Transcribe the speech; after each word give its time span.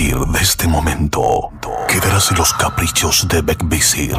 partir 0.00 0.18
de 0.28 0.40
este 0.40 0.66
momento, 0.66 1.50
quedarás 1.86 2.30
en 2.30 2.38
los 2.38 2.54
caprichos 2.54 3.28
de 3.28 3.42
Beckvisir, 3.42 4.16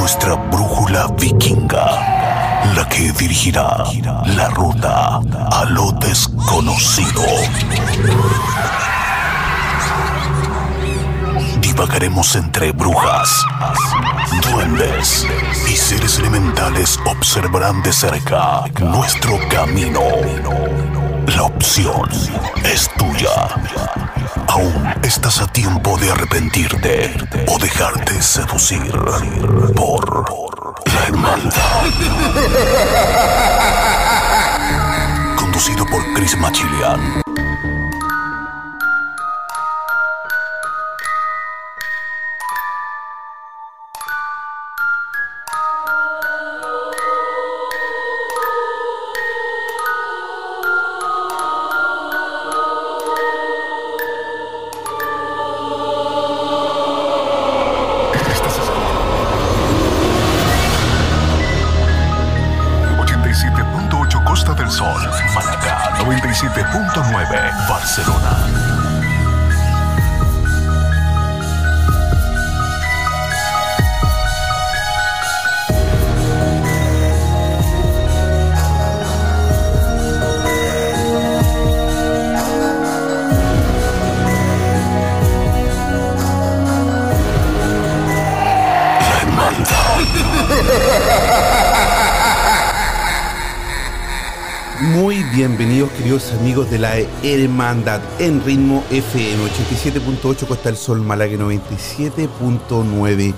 nuestra 0.00 0.34
brújula 0.34 1.06
vikinga, 1.16 2.74
la 2.74 2.88
que 2.88 3.12
dirigirá 3.12 3.84
la 4.26 4.48
ruta 4.48 5.20
a 5.52 5.64
lo 5.68 5.92
desconocido. 5.92 7.22
Divagaremos 11.60 12.34
entre 12.34 12.72
brujas, 12.72 13.30
duendes 14.50 15.24
y 15.68 15.76
seres 15.76 16.18
elementales 16.18 16.98
observarán 17.04 17.80
de 17.84 17.92
cerca 17.92 18.64
nuestro 18.80 19.38
camino. 19.48 20.97
La 21.36 21.42
opción 21.42 22.08
es 22.64 22.88
tuya. 22.96 23.48
Aún 24.46 24.94
estás 25.02 25.40
a 25.42 25.46
tiempo 25.46 25.98
de 25.98 26.10
arrepentirte 26.10 27.14
o 27.48 27.58
dejarte 27.58 28.22
seducir 28.22 28.90
por 29.74 30.24
la 30.86 31.06
hermandad. 31.06 31.82
Conducido 35.36 35.84
por 35.84 36.02
Chris 36.14 36.36
Machilian. 36.38 37.27
Hermandad 97.22 98.00
en 98.18 98.44
ritmo 98.44 98.84
FM 98.90 99.44
87.8 99.44 100.46
Costa 100.46 100.68
del 100.68 100.76
Sol 100.78 101.00
Málaga 101.00 101.36
97.9 101.36 103.34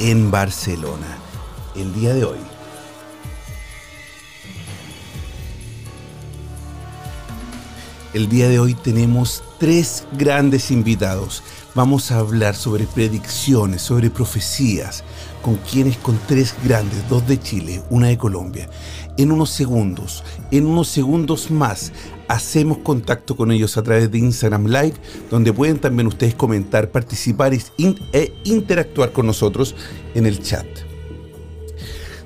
en 0.00 0.30
Barcelona. 0.30 1.18
El 1.76 1.94
día 1.94 2.14
de 2.14 2.24
hoy 2.24 2.38
El 8.12 8.28
día 8.28 8.48
de 8.48 8.58
hoy 8.58 8.74
tenemos 8.74 9.44
tres 9.58 10.04
grandes 10.18 10.72
invitados. 10.72 11.44
Vamos 11.76 12.10
a 12.10 12.18
hablar 12.18 12.56
sobre 12.56 12.86
predicciones, 12.86 13.82
sobre 13.82 14.10
profecías, 14.10 15.04
con 15.42 15.54
quienes 15.58 15.96
con 15.96 16.18
tres 16.26 16.56
grandes, 16.64 17.08
dos 17.08 17.24
de 17.28 17.38
Chile, 17.38 17.82
una 17.88 18.08
de 18.08 18.18
Colombia. 18.18 18.68
En 19.16 19.30
unos 19.30 19.50
segundos, 19.50 20.24
en 20.50 20.66
unos 20.66 20.88
segundos 20.88 21.52
más, 21.52 21.92
hacemos 22.26 22.78
contacto 22.78 23.36
con 23.36 23.52
ellos 23.52 23.76
a 23.76 23.84
través 23.84 24.10
de 24.10 24.18
Instagram 24.18 24.66
Live, 24.66 24.94
donde 25.30 25.52
pueden 25.52 25.78
también 25.78 26.08
ustedes 26.08 26.34
comentar, 26.34 26.90
participar 26.90 27.52
e 27.54 28.34
interactuar 28.42 29.12
con 29.12 29.26
nosotros 29.26 29.76
en 30.16 30.26
el 30.26 30.42
chat. 30.42 30.66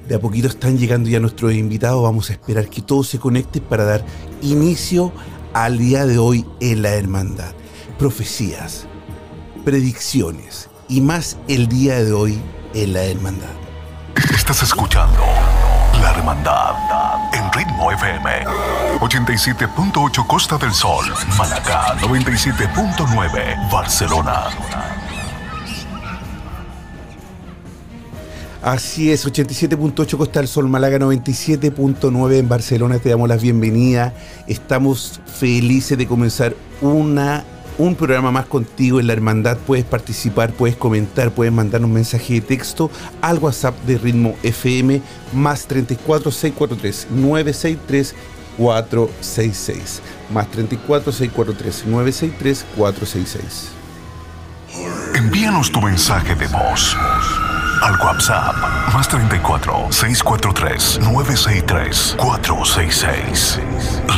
De 0.09 0.15
a 0.15 0.21
poquito 0.21 0.49
están 0.49 0.77
llegando 0.77 1.09
ya 1.09 1.19
nuestros 1.19 1.55
invitados. 1.55 2.03
Vamos 2.03 2.28
a 2.28 2.34
esperar 2.34 2.69
que 2.69 2.83
todos 2.83 3.09
se 3.09 3.19
conecten 3.19 3.62
para 3.62 3.84
dar 3.84 4.05
inicio 4.43 5.12
al 5.54 5.78
día 5.78 6.04
de 6.04 6.19
hoy 6.19 6.44
en 6.60 6.82
la 6.82 6.91
hermandad. 6.91 7.54
Profecías, 7.98 8.87
predicciones 9.65 10.69
y 10.88 11.00
más 11.00 11.38
el 11.48 11.69
día 11.69 12.03
de 12.03 12.12
hoy 12.12 12.42
en 12.75 12.92
la 12.92 13.04
hermandad. 13.04 13.54
Estás 14.34 14.62
escuchando 14.62 15.20
La 16.00 16.10
Hermandad 16.10 16.75
en 17.32 17.53
Ritmo 17.53 17.91
FM 17.92 18.44
87.8 19.00 20.26
Costa 20.26 20.59
del 20.59 20.72
Sol, 20.72 21.06
Málaga 21.38 21.97
97.9 21.98 23.71
Barcelona. 23.71 24.44
Así 28.65 29.13
es, 29.13 29.27
87.8 29.27 30.17
Costa 30.17 30.41
del 30.41 30.49
Sol, 30.49 30.71
Málaga 30.71 30.97
97.9 30.97 32.39
en 32.39 32.49
Barcelona. 32.49 32.99
Te 32.99 33.11
damos 33.11 33.29
la 33.29 33.37
bienvenida. 33.37 34.15
Estamos 34.47 35.21
felices 35.39 35.99
de 35.99 36.07
comenzar 36.07 36.57
una, 36.81 37.45
un 37.77 37.95
programa 37.95 38.31
más 38.31 38.47
contigo 38.47 39.01
en 39.01 39.09
la 39.09 39.13
hermandad. 39.13 39.59
Puedes 39.67 39.85
participar, 39.85 40.51
puedes 40.55 40.77
comentar, 40.77 41.31
puedes 41.31 41.53
mandar 41.53 41.85
un 41.85 41.93
mensaje 41.93 42.33
de 42.33 42.41
texto 42.41 42.91
al 43.21 43.39
WhatsApp 43.39 43.79
de 43.85 43.99
Ritmo 43.99 44.35
FM 44.43 45.03
más 45.35 45.67
34 45.67 46.31
643 46.31 47.09
963 47.11 48.15
466 48.57 50.01
más 50.33 50.51
34 50.51 51.13
643 51.13 51.85
963 51.87 52.65
466. 52.79 53.69
Envíanos 55.17 55.71
tu 55.71 55.83
mensaje 55.83 56.35
de 56.35 56.47
voz 56.47 56.97
al 57.83 57.99
WhatsApp 58.01 58.55
más 58.93 59.09
34 59.09 59.91
643 59.91 61.01
963 61.01 62.17
466. 62.19 63.61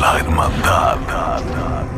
La 0.00 0.19
Hermandad. 0.19 0.99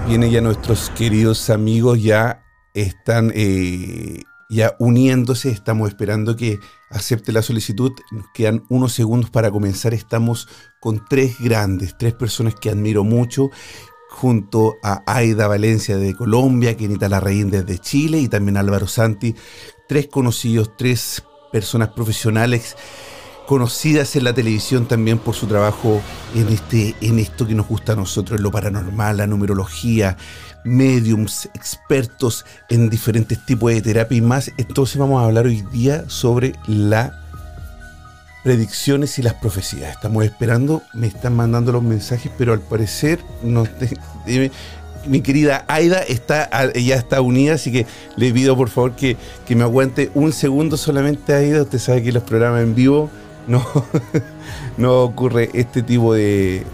Vienen 0.06 0.30
ya 0.30 0.40
nuestros 0.40 0.90
queridos 0.90 1.50
amigos, 1.50 2.02
ya 2.02 2.42
están 2.74 3.32
eh, 3.34 4.22
ya 4.48 4.76
uniéndose, 4.78 5.50
estamos 5.50 5.88
esperando 5.88 6.36
que 6.36 6.60
acepte 6.90 7.32
la 7.32 7.42
solicitud. 7.42 7.92
Nos 8.10 8.26
quedan 8.32 8.64
unos 8.68 8.92
segundos 8.92 9.30
para 9.30 9.50
comenzar. 9.50 9.92
Estamos 9.94 10.48
con 10.80 11.04
tres 11.08 11.36
grandes, 11.40 11.96
tres 11.98 12.14
personas 12.14 12.54
que 12.54 12.70
admiro 12.70 13.04
mucho, 13.04 13.50
junto 14.08 14.76
a 14.82 15.02
Aida 15.06 15.48
Valencia 15.48 15.96
de 15.96 16.14
Colombia, 16.14 16.76
Kenita 16.76 17.08
Larraín 17.08 17.50
desde 17.50 17.78
Chile 17.78 18.18
y 18.20 18.28
también 18.28 18.56
Álvaro 18.56 18.86
Santi, 18.86 19.34
tres 19.88 20.08
conocidos, 20.08 20.76
tres 20.76 21.22
personas 21.50 21.88
profesionales 21.88 22.76
conocidas 23.46 24.14
en 24.16 24.24
la 24.24 24.34
televisión 24.34 24.86
también 24.86 25.18
por 25.18 25.34
su 25.34 25.46
trabajo 25.46 26.02
en, 26.34 26.48
este, 26.48 26.94
en 27.00 27.18
esto 27.18 27.46
que 27.46 27.54
nos 27.54 27.66
gusta 27.66 27.92
a 27.94 27.96
nosotros, 27.96 28.36
en 28.38 28.42
lo 28.42 28.50
paranormal, 28.50 29.16
la 29.16 29.26
numerología, 29.26 30.18
mediums, 30.64 31.46
expertos 31.54 32.44
en 32.68 32.90
diferentes 32.90 33.44
tipos 33.46 33.72
de 33.72 33.80
terapia 33.80 34.18
y 34.18 34.20
más. 34.20 34.50
Entonces 34.58 34.98
vamos 34.98 35.22
a 35.22 35.24
hablar 35.24 35.46
hoy 35.46 35.62
día 35.72 36.04
sobre 36.08 36.52
las 36.66 37.12
predicciones 38.44 39.18
y 39.18 39.22
las 39.22 39.34
profecías. 39.34 39.92
Estamos 39.92 40.24
esperando, 40.24 40.82
me 40.92 41.06
están 41.06 41.34
mandando 41.34 41.72
los 41.72 41.82
mensajes, 41.82 42.30
pero 42.36 42.52
al 42.52 42.60
parecer 42.60 43.20
no 43.42 43.64
te- 43.64 43.98
mi 45.06 45.20
querida 45.20 45.64
Aida 45.68 46.00
está, 46.02 46.50
ya 46.74 46.96
está 46.96 47.20
unida, 47.20 47.54
así 47.54 47.72
que 47.72 47.86
le 48.16 48.32
pido 48.32 48.56
por 48.56 48.68
favor 48.68 48.92
que, 48.92 49.16
que 49.46 49.56
me 49.56 49.62
aguante 49.62 50.10
un 50.14 50.32
segundo 50.32 50.76
solamente, 50.76 51.32
Aida. 51.34 51.62
Usted 51.62 51.78
sabe 51.78 52.02
que 52.02 52.12
los 52.12 52.22
programas 52.22 52.62
en 52.62 52.74
vivo 52.74 53.10
no, 53.46 53.64
no 54.76 55.02
ocurre 55.02 55.50
este 55.54 55.82
tipo 55.82 56.14
de, 56.14 56.64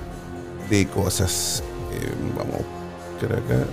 de 0.68 0.86
cosas. 0.88 1.62
Eh, 1.92 2.10
vamos 2.36 2.54
a 2.56 3.12
buscar 3.12 3.32
acá. 3.38 3.66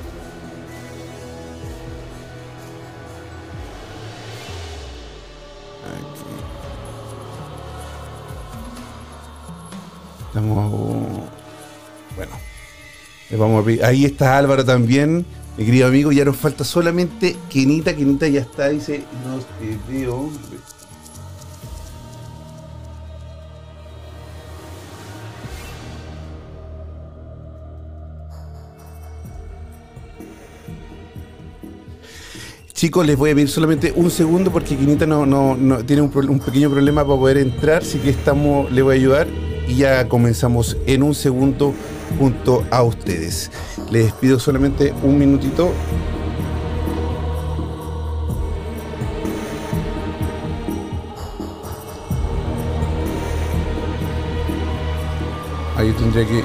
Aquí. 5.89 6.21
Estamos. 10.27 11.30
Le 13.31 13.37
vamos 13.37 13.65
a 13.65 13.87
Ahí 13.87 14.03
está 14.03 14.37
Álvaro 14.37 14.65
también, 14.65 15.25
mi 15.57 15.65
querido 15.65 15.87
amigo. 15.87 16.11
Ya 16.11 16.25
nos 16.25 16.35
falta 16.35 16.65
solamente 16.65 17.37
Kenita. 17.49 17.95
Kenita 17.95 18.27
ya 18.27 18.41
está, 18.41 18.67
dice. 18.67 19.05
No 19.25 19.39
te 19.39 19.77
veo. 19.91 20.29
Chicos, 32.73 33.05
les 33.05 33.15
voy 33.15 33.29
a 33.29 33.35
pedir 33.35 33.47
solamente 33.47 33.93
un 33.95 34.09
segundo 34.09 34.51
porque 34.51 34.75
Quinita 34.75 35.05
no, 35.05 35.23
no, 35.23 35.85
tiene 35.85 36.01
un, 36.01 36.11
un, 36.29 36.39
pequeño 36.39 36.67
problema 36.71 37.05
para 37.05 37.15
poder 37.15 37.37
entrar, 37.37 37.83
así 37.83 37.99
que 37.99 38.09
estamos, 38.09 38.71
le 38.71 38.81
voy 38.81 38.95
a 38.95 38.99
ayudar 38.99 39.27
y 39.71 39.77
ya 39.77 40.07
comenzamos 40.09 40.75
en 40.85 41.01
un 41.01 41.15
segundo 41.15 41.73
junto 42.19 42.65
a 42.71 42.83
ustedes. 42.83 43.49
Les 43.89 44.11
pido 44.11 44.37
solamente 44.37 44.93
un 45.01 45.17
minutito. 45.17 45.71
Ahí 55.77 55.91
tendría 55.93 56.25
que 56.25 56.43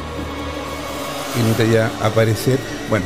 Quinita 1.35 1.65
ya 1.65 1.91
aparecer. 2.07 2.59
Bueno, 2.89 3.05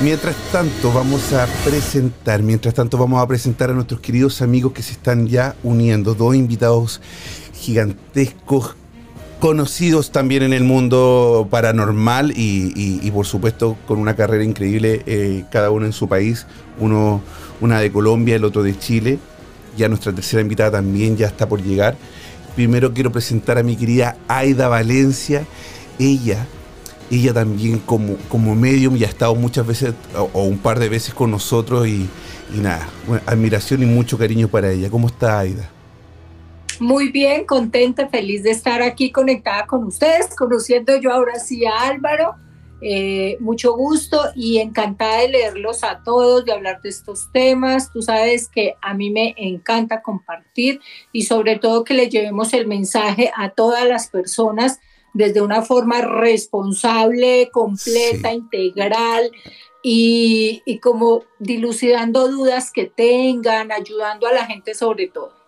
Mientras 0.00 0.34
tanto, 0.50 0.92
vamos 0.92 1.32
a 1.32 1.46
presentar, 1.64 2.42
mientras 2.42 2.74
tanto, 2.74 2.98
vamos 2.98 3.22
a 3.22 3.26
presentar 3.28 3.70
a 3.70 3.72
nuestros 3.72 4.00
queridos 4.00 4.42
amigos 4.42 4.72
que 4.72 4.82
se 4.82 4.92
están 4.92 5.28
ya 5.28 5.54
uniendo, 5.62 6.14
dos 6.14 6.34
invitados 6.34 7.00
gigantescos, 7.54 8.74
conocidos 9.42 10.12
también 10.12 10.44
en 10.44 10.52
el 10.52 10.62
mundo 10.62 11.48
paranormal 11.50 12.32
y, 12.36 13.10
por 13.10 13.26
supuesto 13.26 13.76
con 13.88 13.98
una 13.98 14.14
carrera 14.14 14.44
increíble, 14.44 15.02
eh, 15.04 15.42
cada 15.50 15.72
uno 15.72 15.84
en 15.84 15.92
su 15.92 16.08
país, 16.08 16.46
uno 16.78 17.20
una 17.60 17.80
de 17.80 17.90
Colombia, 17.90 18.36
el 18.36 18.44
otro 18.44 18.62
de 18.62 18.78
Chile. 18.78 19.18
Ya 19.76 19.88
nuestra 19.88 20.12
tercera 20.12 20.42
invitada 20.42 20.70
también 20.70 21.16
ya 21.16 21.26
está 21.26 21.48
por 21.48 21.60
llegar. 21.60 21.96
Primero 22.54 22.94
quiero 22.94 23.10
presentar 23.10 23.58
a 23.58 23.64
mi 23.64 23.74
querida 23.74 24.16
Aida 24.28 24.68
Valencia. 24.68 25.44
Ella 25.98 26.46
ella 27.10 27.34
también 27.34 27.80
como, 27.80 28.16
como 28.28 28.54
medium 28.54 28.94
ya 28.94 29.08
ha 29.08 29.10
estado 29.10 29.34
muchas 29.34 29.66
veces 29.66 29.92
o, 30.14 30.44
un 30.44 30.58
par 30.58 30.78
de 30.78 30.88
veces 30.88 31.14
con 31.14 31.32
nosotros 31.32 31.88
y, 31.88 32.08
nada, 32.54 32.88
admiración 33.26 33.82
y 33.82 33.86
mucho 33.86 34.16
cariño 34.16 34.46
para 34.46 34.70
ella. 34.70 34.88
¿Cómo 34.88 35.08
está 35.08 35.40
Aida? 35.40 35.68
Muy 36.80 37.10
bien, 37.10 37.44
contenta, 37.44 38.08
feliz 38.08 38.42
de 38.42 38.50
estar 38.50 38.82
aquí 38.82 39.10
conectada 39.10 39.66
con 39.66 39.84
ustedes, 39.84 40.34
conociendo 40.34 40.96
yo 40.96 41.12
ahora 41.12 41.38
sí 41.38 41.64
a 41.64 41.88
Álvaro. 41.88 42.34
Eh, 42.84 43.36
mucho 43.38 43.76
gusto 43.76 44.20
y 44.34 44.58
encantada 44.58 45.18
de 45.18 45.28
leerlos 45.28 45.84
a 45.84 46.02
todos, 46.02 46.44
de 46.44 46.52
hablar 46.52 46.82
de 46.82 46.88
estos 46.88 47.30
temas. 47.32 47.92
Tú 47.92 48.02
sabes 48.02 48.48
que 48.48 48.74
a 48.82 48.92
mí 48.92 49.10
me 49.10 49.34
encanta 49.36 50.02
compartir 50.02 50.80
y 51.12 51.22
sobre 51.22 51.58
todo 51.60 51.84
que 51.84 51.94
le 51.94 52.08
llevemos 52.08 52.52
el 52.54 52.66
mensaje 52.66 53.30
a 53.36 53.50
todas 53.50 53.86
las 53.86 54.08
personas 54.08 54.80
desde 55.14 55.42
una 55.42 55.62
forma 55.62 56.00
responsable, 56.00 57.50
completa, 57.52 58.32
integral 58.32 59.30
y, 59.82 60.80
como 60.82 61.24
dilucidando 61.38 62.28
dudas 62.28 62.72
que 62.72 62.86
tengan, 62.86 63.70
ayudando 63.70 64.26
a 64.26 64.32
la 64.32 64.46
gente 64.46 64.74
sobre 64.74 65.06
todo. 65.06 65.41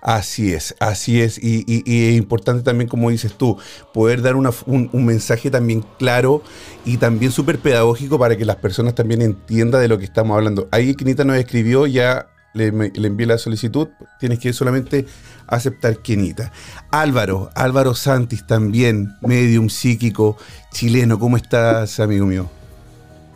Así 0.00 0.52
es, 0.52 0.74
así 0.80 1.20
es. 1.20 1.38
Y, 1.42 1.64
es 1.86 2.16
importante 2.16 2.62
también, 2.62 2.88
como 2.88 3.10
dices 3.10 3.32
tú, 3.32 3.58
poder 3.92 4.22
dar 4.22 4.36
un, 4.36 4.90
mensaje 4.92 5.50
también 5.50 5.84
claro 5.98 6.42
y 6.84 6.96
también 6.96 7.32
súper 7.32 7.58
pedagógico 7.58 8.18
para 8.18 8.36
que 8.36 8.44
las 8.44 8.56
personas 8.56 8.94
también 8.94 9.22
entiendan 9.22 9.80
de 9.80 9.88
lo 9.88 9.98
que 9.98 10.04
estamos 10.04 10.36
hablando. 10.36 10.68
Ahí 10.70 10.94
Quinita 10.94 11.24
nos 11.24 11.36
escribió, 11.36 11.86
ya 11.86 12.28
le, 12.54 12.70
le 12.70 13.08
envié 13.08 13.26
la 13.26 13.38
solicitud, 13.38 13.88
tienes 14.18 14.38
que 14.38 14.52
solamente 14.52 15.06
aceptar 15.46 15.98
Quinita. 15.98 16.52
Álvaro, 16.90 17.50
Álvaro 17.54 17.94
Santis 17.94 18.46
también, 18.46 19.14
medium 19.20 19.68
psíquico 19.68 20.36
chileno. 20.72 21.18
¿Cómo 21.18 21.36
estás, 21.36 22.00
amigo 22.00 22.26
mío? 22.26 22.48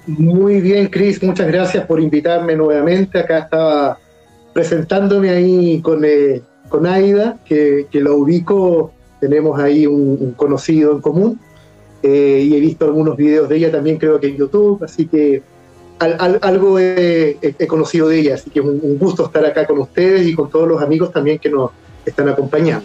Muy 0.07 0.61
bien, 0.61 0.89
Cris, 0.89 1.23
muchas 1.23 1.47
gracias 1.47 1.87
por 1.87 2.01
invitarme 2.01 2.57
nuevamente. 2.57 3.21
Acá 3.21 3.39
estaba 3.39 3.99
presentándome 4.53 5.31
ahí 5.31 5.81
con, 5.81 6.05
eh, 6.05 6.43
con 6.69 6.87
Aida, 6.87 7.39
que, 7.45 7.87
que 7.91 8.01
lo 8.01 8.17
ubico, 8.17 8.93
tenemos 9.21 9.59
ahí 9.61 9.87
un, 9.87 10.35
conocido 10.37 10.93
en 10.93 11.01
común. 11.01 11.41
Eh, 12.03 12.49
y 12.49 12.57
he 12.57 12.61
visto 12.61 12.85
algunos 12.85 13.17
videos 13.17 13.49
de 13.49 13.57
ella 13.57 13.71
también, 13.71 13.97
creo 13.97 14.19
que 14.19 14.27
en 14.27 14.37
YouTube, 14.37 14.83
así 14.83 15.07
que 15.07 15.43
algo 16.01 16.81
he, 16.81 17.37
conocido 17.69 18.09
de 18.09 18.19
ella, 18.19 18.35
así 18.35 18.51
que 18.51 18.59
es 18.59 18.65
un, 18.65 18.99
gusto 18.99 19.27
estar 19.27 19.47
acá 19.47 19.69
con 19.69 19.79
ustedes 19.79 20.27
y 20.27 20.35
con 20.35 20.51
todos 20.51 20.67
los 20.67 20.83
amigos 20.83 21.13
también 21.13 21.39
que 21.39 21.49
nos, 21.49 21.71
están 22.05 22.29
acompañando. 22.29 22.85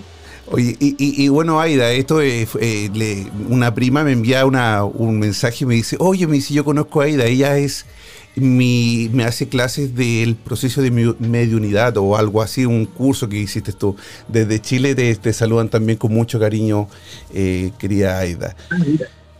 Oye, 0.51 0.77
y, 0.79 1.27
bueno, 1.29 1.59
Aida, 1.59 1.91
esto 1.91 2.21
es, 2.21 2.49
eh, 2.61 3.25
una 3.49 3.73
prima 3.73 4.03
me 4.03 4.11
envía 4.11 4.45
una, 4.45 4.85
un 4.85 5.17
mensaje 5.17 5.63
y 5.63 5.67
me 5.67 5.73
dice, 5.73 5.97
oye, 5.99 6.27
me 6.27 6.35
dice, 6.35 6.53
yo 6.53 6.63
conozco 6.63 7.01
a 7.01 7.05
Aida, 7.05 7.25
ella 7.25 7.57
es 7.57 7.85
mi, 8.39 9.09
me 9.11 9.23
hace 9.23 9.47
clases 9.47 9.95
del 9.95 10.35
proceso 10.35 10.81
de 10.81 10.91
mediunidad 10.91 11.97
o 11.97 12.15
algo 12.15 12.41
así, 12.41 12.65
un 12.65 12.85
curso 12.85 13.27
que 13.27 13.37
hiciste 13.37 13.73
tú. 13.73 13.95
Desde 14.27 14.61
Chile 14.61 14.95
te, 14.95 15.33
saludan 15.33 15.69
también 15.69 15.97
con 15.97 16.13
mucho 16.13 16.39
cariño, 16.39 16.87
eh, 17.33 17.71
querida 17.79 18.19
Aida. 18.19 18.55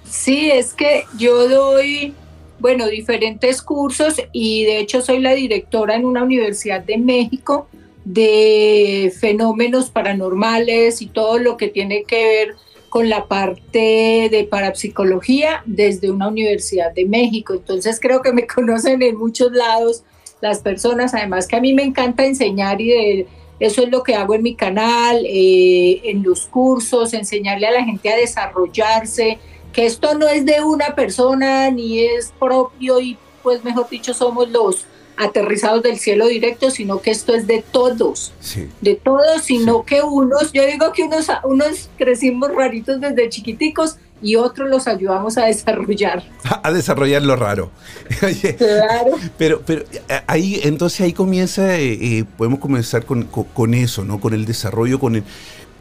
Sí, 0.09 0.49
es 0.51 0.73
que 0.73 1.03
yo 1.17 1.47
doy, 1.47 2.13
bueno, 2.59 2.87
diferentes 2.87 3.61
cursos 3.61 4.15
y 4.31 4.65
de 4.65 4.79
hecho 4.79 5.01
soy 5.01 5.19
la 5.19 5.33
directora 5.33 5.95
en 5.95 6.05
una 6.05 6.23
universidad 6.23 6.81
de 6.81 6.97
México 6.97 7.67
de 8.05 9.13
fenómenos 9.19 9.89
paranormales 9.89 11.01
y 11.01 11.07
todo 11.07 11.39
lo 11.39 11.57
que 11.57 11.67
tiene 11.67 12.03
que 12.03 12.15
ver 12.15 12.55
con 12.97 13.09
la 13.09 13.27
parte 13.27 14.27
de 14.31 14.47
parapsicología 14.49 15.61
desde 15.67 16.09
una 16.09 16.29
universidad 16.29 16.91
de 16.93 17.05
México. 17.05 17.53
Entonces 17.53 17.99
creo 17.99 18.23
que 18.23 18.33
me 18.33 18.47
conocen 18.55 19.03
en 19.03 19.15
muchos 19.17 19.51
lados 19.51 20.01
las 20.41 20.61
personas, 20.61 21.13
además 21.13 21.45
que 21.45 21.57
a 21.57 21.61
mí 21.61 21.75
me 21.75 21.83
encanta 21.83 22.25
enseñar 22.25 22.81
y 22.81 22.87
de, 22.87 23.27
eso 23.59 23.83
es 23.83 23.91
lo 23.91 24.01
que 24.01 24.15
hago 24.15 24.33
en 24.33 24.41
mi 24.41 24.55
canal, 24.55 25.23
eh, 25.27 26.01
en 26.05 26.23
los 26.23 26.47
cursos, 26.47 27.13
enseñarle 27.13 27.67
a 27.67 27.71
la 27.71 27.83
gente 27.83 28.09
a 28.09 28.15
desarrollarse, 28.15 29.37
que 29.71 29.85
esto 29.85 30.17
no 30.17 30.27
es 30.27 30.43
de 30.43 30.63
una 30.63 30.95
persona 30.95 31.69
ni 31.69 31.99
es 31.99 32.33
propio 32.39 32.99
y 32.99 33.15
pues 33.43 33.63
mejor 33.63 33.87
dicho 33.89 34.15
somos 34.15 34.49
los 34.49 34.87
aterrizados 35.17 35.83
del 35.83 35.97
cielo 35.97 36.27
directo, 36.27 36.69
sino 36.71 37.01
que 37.01 37.11
esto 37.11 37.33
es 37.33 37.47
de 37.47 37.63
todos, 37.71 38.33
de 38.81 38.95
todos, 38.95 39.41
sino 39.43 39.83
que 39.83 40.01
unos, 40.01 40.51
yo 40.53 40.65
digo 40.65 40.91
que 40.93 41.03
unos, 41.03 41.27
unos 41.43 41.89
crecimos 41.97 42.53
raritos 42.53 43.01
desde 43.01 43.27
chiquiticos 43.29 43.97
y 44.21 44.35
otros 44.35 44.69
los 44.69 44.87
ayudamos 44.87 45.37
a 45.37 45.45
desarrollar. 45.45 46.23
A 46.63 46.71
desarrollar 46.71 47.21
lo 47.21 47.35
raro. 47.35 47.69
claro. 48.57 49.11
Pero, 49.37 49.61
pero 49.65 49.83
eh, 50.09 50.21
ahí, 50.27 50.59
entonces 50.63 51.01
ahí 51.01 51.13
comienza, 51.13 51.77
eh, 51.77 51.93
eh, 52.01 52.23
podemos 52.37 52.59
comenzar 52.59 53.05
con, 53.05 53.23
con, 53.25 53.73
eso, 53.73 54.03
¿no? 54.03 54.19
Con 54.19 54.33
el 54.33 54.45
desarrollo, 54.45 54.99
con 54.99 55.15
el... 55.17 55.23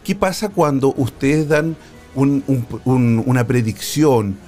¿Qué 0.04 0.14
pasa 0.14 0.50
cuando 0.50 0.92
ustedes 0.96 1.48
dan 1.48 1.76
una 2.14 3.46
predicción? 3.46 4.38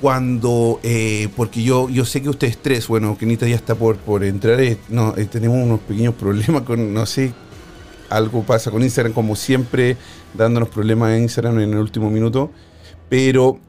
Cuando, 0.00 0.80
eh, 0.82 1.28
porque 1.36 1.62
yo, 1.62 1.88
yo 1.88 2.04
sé 2.04 2.22
que 2.22 2.28
ustedes 2.28 2.58
tres, 2.58 2.86
bueno, 2.88 3.18
Kenita 3.18 3.48
ya 3.48 3.56
está 3.56 3.74
por, 3.74 3.96
por 3.96 4.22
entrar, 4.22 4.60
eh, 4.60 4.78
eh, 5.16 5.24
tenemos 5.30 5.56
unos 5.62 5.80
pequeños 5.80 6.14
problemas 6.14 6.62
con, 6.62 6.94
no 6.94 7.04
sé, 7.06 7.32
algo 8.08 8.44
pasa 8.44 8.70
con 8.70 8.82
Instagram, 8.82 9.12
como 9.12 9.34
siempre, 9.34 9.96
dándonos 10.34 10.68
problemas 10.68 11.12
en 11.12 11.22
Instagram 11.22 11.58
en 11.60 11.72
el 11.72 11.78
último 11.78 12.10
minuto, 12.10 12.52
pero 13.08 13.60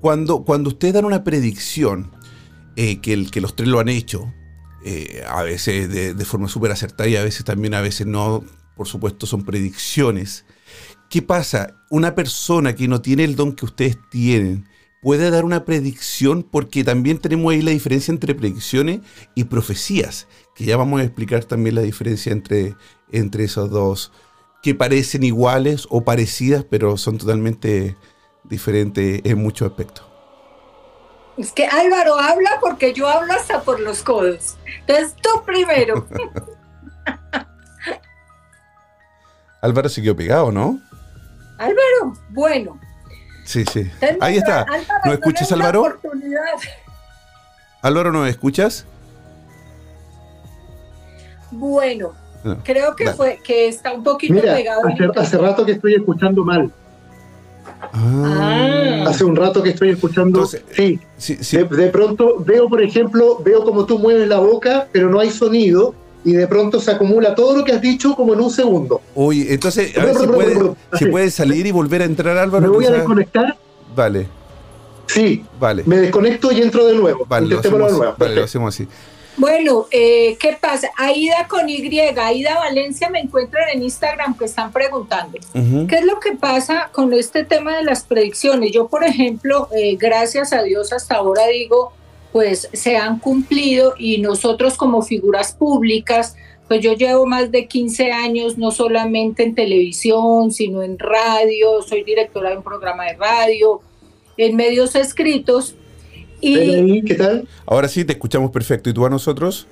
cuando, 0.00 0.44
cuando 0.44 0.68
ustedes 0.68 0.94
dan 0.94 1.04
una 1.04 1.24
predicción, 1.24 2.12
que, 2.76 3.12
el, 3.12 3.30
que 3.32 3.40
los 3.40 3.56
tres 3.56 3.68
lo 3.68 3.80
han 3.80 3.88
hecho, 3.88 4.32
a 5.28 5.42
veces 5.42 5.90
de, 5.90 6.14
de 6.14 6.24
forma 6.24 6.48
súper 6.48 6.70
acertada 6.70 7.08
y 7.08 7.16
a 7.16 7.24
veces 7.24 7.44
también, 7.44 7.74
a 7.74 7.80
veces 7.80 8.06
no, 8.06 8.44
por 8.76 8.86
supuesto, 8.86 9.26
son 9.26 9.44
predicciones, 9.44 10.44
¿Qué 11.08 11.22
pasa? 11.22 11.74
Una 11.88 12.14
persona 12.14 12.74
que 12.74 12.86
no 12.86 13.00
tiene 13.00 13.24
el 13.24 13.34
don 13.34 13.54
que 13.54 13.64
ustedes 13.64 13.96
tienen 14.10 14.68
puede 15.00 15.30
dar 15.30 15.46
una 15.46 15.64
predicción 15.64 16.42
porque 16.42 16.84
también 16.84 17.18
tenemos 17.18 17.50
ahí 17.50 17.62
la 17.62 17.70
diferencia 17.70 18.12
entre 18.12 18.34
predicciones 18.34 19.00
y 19.34 19.44
profecías, 19.44 20.26
que 20.54 20.64
ya 20.64 20.76
vamos 20.76 21.00
a 21.00 21.04
explicar 21.04 21.44
también 21.44 21.76
la 21.76 21.80
diferencia 21.80 22.30
entre, 22.32 22.76
entre 23.10 23.44
esos 23.44 23.70
dos, 23.70 24.12
que 24.62 24.74
parecen 24.74 25.22
iguales 25.22 25.86
o 25.88 26.04
parecidas, 26.04 26.64
pero 26.68 26.98
son 26.98 27.16
totalmente 27.16 27.96
diferentes 28.44 29.22
en 29.24 29.38
muchos 29.38 29.70
aspectos. 29.70 30.04
Es 31.38 31.52
que 31.52 31.66
Álvaro 31.66 32.18
habla 32.18 32.58
porque 32.60 32.92
yo 32.92 33.08
hablo 33.08 33.32
hasta 33.32 33.62
por 33.62 33.80
los 33.80 34.02
codos. 34.02 34.56
Entonces 34.80 35.14
tú 35.22 35.30
primero. 35.46 36.06
Álvaro 39.62 39.88
se 39.88 40.02
quedó 40.02 40.16
pegado, 40.16 40.52
¿no? 40.52 40.80
Álvaro, 41.58 42.16
bueno. 42.30 42.78
Sí, 43.44 43.64
sí. 43.72 43.90
Ahí 44.20 44.36
está. 44.36 44.66
¿No 45.04 45.12
escuchas, 45.12 45.50
Álvaro? 45.52 45.98
Álvaro, 47.82 48.12
¿no 48.12 48.22
me 48.22 48.30
escuchas? 48.30 48.86
Bueno, 51.50 52.12
creo 52.64 52.94
que 52.94 53.10
fue 53.12 53.40
que 53.42 53.68
está 53.68 53.92
un 53.92 54.02
poquito 54.02 54.40
pegado. 54.40 54.82
Hace, 54.86 55.20
hace 55.20 55.38
rato 55.38 55.64
que 55.64 55.72
estoy 55.72 55.94
escuchando 55.94 56.44
mal. 56.44 56.70
Ah. 57.92 59.04
Hace 59.06 59.24
un 59.24 59.36
rato 59.36 59.62
que 59.62 59.70
estoy 59.70 59.90
escuchando. 59.90 60.46
sí, 60.46 61.00
De, 61.16 61.88
pronto 61.88 62.36
veo, 62.38 62.68
por 62.68 62.82
ejemplo, 62.82 63.38
veo 63.42 63.64
como 63.64 63.86
tú 63.86 63.98
mueves 63.98 64.28
la 64.28 64.38
boca, 64.38 64.88
pero 64.92 65.08
no 65.08 65.20
hay 65.20 65.30
sonido. 65.30 65.94
Y 66.24 66.32
de 66.32 66.46
pronto 66.46 66.80
se 66.80 66.90
acumula 66.90 67.34
todo 67.34 67.56
lo 67.56 67.64
que 67.64 67.72
has 67.72 67.80
dicho 67.80 68.14
como 68.14 68.34
en 68.34 68.40
un 68.40 68.50
segundo. 68.50 69.00
Uy, 69.14 69.46
entonces, 69.48 69.96
a 69.96 70.04
ver 70.04 70.16
si 70.94 71.06
puede, 71.06 71.30
salir 71.30 71.66
y 71.66 71.70
volver 71.70 72.02
a 72.02 72.04
entrar, 72.04 72.36
Álvaro. 72.36 72.66
¿Me 72.66 72.72
voy 72.72 72.86
a 72.86 72.90
desconectar? 72.90 73.56
Vale. 73.94 74.26
Sí. 75.06 75.44
Vale. 75.58 75.84
Me 75.86 75.98
desconecto 75.98 76.52
y 76.52 76.60
entro 76.60 76.86
de 76.86 76.94
nuevo. 76.94 77.24
Vale, 77.26 77.46
lo 77.46 77.60
hacemos, 77.60 78.18
vale 78.18 78.34
lo 78.34 78.44
hacemos 78.44 78.74
así. 78.74 78.88
Bueno, 79.38 79.86
eh, 79.92 80.36
¿qué 80.40 80.58
pasa? 80.60 80.90
Aida 80.96 81.46
con 81.48 81.68
Y, 81.68 82.00
Aida 82.00 82.58
Valencia 82.58 83.08
me 83.08 83.20
encuentran 83.20 83.68
en 83.72 83.84
Instagram 83.84 84.36
que 84.36 84.46
están 84.46 84.72
preguntando. 84.72 85.38
¿Qué 85.52 85.96
es 85.96 86.04
lo 86.04 86.18
que 86.18 86.32
pasa 86.32 86.90
con 86.90 87.12
este 87.12 87.44
tema 87.44 87.76
de 87.76 87.84
las 87.84 88.02
predicciones? 88.02 88.72
Yo, 88.72 88.88
por 88.88 89.04
ejemplo, 89.04 89.68
eh, 89.76 89.96
gracias 89.96 90.52
a 90.52 90.64
Dios 90.64 90.92
hasta 90.92 91.14
ahora 91.14 91.46
digo, 91.46 91.92
pues 92.32 92.68
se 92.72 92.96
han 92.96 93.18
cumplido 93.18 93.94
y 93.98 94.18
nosotros 94.18 94.76
como 94.76 95.02
figuras 95.02 95.52
públicas, 95.52 96.36
pues 96.68 96.80
yo 96.82 96.92
llevo 96.94 97.26
más 97.26 97.50
de 97.50 97.66
15 97.66 98.12
años 98.12 98.58
no 98.58 98.70
solamente 98.70 99.42
en 99.42 99.54
televisión, 99.54 100.50
sino 100.50 100.82
en 100.82 100.98
radio, 100.98 101.82
soy 101.82 102.04
directora 102.04 102.50
de 102.50 102.58
un 102.58 102.62
programa 102.62 103.04
de 103.04 103.14
radio, 103.14 103.80
en 104.36 104.56
medios 104.56 104.94
escritos 104.94 105.74
y, 106.40 107.02
¿Qué 107.02 107.14
tal? 107.14 107.48
Ahora 107.66 107.88
sí, 107.88 108.04
te 108.04 108.12
escuchamos 108.12 108.50
perfecto. 108.50 108.88
¿Y 108.90 108.92
tú 108.92 109.04
a 109.04 109.10
nosotros? 109.10 109.66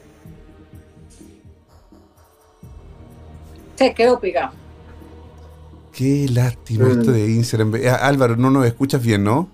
Se 3.76 3.94
quedó 3.94 4.18
pegado. 4.18 4.52
Qué 5.92 6.26
lástima 6.30 6.88
esto 6.88 7.12
de 7.12 7.30
Instagram. 7.30 7.74
Ah, 7.88 8.06
Álvaro, 8.06 8.36
no 8.36 8.50
nos 8.50 8.66
escuchas 8.66 9.02
bien, 9.02 9.24
¿no? 9.24 9.48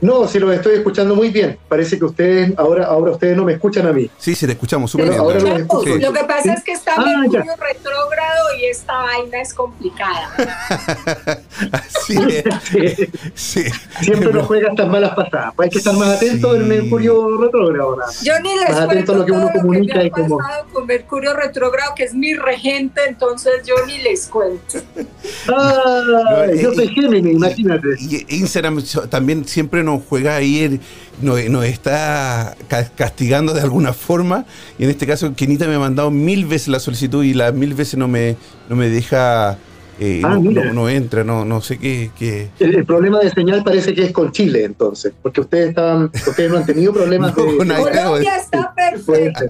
No, 0.00 0.28
sí 0.28 0.38
los 0.38 0.54
estoy 0.54 0.76
escuchando 0.76 1.16
muy 1.16 1.30
bien. 1.30 1.58
Parece 1.68 1.98
que 1.98 2.04
ustedes, 2.04 2.52
ahora, 2.56 2.86
ahora 2.86 3.12
ustedes 3.12 3.36
no 3.36 3.44
me 3.44 3.54
escuchan 3.54 3.86
a 3.86 3.92
mí. 3.92 4.08
Sí, 4.18 4.34
sí, 4.34 4.46
te 4.46 4.52
escuchamos 4.52 4.90
súper 4.90 5.08
bien. 5.08 5.66
Lo 6.00 6.12
que 6.12 6.24
pasa 6.24 6.54
es 6.54 6.62
que 6.62 6.72
está 6.72 6.94
ah, 6.96 7.04
Mercurio 7.04 7.54
retrógrado 7.56 8.54
y 8.60 8.66
esta 8.66 8.92
vaina 8.94 9.40
es 9.40 9.52
complicada. 9.52 10.30
Así 11.72 12.16
es. 12.16 13.08
sí. 13.34 13.64
Siempre 14.00 14.32
nos 14.32 14.46
juega 14.46 14.70
estas 14.70 14.88
malas 14.88 15.14
pasadas. 15.14 15.52
Pues 15.56 15.66
hay 15.66 15.70
que 15.70 15.78
estar 15.78 15.94
más 15.94 16.16
atento 16.16 16.52
del 16.52 16.64
Mercurio 16.64 17.36
retrógrado. 17.36 17.96
Yo 18.22 18.38
ni 18.40 18.56
les 18.56 18.70
más 18.70 18.80
atento 18.80 19.12
a 19.14 19.16
lo 19.16 19.26
que 19.26 19.32
uno 19.32 19.50
comunica 19.52 20.02
y 20.04 20.10
como... 20.10 20.38
con 20.72 20.86
Mercurio 20.86 21.34
retrógrado, 21.34 21.94
que 21.96 22.04
es 22.04 22.14
mi 22.14 22.34
regente, 22.34 23.00
entonces 23.08 23.62
yo 23.66 23.74
ni 23.86 23.98
les 23.98 24.26
cuento. 24.26 24.78
Ah, 25.50 26.46
yo 26.60 26.74
soy 26.74 26.88
Géminis, 26.88 27.34
imagínate. 27.34 27.88
Y 27.98 28.36
Instagram 28.36 28.82
también 29.08 29.46
siempre 29.46 29.82
nos 29.82 29.87
juega 29.96 30.36
ahí, 30.36 30.80
nos, 31.22 31.42
nos, 31.48 31.64
está 31.64 32.56
castigando 32.96 33.54
de 33.54 33.62
alguna 33.62 33.92
forma. 33.92 34.44
Y 34.78 34.84
en 34.84 34.90
este 34.90 35.06
caso, 35.06 35.34
Kenita 35.34 35.66
me 35.66 35.74
ha 35.76 35.78
mandado 35.78 36.10
mil 36.10 36.46
veces 36.46 36.68
la 36.68 36.80
solicitud 36.80 37.24
y 37.24 37.34
las 37.34 37.54
mil 37.54 37.74
veces 37.74 37.96
no 37.96 38.08
me, 38.08 38.36
no 38.68 38.76
me 38.76 38.88
deja. 38.88 39.58
Eh, 40.00 40.22
ah, 40.24 40.38
no, 40.38 40.88
entra, 40.88 41.24
no, 41.24 41.44
no 41.44 41.60
sé 41.60 41.76
qué. 41.78 42.50
El, 42.60 42.84
problema 42.84 43.18
de 43.18 43.30
señal 43.30 43.64
parece 43.64 43.94
que 43.94 44.04
es 44.04 44.12
con 44.12 44.30
Chile, 44.30 44.62
entonces, 44.62 45.12
porque 45.20 45.40
ustedes 45.40 45.70
estaban, 45.70 46.04
ustedes 46.04 46.50
no 46.52 46.58
han 46.58 46.66
tenido 46.66 46.92
problemas 46.92 47.34
de. 47.34 47.42
Colombia 47.42 48.36
está 48.36 48.72
perfecto. 48.76 49.44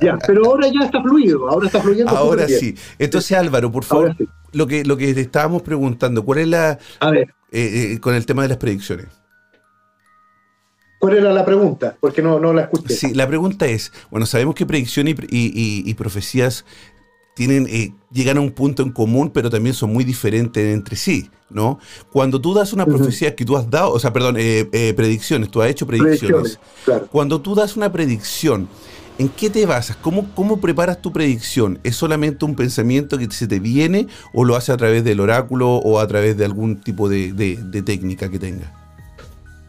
ya, 0.00 0.16
pero 0.26 0.46
ahora 0.46 0.66
ya 0.68 0.86
está 0.86 1.02
fluido, 1.02 1.46
ahora 1.50 1.66
está 1.66 1.82
fluyendo. 1.82 2.10
Ahora 2.10 2.48
sí. 2.48 2.74
Entonces, 2.98 3.36
Álvaro, 3.36 3.70
por 3.70 3.84
favor, 3.84 4.16
lo 4.52 4.66
que 4.66 4.82
lo 4.82 4.96
que 4.96 5.12
te 5.12 5.20
estábamos 5.20 5.60
preguntando, 5.60 6.24
¿cuál 6.24 6.38
es 6.38 6.48
la. 6.48 6.78
A 7.00 7.10
ver. 7.10 7.34
Eh, 7.52 7.94
eh, 7.94 8.00
con 8.00 8.14
el 8.14 8.26
tema 8.26 8.42
de 8.42 8.48
las 8.48 8.58
predicciones. 8.58 9.06
¿Cuál 11.00 11.16
era 11.16 11.32
la 11.32 11.46
pregunta? 11.46 11.96
Porque 11.98 12.20
no, 12.20 12.38
no 12.38 12.52
la 12.52 12.62
escuché. 12.62 12.94
Sí, 12.94 13.14
la 13.14 13.26
pregunta 13.26 13.64
es, 13.64 13.90
bueno, 14.10 14.26
sabemos 14.26 14.54
que 14.54 14.66
predicción 14.66 15.06
y, 15.08 15.94
profecías 15.94 16.66
tienen, 17.32 17.66
eh, 17.70 17.94
llegan 18.12 18.36
a 18.36 18.40
un 18.42 18.50
punto 18.50 18.82
en 18.82 18.90
común, 18.90 19.30
pero 19.30 19.48
también 19.48 19.74
son 19.74 19.94
muy 19.94 20.04
diferentes 20.04 20.62
entre 20.62 20.96
sí, 20.96 21.30
¿no? 21.48 21.78
Cuando 22.12 22.38
tú 22.38 22.52
das 22.52 22.74
una 22.74 22.84
profecía 22.84 23.34
que 23.34 23.46
tú 23.46 23.56
has 23.56 23.70
dado, 23.70 23.92
o 23.92 23.98
sea, 23.98 24.12
perdón, 24.12 24.36
eh, 24.38 24.68
eh, 24.72 24.92
predicciones, 24.92 25.50
tú 25.50 25.62
has 25.62 25.70
hecho 25.70 25.86
predicciones. 25.86 26.60
Cuando 27.10 27.40
tú 27.40 27.54
das 27.54 27.78
una 27.78 27.90
predicción, 27.90 28.68
¿en 29.16 29.30
qué 29.30 29.48
te 29.48 29.64
basas? 29.64 29.96
¿Cómo, 29.96 30.28
¿Cómo 30.34 30.60
preparas 30.60 31.00
tu 31.00 31.14
predicción? 31.14 31.78
¿Es 31.82 31.96
solamente 31.96 32.44
un 32.44 32.54
pensamiento 32.54 33.16
que 33.16 33.30
se 33.30 33.46
te 33.46 33.58
viene 33.58 34.06
o 34.34 34.44
lo 34.44 34.54
haces 34.54 34.68
a 34.68 34.76
través 34.76 35.02
del 35.02 35.20
oráculo 35.20 35.76
o 35.76 35.98
a 35.98 36.06
través 36.06 36.36
de 36.36 36.44
algún 36.44 36.78
tipo 36.78 37.08
de, 37.08 37.32
de 37.32 37.82
técnica 37.82 38.30
que 38.30 38.38
tengas? 38.38 38.79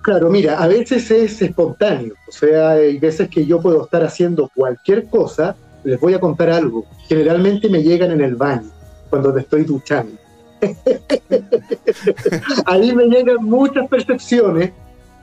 Claro, 0.01 0.29
mira, 0.29 0.61
a 0.61 0.67
veces 0.67 1.09
es 1.11 1.41
espontáneo, 1.41 2.15
o 2.27 2.31
sea, 2.31 2.71
hay 2.71 2.97
veces 2.97 3.29
que 3.29 3.45
yo 3.45 3.61
puedo 3.61 3.83
estar 3.83 4.03
haciendo 4.03 4.49
cualquier 4.55 5.05
cosa, 5.05 5.55
les 5.83 5.99
voy 5.99 6.15
a 6.15 6.19
contar 6.19 6.49
algo, 6.49 6.85
generalmente 7.07 7.69
me 7.69 7.83
llegan 7.83 8.11
en 8.11 8.21
el 8.21 8.35
baño, 8.35 8.71
cuando 9.09 9.31
me 9.31 9.41
estoy 9.41 9.63
duchando. 9.63 10.17
Ahí 12.65 12.95
me 12.95 13.05
llegan 13.05 13.43
muchas 13.43 13.87
percepciones 13.87 14.71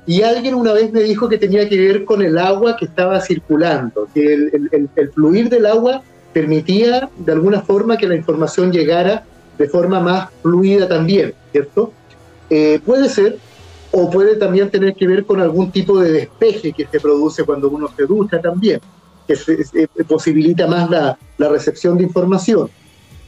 y 0.07 0.23
alguien 0.23 0.55
una 0.55 0.73
vez 0.73 0.93
me 0.93 1.03
dijo 1.03 1.29
que 1.29 1.39
tenía 1.39 1.69
que 1.69 1.79
ver 1.79 2.05
con 2.05 2.23
el 2.23 2.39
agua 2.39 2.77
que 2.77 2.87
estaba 2.87 3.21
circulando, 3.21 4.09
que 4.15 4.33
el, 4.33 5.11
fluir 5.13 5.51
del 5.51 5.67
agua 5.67 6.03
permitía 6.33 7.11
de 7.19 7.33
alguna 7.33 7.63
forma 7.63 7.99
que 7.99 8.09
la 8.09 8.15
información 8.15 8.73
llegara 8.73 9.25
de 9.59 9.69
forma 9.69 10.01
más 10.01 10.31
fluida 10.41 10.89
también, 10.89 11.35
¿cierto? 11.53 11.93
Eh, 12.49 12.81
puede 12.87 13.09
ser, 13.09 13.37
o 13.91 14.11
puede 14.11 14.37
también 14.37 14.71
tener 14.71 14.95
que 14.95 15.07
ver 15.07 15.25
con 15.25 15.41
algún 15.41 15.71
tipo 15.71 15.99
de 15.99 16.13
despeje 16.13 16.73
que 16.73 16.87
se 16.87 17.01
produce 17.01 17.45
cuando 17.45 17.69
uno 17.69 17.89
se 17.97 18.05
ducha 18.05 18.41
también, 18.41 18.81
que 19.27 20.05
posibilita 20.05 20.67
más 20.67 20.91
la, 20.91 21.19
recepción 21.49 21.97
de 21.97 22.05
información. 22.05 22.69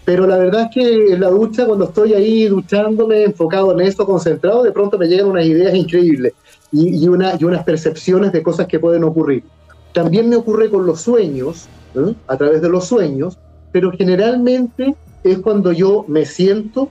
Pero 0.05 0.27
la 0.27 0.39
verdad 0.39 0.63
es 0.63 0.69
que 0.75 1.13
en 1.13 1.21
la 1.21 1.29
ducha, 1.29 1.67
cuando 1.67 1.87
estoy 1.87 2.15
ahí 2.15 2.47
duchándome, 2.47 3.25
enfocado 3.25 3.73
en 3.73 3.87
eso, 3.87 4.05
concentrado, 4.07 4.63
de 4.63 4.73
pronto 4.73 4.99
me 4.99 5.07
llegan 5.07 5.27
unas 5.27 5.45
ideas 5.45 5.75
increíbles 5.75 6.33
y 6.73 7.07
unas 7.09 7.65
percepciones 7.65 8.33
de 8.33 8.43
cosas 8.43 8.67
que 8.67 8.79
pueden 8.79 9.05
ocurrir. 9.05 9.45
También 9.93 10.29
me 10.29 10.37
ocurre 10.37 10.71
con 10.71 10.87
los 10.87 11.01
sueños, 11.01 11.69
¿eh? 11.95 12.15
a 12.27 12.37
través 12.37 12.63
de 12.63 12.69
los 12.69 12.87
sueños, 12.87 13.39
pero 13.73 13.91
generalmente 13.93 14.95
es 15.25 15.39
cuando 15.39 15.73
yo 15.73 16.05
me 16.09 16.25
siento 16.25 16.91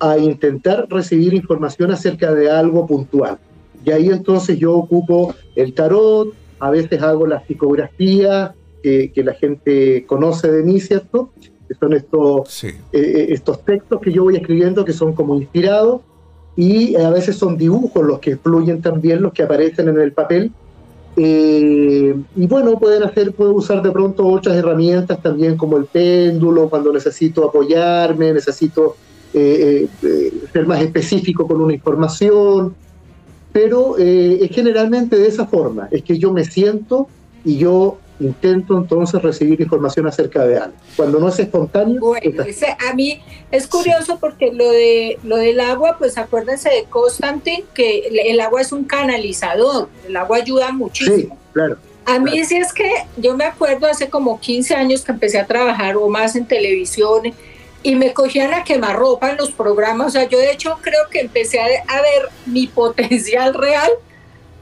a 0.00 0.18
intentar 0.18 0.86
recibir 0.88 1.34
información 1.34 1.90
acerca 1.90 2.32
de 2.32 2.50
algo 2.50 2.86
puntual. 2.86 3.38
Y 3.84 3.90
ahí 3.90 4.08
entonces 4.08 4.58
yo 4.58 4.74
ocupo 4.74 5.34
el 5.56 5.74
tarot, 5.74 6.32
a 6.58 6.70
veces 6.70 7.00
hago 7.02 7.26
la 7.26 7.44
psicografía 7.46 8.54
que 8.82 9.22
la 9.22 9.34
gente 9.34 10.04
conoce 10.06 10.50
de 10.50 10.62
mí, 10.62 10.80
¿cierto? 10.80 11.30
Que 11.68 11.74
son 11.74 11.92
estos, 11.92 12.64
eh, 12.64 12.74
eh, 12.92 13.26
estos 13.30 13.64
textos 13.64 14.00
que 14.00 14.12
yo 14.12 14.24
voy 14.24 14.36
escribiendo 14.36 14.84
que 14.84 14.92
son 14.92 15.12
como 15.12 15.34
inspirados 15.36 16.00
y 16.56 16.96
a 16.96 17.10
veces 17.10 17.36
son 17.36 17.56
dibujos 17.56 18.04
los 18.04 18.18
que 18.18 18.36
fluyen 18.36 18.80
también, 18.80 19.22
los 19.22 19.32
que 19.32 19.42
aparecen 19.42 19.88
en 19.88 20.00
el 20.00 20.12
papel. 20.12 20.50
Eh, 21.16 22.14
y 22.36 22.46
bueno, 22.46 22.78
pueden 22.78 23.02
hacer, 23.02 23.32
puedo 23.32 23.52
usar 23.52 23.82
de 23.82 23.90
pronto 23.90 24.26
otras 24.26 24.56
herramientas 24.56 25.20
también 25.20 25.56
como 25.56 25.76
el 25.76 25.84
péndulo, 25.84 26.68
cuando 26.68 26.92
necesito 26.92 27.44
apoyarme, 27.44 28.32
necesito 28.32 28.96
eh, 29.34 29.88
eh, 30.02 30.32
ser 30.52 30.66
más 30.66 30.80
específico 30.80 31.46
con 31.46 31.60
una 31.60 31.74
información, 31.74 32.74
pero 33.52 33.98
eh, 33.98 34.38
es 34.42 34.50
generalmente 34.50 35.16
de 35.16 35.28
esa 35.28 35.46
forma, 35.46 35.88
es 35.90 36.02
que 36.02 36.18
yo 36.18 36.32
me 36.32 36.44
siento 36.44 37.08
y 37.44 37.58
yo 37.58 37.98
intento 38.20 38.76
entonces 38.76 39.22
recibir 39.22 39.60
información 39.60 40.06
acerca 40.06 40.44
de 40.44 40.58
algo. 40.58 40.76
Cuando 40.96 41.20
no 41.20 41.28
es 41.28 41.38
espontáneo... 41.38 42.00
Bueno, 42.00 42.44
a 42.88 42.94
mí 42.94 43.20
es 43.52 43.66
curioso 43.68 44.18
porque 44.18 44.52
lo, 44.52 44.70
de, 44.70 45.18
lo 45.22 45.36
del 45.36 45.60
agua, 45.60 45.96
pues 45.98 46.18
acuérdense 46.18 46.68
de 46.68 46.84
Constantin, 46.84 47.64
que 47.74 48.08
el 48.08 48.40
agua 48.40 48.60
es 48.60 48.72
un 48.72 48.84
canalizador, 48.84 49.88
el 50.06 50.16
agua 50.16 50.38
ayuda 50.38 50.72
muchísimo. 50.72 51.34
Sí, 51.34 51.52
claro. 51.52 51.76
A 52.06 52.18
mí 52.18 52.42
sí 52.44 52.56
es 52.56 52.72
que 52.72 52.90
yo 53.18 53.36
me 53.36 53.44
acuerdo 53.44 53.86
hace 53.86 54.08
como 54.08 54.40
15 54.40 54.74
años 54.74 55.02
que 55.02 55.12
empecé 55.12 55.38
a 55.38 55.46
trabajar 55.46 55.96
o 55.98 56.08
más 56.08 56.36
en 56.36 56.46
televisión 56.46 57.34
y 57.82 57.94
me 57.94 58.12
cogían 58.12 58.54
a 58.54 58.64
quemarropa 58.64 59.30
en 59.30 59.36
los 59.36 59.52
programas. 59.52 60.08
O 60.08 60.10
sea, 60.10 60.28
yo 60.28 60.38
de 60.38 60.52
hecho 60.52 60.78
creo 60.82 61.08
que 61.10 61.20
empecé 61.20 61.60
a, 61.60 61.66
ver 61.66 62.28
mi 62.46 62.66
potencial 62.74 63.54
real 63.54 63.90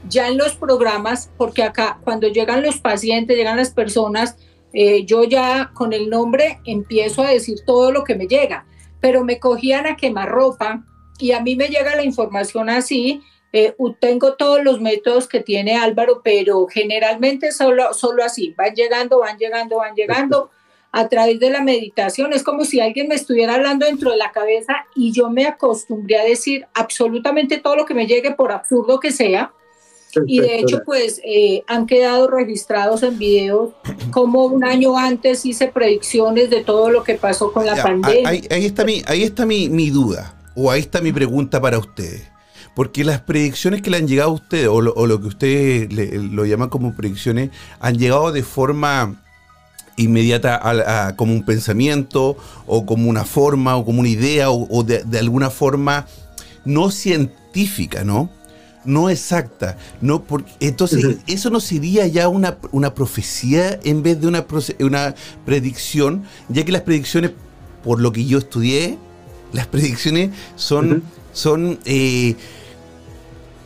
ya 0.07 0.27
en 0.27 0.37
los 0.37 0.55
programas, 0.55 1.29
porque 1.37 1.63
acá 1.63 1.99
cuando 2.03 2.27
llegan 2.27 2.63
los 2.63 2.79
pacientes, 2.79 3.35
llegan 3.35 3.57
las 3.57 3.71
personas, 3.71 4.37
eh, 4.73 5.03
yo 5.05 5.23
ya 5.23 5.71
con 5.73 5.91
el 5.91 6.09
nombre 6.09 6.59
empiezo 6.65 7.23
a 7.23 7.29
decir 7.29 7.59
todo 7.65 7.91
lo 7.91 8.03
que 8.03 8.15
me 8.15 8.27
llega, 8.27 8.65
pero 9.01 9.23
me 9.23 9.39
cogían 9.39 9.85
a 9.85 9.97
quemarropa 9.97 10.85
y 11.19 11.31
a 11.31 11.41
mí 11.41 11.55
me 11.55 11.67
llega 11.67 11.95
la 11.95 12.03
información 12.03 12.69
así. 12.69 13.21
Eh, 13.53 13.75
tengo 13.99 14.35
todos 14.35 14.63
los 14.63 14.79
métodos 14.81 15.27
que 15.27 15.39
tiene 15.39 15.77
Álvaro, 15.77 16.21
pero 16.23 16.67
generalmente 16.67 17.51
solo, 17.51 17.93
solo 17.93 18.23
así, 18.23 18.53
van 18.57 18.75
llegando, 18.75 19.19
van 19.19 19.37
llegando, 19.37 19.77
van 19.77 19.95
llegando 19.95 20.51
a 20.97 21.07
través 21.09 21.39
de 21.39 21.51
la 21.51 21.61
meditación. 21.61 22.33
Es 22.33 22.41
como 22.41 22.65
si 22.65 22.79
alguien 22.79 23.07
me 23.07 23.13
estuviera 23.13 23.53
hablando 23.53 23.85
dentro 23.85 24.09
de 24.09 24.17
la 24.17 24.31
cabeza 24.31 24.73
y 24.95 25.11
yo 25.11 25.29
me 25.29 25.45
acostumbré 25.45 26.17
a 26.17 26.23
decir 26.23 26.65
absolutamente 26.73 27.59
todo 27.59 27.75
lo 27.75 27.85
que 27.85 27.93
me 27.93 28.07
llegue, 28.07 28.31
por 28.31 28.51
absurdo 28.51 28.99
que 28.99 29.11
sea. 29.11 29.51
Y 30.25 30.39
de 30.39 30.57
hecho, 30.57 30.81
pues 30.83 31.21
eh, 31.23 31.61
han 31.67 31.85
quedado 31.85 32.27
registrados 32.27 33.03
en 33.03 33.19
videos 33.19 33.73
como 34.09 34.45
un 34.45 34.63
año 34.63 34.97
antes 34.97 35.45
hice 35.45 35.67
predicciones 35.67 36.49
de 36.49 36.63
todo 36.63 36.89
lo 36.89 37.03
que 37.03 37.13
pasó 37.13 37.53
con 37.53 37.67
la 37.67 37.75
pandemia. 37.75 38.27
Ahí, 38.27 38.65
está, 38.65 38.83
mi, 38.83 39.03
ahí 39.05 39.21
está 39.21 39.45
mi, 39.45 39.69
mi 39.69 39.91
duda, 39.91 40.35
o 40.55 40.71
ahí 40.71 40.79
está 40.79 40.99
mi 41.01 41.11
pregunta 41.11 41.61
para 41.61 41.77
ustedes. 41.77 42.23
Porque 42.73 43.03
las 43.03 43.21
predicciones 43.21 43.83
que 43.83 43.91
le 43.91 43.97
han 43.97 44.07
llegado 44.07 44.31
a 44.31 44.33
ustedes, 44.33 44.67
o 44.67 44.81
lo, 44.81 45.21
que 45.21 45.27
ustedes 45.27 45.91
lo 45.91 46.45
llaman 46.45 46.69
como 46.69 46.95
predicciones, 46.95 47.51
han 47.79 47.99
llegado 47.99 48.31
de 48.31 48.41
forma 48.41 49.21
inmediata 49.97 51.13
como 51.17 51.33
un 51.33 51.43
pensamiento, 51.43 52.37
o 52.65 52.85
como 52.85 53.09
una 53.09 53.25
forma, 53.25 53.75
o 53.75 53.83
como 53.83 53.99
una 53.99 54.09
idea, 54.09 54.49
o, 54.49 54.83
de, 54.83 55.19
alguna 55.19 55.49
forma 55.49 56.07
no 56.63 56.91
científica, 56.91 58.03
¿no? 58.03 58.29
No 58.85 59.09
exacta. 59.09 59.77
No 59.99 60.23
porque, 60.23 60.51
entonces, 60.61 61.17
¿eso 61.27 61.49
no 61.49 61.59
sería 61.59 62.07
ya 62.07 62.29
una, 62.29 62.57
una 62.71 62.93
profecía 62.93 63.79
en 63.83 64.01
vez 64.01 64.21
de 64.21 64.27
una, 64.27 64.45
una 64.79 65.15
predicción? 65.45 66.23
Ya 66.47 66.63
que 66.63 66.71
las 66.71 66.83
predicciones, 66.83 67.31
por 67.83 67.99
lo 67.99 68.13
que 68.13 68.25
yo 68.25 68.37
estudié, 68.37 68.97
las 69.51 69.67
predicciones 69.67 70.31
son, 70.55 71.03
son 71.33 71.79
eh, 71.85 72.35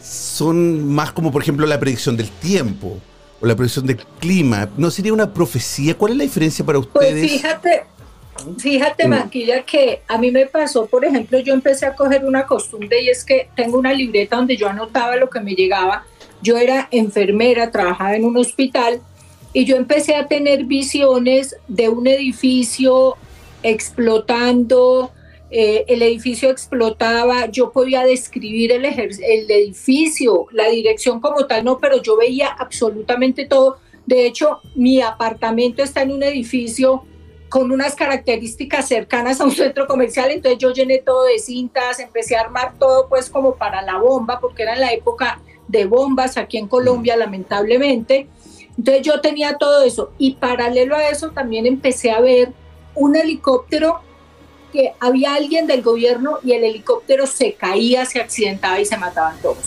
son 0.04 0.88
más 0.88 1.12
como, 1.12 1.32
por 1.32 1.42
ejemplo, 1.42 1.66
la 1.68 1.80
predicción 1.80 2.18
del 2.18 2.30
tiempo 2.30 3.00
o 3.42 3.46
la 3.46 3.56
predicción 3.56 3.86
del 3.86 3.98
clima. 4.20 4.70
¿No 4.78 4.92
sería 4.92 5.14
una 5.14 5.34
profecía? 5.34 5.98
¿Cuál 5.98 6.14
es 6.14 6.18
la 6.20 6.24
diferencia 6.24 6.66
para 6.66 6.80
pues 6.80 6.88
ustedes? 6.88 7.20
Pues 7.20 7.32
fíjate, 7.32 7.84
fíjate, 8.58 9.08
Maquilla, 9.08 9.64
que 9.64 10.02
a 10.08 10.18
mí 10.18 10.32
me 10.32 10.46
pasó, 10.46 10.86
por 10.86 11.04
ejemplo, 11.04 11.40
yo 11.40 11.54
empecé 11.54 11.86
a 11.86 11.96
coger 11.96 12.26
una 12.26 12.46
costumbre 12.46 13.02
y 13.02 13.10
es 13.10 13.24
que 13.24 13.50
tengo 13.56 13.78
una 13.78 13.94
libreta 13.94 14.38
donde 14.38 14.58
yo 14.58 14.70
anotaba 14.70 15.16
lo 15.16 15.30
que 15.30 15.40
me 15.40 15.54
llegaba. 15.54 16.06
Yo 16.42 16.58
era 16.58 16.88
enfermera, 16.92 17.72
trabajaba 17.72 18.16
en 18.16 18.26
un 18.26 18.38
hospital 18.38 19.02
y 19.54 19.66
yo 19.66 19.76
empecé 19.76 20.16
a 20.16 20.28
tener 20.28 20.64
visiones 20.66 21.56
de 21.68 21.90
un 21.90 22.08
edificio 22.08 23.16
explotando, 23.64 25.12
eh, 25.54 25.84
el 25.90 26.02
edificio 26.02 26.50
explotaba, 26.50 27.48
yo 27.48 27.72
podía 27.72 28.04
describir 28.04 28.72
el, 28.72 28.86
el 28.86 29.52
edificio, 29.52 30.48
la 30.52 30.70
dirección 30.70 31.20
como 31.20 31.46
tal, 31.46 31.66
no, 31.66 31.78
pero 31.78 32.02
yo 32.02 32.16
veía 32.16 32.48
absolutamente 32.48 33.46
todo. 33.46 33.78
De 34.06 34.26
hecho, 34.26 34.62
mi 34.76 35.02
apartamento 35.02 35.84
está 35.84 36.04
en 36.04 36.14
un 36.14 36.24
edificio 36.24 37.04
con 37.50 37.70
unas 37.74 37.96
características 37.96 38.88
cercanas 38.88 39.42
a 39.42 39.44
un 39.44 39.52
centro 39.52 39.88
comercial, 39.88 40.32
entonces 40.32 40.58
yo 40.58 40.72
llené 40.72 41.00
todo 41.00 41.26
de 41.26 41.38
cintas, 41.38 42.00
empecé 42.00 42.38
a 42.38 42.42
armar 42.42 42.78
todo 42.80 43.10
pues 43.10 43.30
como 43.30 43.56
para 43.56 43.82
la 43.82 43.98
bomba, 43.98 44.40
porque 44.40 44.64
era 44.64 44.78
la 44.78 44.94
época 44.94 45.42
de 45.68 45.84
bombas 45.86 46.38
aquí 46.38 46.58
en 46.58 46.70
Colombia, 46.70 47.18
lamentablemente. 47.18 48.30
Entonces 48.78 49.06
yo 49.06 49.20
tenía 49.20 49.58
todo 49.58 49.84
eso 49.84 50.14
y 50.18 50.36
paralelo 50.36 50.96
a 50.96 51.10
eso 51.10 51.32
también 51.32 51.66
empecé 51.66 52.12
a 52.12 52.22
ver 52.22 52.54
un 52.96 53.18
helicóptero 53.18 54.00
que 54.72 54.94
había 55.00 55.36
alguien 55.36 55.68
del 55.68 55.82
gobierno 55.82 56.40
y 56.44 56.54
el 56.54 56.64
helicóptero 56.64 57.28
se 57.28 57.54
caía, 57.54 58.06
se 58.06 58.20
accidentaba 58.20 58.80
y 58.80 58.86
se 58.86 58.98
mataban 58.98 59.38
todos. 59.42 59.66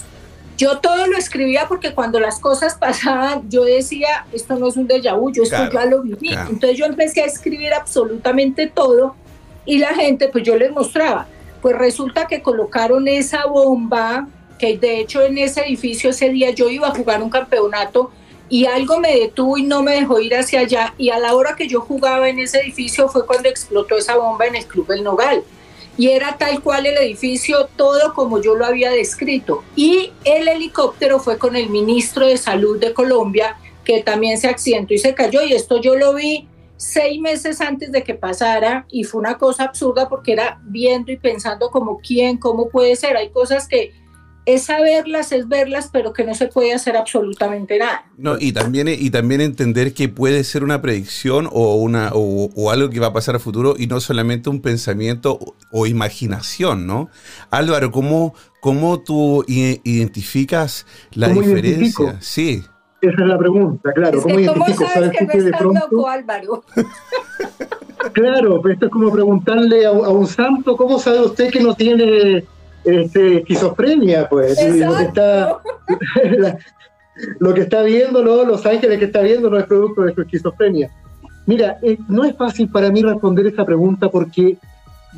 Yo 0.57 0.79
todo 0.79 1.07
lo 1.07 1.17
escribía 1.17 1.67
porque 1.69 1.95
cuando 1.95 2.21
las 2.21 2.39
cosas 2.39 2.77
pasaban, 2.77 3.51
yo 3.51 3.65
decía, 3.65 4.27
esto 4.33 4.57
no 4.57 4.69
es 4.69 4.77
un 4.77 4.87
déjà 4.87 5.19
vu, 5.19 5.33
yo 5.33 5.43
esto 5.43 5.69
ya 5.73 5.85
lo 5.85 6.03
viví. 6.03 6.31
Entonces 6.33 6.79
yo 6.79 6.87
empecé 6.87 7.23
a 7.23 7.27
escribir 7.27 7.75
absolutamente 7.75 8.69
todo 8.69 9.17
y 9.65 9.79
la 9.79 9.95
gente, 9.95 10.29
pues 10.29 10.45
yo 10.45 10.57
les 10.57 10.71
mostraba. 10.71 11.27
Pues 11.61 11.77
resulta 11.77 12.27
que 12.27 12.43
colocaron 12.43 13.09
esa 13.09 13.47
bomba, 13.47 14.29
que 14.59 14.79
de 14.79 15.01
hecho 15.01 15.23
en 15.23 15.39
ese 15.39 15.63
edificio 15.63 16.11
ese 16.11 16.29
día 16.29 16.51
yo 16.51 16.69
iba 16.69 16.89
a 16.89 16.95
jugar 16.95 17.23
un 17.23 17.31
campeonato 17.31 18.13
y 18.49 18.67
algo 18.67 19.01
me 19.01 19.17
detuvo 19.17 19.59
y 19.59 19.63
no 19.63 19.83
me 19.83 19.95
dejó 19.95 20.21
ir 20.21 20.35
hacia 20.35 20.61
allá 20.61 20.95
y 20.99 21.11
a 21.11 21.19
la 21.19 21.35
hora 21.35 21.57
que 21.57 21.67
yo 21.67 21.81
jugaba 21.81 22.29
en 22.29 22.39
ese 22.39 22.61
edificio 22.61 23.09
fue 23.09 23.27
cuando 23.27 23.49
explotó 23.49 23.97
esa 23.97 24.17
bomba 24.17 24.47
en 24.47 24.57
el 24.57 24.67
Club 24.67 24.91
El 24.93 25.05
Nogal. 25.05 25.43
Y 25.97 26.09
era 26.09 26.37
tal 26.39 26.61
cual 26.61 26.87
el 26.87 26.97
edificio, 26.97 27.69
todo 27.77 28.15
como 28.15 28.43
yo 28.43 28.57
lo 28.57 28.67
había 28.67 28.91
descrito. 28.91 29.63
Y 29.77 30.13
el 30.25 30.49
helicóptero 30.49 31.21
fue 31.21 31.39
con 31.39 31.55
el 31.55 31.71
ministro 31.71 32.27
de 32.27 32.37
Salud 32.37 32.81
de 32.81 32.93
Colombia, 32.93 33.57
que 33.85 34.03
también 34.03 34.39
se 34.39 34.49
accidentó 34.49 34.93
y 34.93 34.99
se 34.99 35.15
cayó. 35.15 35.43
Y 35.43 35.53
esto 35.53 35.81
yo 35.81 35.95
lo 35.95 36.15
vi 36.15 36.49
seis 36.77 37.21
meses 37.21 37.61
antes 37.61 37.93
de 37.93 38.03
que 38.03 38.15
pasara 38.15 38.87
y 38.91 39.05
fue 39.05 39.21
una 39.21 39.39
cosa 39.39 39.65
absurda 39.65 40.09
porque 40.09 40.33
era 40.33 40.61
viendo 40.65 41.13
y 41.13 41.17
pensando 41.17 41.71
como 41.71 41.99
quién, 41.99 42.39
cómo 42.39 42.69
puede 42.69 42.97
ser. 42.97 43.17
Hay 43.17 43.31
cosas 43.31 43.69
que 43.69 43.93
es 44.47 44.65
saberlas, 44.65 45.33
es 45.33 45.49
verlas, 45.49 45.89
pero 45.93 46.13
que 46.13 46.25
no 46.25 46.35
se 46.35 46.49
puede 46.49 46.75
hacer 46.75 46.97
absolutamente 46.97 47.79
nada. 47.79 48.05
No, 48.19 48.37
y 48.39 48.53
también, 48.53 48.89
y 48.89 49.11
también 49.11 49.41
entender 49.41 49.95
que 49.95 50.09
puede 50.09 50.45
ser 50.45 50.65
una 50.65 50.83
predicción 50.83 51.49
o, 51.51 51.77
una, 51.77 52.11
o, 52.13 52.71
algo 52.71 52.91
que 52.91 53.01
va 53.01 53.09
a 53.09 53.13
pasar 53.13 53.37
a 53.37 53.39
futuro 53.39 53.75
y 53.79 53.87
no 53.87 54.01
solamente 54.01 54.51
un 54.51 54.61
pensamiento 54.61 55.39
o, 55.71 55.87
imaginación, 55.87 56.87
¿no? 56.87 57.09
Álvaro, 57.51 57.91
¿cómo, 57.91 58.35
cómo 58.61 59.01
tú 59.01 59.45
identificas 59.47 60.87
la 61.13 61.29
diferencia? 61.29 62.19
Sí. 62.21 62.63
Esa 63.01 63.23
es 63.23 63.29
la 63.29 63.39
pregunta, 63.39 63.93
claro. 63.93 64.23
¿Cómo, 64.23 64.41
identifico? 64.41 64.87
sabes, 64.87 65.11
que, 65.11 65.25
no 65.25 65.33
estás 65.33 65.61
loco, 65.63 66.09
Álvaro? 66.09 66.65
claro, 68.13 68.61
pues 68.63 68.75
esto 68.75 68.87
es 68.87 68.93
como 68.93 69.11
preguntarle 69.11 69.87
a, 69.87 69.91
a 69.91 70.11
un 70.11 70.27
santo, 70.27 70.77
¿cómo 70.77 70.99
sabe 70.99 71.21
usted 71.21 71.51
que 71.51 71.61
no 71.61 71.75
tiene 71.75 72.45
este, 72.85 73.39
esquizofrenia, 73.39 74.29
pues. 74.29 74.59
Lo 74.77 74.97
que, 74.97 75.03
está, 75.03 75.59
lo 77.39 77.55
que 77.55 77.61
está 77.63 77.83
viendo, 77.83 78.23
Los 78.23 78.67
Ángeles 78.67 78.99
que 78.99 79.07
está 79.07 79.23
viendo 79.23 79.51
no 79.51 79.59
es 79.59 79.65
producto 79.65 80.03
de 80.03 80.15
su 80.15 80.23
esquizofrenia. 80.23 80.91
Mira, 81.47 81.79
eh, 81.83 81.99
no 82.09 82.25
es 82.25 82.37
fácil 82.37 82.69
para 82.69 82.91
mí 82.91 83.03
responder 83.03 83.47
esa 83.47 83.65
pregunta 83.65 84.11
porque 84.11 84.57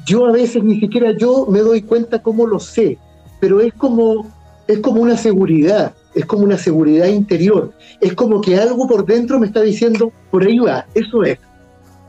yo 0.05 0.27
a 0.27 0.33
veces 0.33 0.63
ni 0.63 0.81
siquiera 0.81 1.13
yo 1.13 1.47
me 1.49 1.61
doy 1.61 1.83
cuenta 1.83 2.21
cómo 2.21 2.47
lo 2.47 2.59
sé, 2.59 2.99
pero 3.41 3.61
es 3.61 3.73
como, 3.75 4.27
es 4.67 4.81
como 4.81 5.01
una 5.01 5.17
seguridad, 5.17 5.93
es 6.15 6.27
como 6.27 6.43
una 6.43 6.59
seguridad 6.59 7.07
interior, 7.07 7.73
es 8.01 8.13
como 8.15 8.41
que 8.41 8.57
algo 8.57 8.89
por 8.89 9.07
dentro 9.07 9.39
me 9.39 9.47
está 9.47 9.63
diciendo, 9.63 10.13
por 10.31 10.43
ahí 10.43 10.59
va, 10.59 10.87
eso 10.95 11.23
es. 11.23 11.39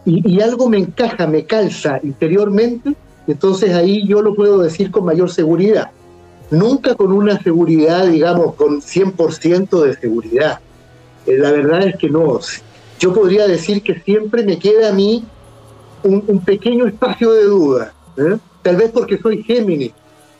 Y, 0.04 0.28
y 0.28 0.42
algo 0.42 0.68
me 0.68 0.80
encaja, 0.80 1.28
me 1.28 1.44
calza 1.46 2.00
interiormente 2.02 2.96
entonces 3.28 3.74
ahí 3.74 4.08
yo 4.08 4.22
lo 4.22 4.34
puedo 4.34 4.60
decir 4.60 4.90
con 4.90 5.06
mayor 5.06 5.30
seguridad. 5.30 5.92
Nunca 6.50 6.96
con 6.96 7.12
una 7.12 7.42
seguridad, 7.44 8.08
digamos, 8.08 8.56
con 8.56 8.82
100% 8.82 9.82
de 9.84 9.94
seguridad. 9.96 10.60
Eh, 11.26 11.38
la 11.38 11.52
verdad 11.52 11.86
es 11.88 11.98
que 11.98 12.10
no. 12.10 12.40
Yo 13.00 13.14
podría 13.14 13.48
decir 13.48 13.84
que 13.84 14.00
siempre 14.00 14.44
me 14.44 14.58
queda 14.58 14.90
a 14.90 14.94
mí 14.94 15.26
un, 16.04 16.40
pequeño 16.40 16.88
espacio 16.88 17.34
de 17.34 17.44
duda. 17.44 17.94
¿eh? 18.18 18.38
Tal 18.62 18.78
vez 18.78 18.92
porque 18.92 19.18
soy 19.18 19.44
Géminis, 19.44 19.92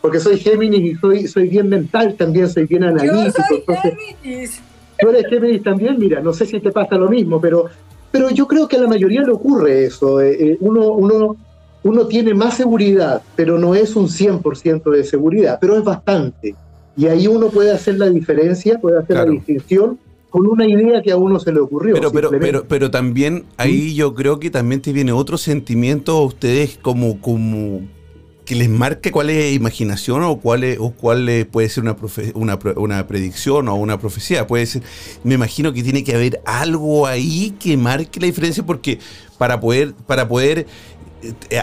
porque 0.02 0.22
soy 0.22 0.40
Géminis 0.40 0.80
y 0.80 0.96
soy, 0.96 1.28
soy 1.28 1.50
bien 1.50 1.68
mental 1.68 2.16
también, 2.16 2.50
soy 2.50 2.66
bien 2.66 2.86
analítico. 2.86 3.44
Yo 3.50 3.66
soy 3.66 3.76
Géminis. 3.82 4.62
Tú 5.00 5.10
eres 5.10 5.28
Géminis 5.30 5.62
también, 5.62 6.00
mira, 6.00 6.22
no 6.22 6.34
sé 6.34 6.46
si 6.46 6.60
te 6.60 6.72
pasa 6.72 6.96
lo 6.96 7.10
mismo, 7.10 7.40
pero, 7.40 7.66
pero 8.12 8.30
yo 8.30 8.48
creo 8.48 8.68
que 8.68 8.78
a 8.78 8.82
la 8.82 8.88
mayoría 8.88 9.22
le 9.22 9.32
ocurre 9.32 9.86
eso. 9.86 10.22
Eh, 10.22 10.58
uno, 10.62 10.88
uno 10.88 11.36
uno 11.84 12.08
tiene 12.08 12.34
más 12.34 12.56
seguridad, 12.56 13.22
pero 13.36 13.58
no 13.58 13.76
es 13.76 13.96
un 13.96 14.08
100% 14.08 14.92
de 14.92 15.04
seguridad, 15.04 15.58
pero 15.60 15.78
es 15.78 15.84
bastante. 15.84 16.56
Y 16.96 17.08
ahí 17.08 17.28
uno 17.28 17.50
puede 17.50 17.72
hacer 17.72 17.98
la 17.98 18.10
diferencia, 18.10 18.80
puede 18.80 19.00
hacer 19.00 19.18
la 19.18 19.26
distinción 19.26 20.00
con 20.30 20.46
una 20.48 20.68
idea 20.68 21.02
que 21.02 21.12
a 21.12 21.18
uno 21.18 21.40
se 21.40 21.52
le 21.54 21.60
ocurrió. 21.60 21.96
Pero, 21.96 22.12
pero, 22.12 22.30
pero, 22.32 22.64
pero 22.68 22.92
también 22.92 23.46
ahí 23.58 23.94
yo 23.96 24.14
creo 24.14 24.40
que 24.40 24.50
también 24.50 24.82
te 24.82 24.92
viene 24.92 25.12
otro 25.12 25.38
sentimiento 25.38 26.14
a 26.14 26.26
ustedes 26.26 26.78
como, 26.82 27.22
como 27.22 27.82
que 28.48 28.56
les 28.56 28.70
marque 28.70 29.12
cuál 29.12 29.30
es 29.30 29.54
imaginación 29.54 30.24
o 30.24 30.38
cuál, 30.38 30.64
es, 30.64 30.80
o 30.80 30.92
cuál 30.92 31.48
puede 31.52 31.68
ser 31.70 31.84
una, 31.84 31.98
una, 32.34 32.58
una, 32.78 33.06
predicción 33.06 33.68
o 33.68 33.76
una 33.76 34.00
profecía. 34.00 34.48
Puede 34.48 34.66
ser, 34.66 34.84
me 35.24 35.36
imagino 35.36 35.74
que 35.74 35.84
tiene 35.84 36.04
que 36.04 36.16
haber 36.16 36.42
algo 36.46 37.08
ahí 37.08 37.54
que 37.60 37.76
marque 37.76 38.20
la 38.22 38.26
diferencia 38.26 38.66
porque 38.66 39.00
para 39.38 39.60
poder, 39.60 39.94
para 40.08 40.28
poder 40.30 40.66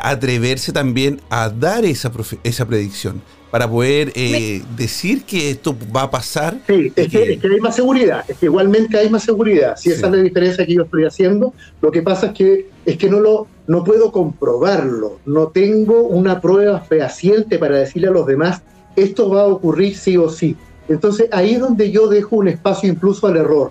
atreverse 0.02 0.72
también 0.72 1.20
a 1.30 1.48
dar 1.48 1.84
esa, 1.84 2.10
esa 2.42 2.66
predicción 2.66 3.22
para 3.54 3.70
poder 3.70 4.10
eh, 4.16 4.62
decir 4.76 5.22
que 5.22 5.50
esto 5.50 5.76
va 5.94 6.02
a 6.02 6.10
pasar. 6.10 6.58
Sí, 6.66 6.92
es 6.96 7.08
que, 7.08 7.38
hay 7.40 7.60
más 7.60 7.76
seguridad, 7.76 8.24
es 8.26 8.36
que 8.36 8.46
igualmente 8.46 8.98
hay 8.98 9.08
más 9.08 9.22
seguridad. 9.22 9.76
Si 9.76 9.90
esa 9.90 10.06
es 10.06 10.12
la 10.12 10.22
diferencia 10.22 10.66
que 10.66 10.74
yo 10.74 10.82
estoy 10.82 11.04
haciendo, 11.04 11.54
lo 11.80 11.92
que 11.92 12.02
pasa 12.02 12.26
es 12.26 12.32
que, 12.32 12.68
es 12.84 12.96
que 12.96 13.08
no, 13.08 13.20
lo, 13.20 13.46
no 13.68 13.84
puedo 13.84 14.10
comprobarlo, 14.10 15.20
no 15.24 15.46
tengo 15.50 16.02
una 16.02 16.40
prueba 16.40 16.80
fehaciente 16.80 17.56
para 17.60 17.78
decirle 17.78 18.08
a 18.08 18.10
los 18.10 18.26
demás, 18.26 18.62
esto 18.96 19.28
va 19.28 19.42
a 19.42 19.46
ocurrir 19.46 19.96
sí 19.96 20.16
o 20.16 20.28
sí. 20.28 20.56
Entonces 20.88 21.28
ahí 21.30 21.54
es 21.54 21.60
donde 21.60 21.92
yo 21.92 22.08
dejo 22.08 22.34
un 22.34 22.48
espacio 22.48 22.90
incluso 22.90 23.28
al 23.28 23.36
error. 23.36 23.70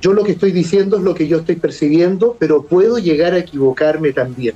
yo 0.00 0.14
lo 0.14 0.24
que 0.24 0.32
estoy 0.32 0.50
diciendo 0.52 0.96
es 0.96 1.02
lo 1.02 1.14
que 1.14 1.28
yo 1.28 1.40
estoy 1.40 1.56
percibiendo, 1.56 2.36
pero 2.38 2.62
puedo 2.62 2.96
llegar 2.96 3.34
a 3.34 3.38
equivocarme 3.38 4.14
también, 4.14 4.54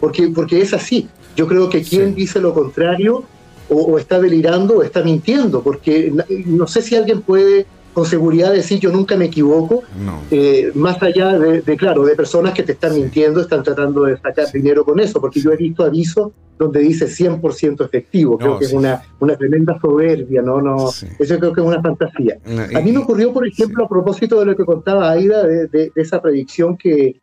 porque, 0.00 0.28
porque 0.28 0.60
es 0.60 0.74
así. 0.74 1.08
Yo 1.36 1.46
creo 1.46 1.68
que 1.68 1.82
quien 1.82 2.14
dice 2.14 2.40
lo 2.40 2.54
contrario 2.54 3.24
o, 3.68 3.98
está 3.98 4.20
delirando 4.20 4.78
o 4.78 4.82
está 4.82 5.02
mintiendo, 5.02 5.62
porque 5.62 6.12
no 6.46 6.66
sé 6.66 6.82
si 6.82 6.96
alguien 6.96 7.22
puede 7.22 7.66
con 7.96 8.04
seguridad 8.04 8.52
decir 8.52 8.78
yo 8.78 8.92
nunca 8.92 9.16
me 9.16 9.24
equivoco, 9.24 9.82
eh, 10.30 10.70
más 10.74 11.02
allá 11.02 11.38
de, 11.38 11.76
claro, 11.78 12.04
de 12.04 12.14
personas 12.14 12.52
que 12.52 12.62
te 12.62 12.72
están 12.72 12.94
mintiendo, 12.94 13.40
están 13.40 13.62
tratando 13.62 14.04
de 14.04 14.18
sacar 14.18 14.52
dinero 14.52 14.84
con 14.84 15.00
eso, 15.00 15.18
porque 15.18 15.40
yo 15.40 15.50
he 15.50 15.56
visto 15.56 15.82
avisos 15.82 16.30
donde 16.58 16.80
dice 16.80 17.06
100% 17.06 17.84
efectivo, 17.86 18.36
creo 18.36 18.58
que 18.58 18.66
es 18.66 18.74
una, 18.74 19.02
una 19.18 19.34
tremenda 19.36 19.78
soberbia, 19.80 20.42
¿no? 20.42 20.60
no 20.60 20.90
Eso 21.18 21.38
creo 21.38 21.54
que 21.54 21.62
es 21.62 21.66
una 21.66 21.80
fantasía. 21.80 22.38
a 22.44 22.80
mí 22.82 22.92
me 22.92 22.98
ocurrió, 22.98 23.32
por 23.32 23.46
ejemplo, 23.46 23.86
a 23.86 23.88
propósito 23.88 24.40
de 24.40 24.44
lo 24.44 24.56
que 24.56 24.66
contaba 24.66 25.10
Aida, 25.10 25.42
de, 25.46 25.90
esa 25.94 26.20
predicción 26.20 26.76
que, 26.76 27.16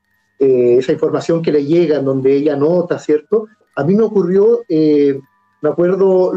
eh, 0.43 0.77
esa 0.79 0.91
información 0.91 1.41
que 1.41 1.51
le 1.51 1.65
llega, 1.65 1.97
en 1.97 2.05
donde 2.05 2.33
ella 2.33 2.55
nota, 2.55 2.99
¿cierto? 2.99 3.47
A 3.75 3.83
mí 3.83 3.95
me 3.95 4.03
ocurrió... 4.03 4.61
Eh, 4.67 5.19
me 5.61 5.69
acuerdo 5.69 6.33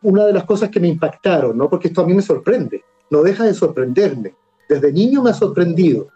una 0.00 0.24
de 0.24 0.32
las 0.32 0.44
cosas 0.44 0.70
que 0.70 0.80
me 0.80 0.88
impactaron, 0.88 1.58
¿no? 1.58 1.68
porque 1.68 1.88
esto 1.88 2.00
a 2.00 2.06
mí 2.06 2.14
me 2.14 2.22
sorprende 2.22 2.82
no 3.10 3.22
deja 3.22 3.44
de 3.44 3.54
sorprenderme. 3.54 4.34
Desde 4.68 4.92
niño 4.92 5.22
me 5.22 5.30
ha 5.30 5.34
sorprendido. 5.34 6.08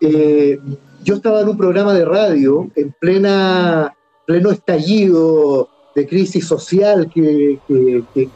Eh, 0.00 0.58
yo 1.04 1.14
estaba 1.14 1.42
en 1.42 1.48
un 1.48 1.56
programa 1.56 1.94
de 1.94 2.04
radio 2.04 2.70
en 2.74 2.94
plena, 2.98 3.94
pleno 4.26 4.50
estallido 4.50 5.68
de 5.94 6.06
crisis 6.06 6.46
social 6.46 7.10
que, 7.12 7.58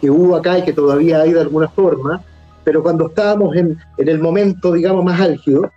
hubo 0.03 0.37
acá 0.37 0.59
y 0.59 0.63
que 0.63 0.73
todavía 0.73 1.23
hay 1.23 1.33
de 1.33 1.41
alguna 1.41 1.69
forma, 1.69 2.23
pero 2.63 2.83
cuando 2.83 3.09
estábamos 3.09 3.57
en, 3.57 3.79
el 3.99 4.19
momento, 4.19 4.73
digamos, 4.73 5.05
más 5.05 5.21
álgido, 5.21 5.71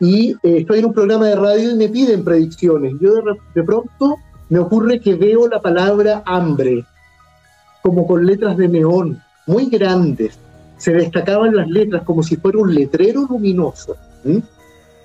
y 0.00 0.30
eh, 0.30 0.58
estoy 0.58 0.80
en 0.80 0.86
un 0.86 0.92
programa 0.92 1.26
de 1.26 1.36
radio 1.36 1.72
y 1.72 1.76
me 1.76 1.88
piden 1.88 2.24
predicciones. 2.24 2.94
Yo 3.00 3.14
de 3.54 3.62
pronto 3.62 4.16
me 4.48 4.58
ocurre 4.58 5.00
que 5.00 5.14
veo 5.14 5.48
la 5.48 5.60
palabra 5.60 6.22
hambre, 6.24 6.84
como 7.82 8.06
con 8.06 8.24
letras 8.24 8.56
de 8.56 8.68
neón, 8.68 9.20
muy 9.46 9.66
grandes, 9.66 10.38
se 10.76 10.92
destacaban 10.92 11.56
las 11.56 11.68
letras 11.68 12.02
como 12.04 12.22
si 12.22 12.36
fuera 12.36 12.58
un 12.58 12.74
letrero 12.74 13.26
luminoso. 13.28 13.96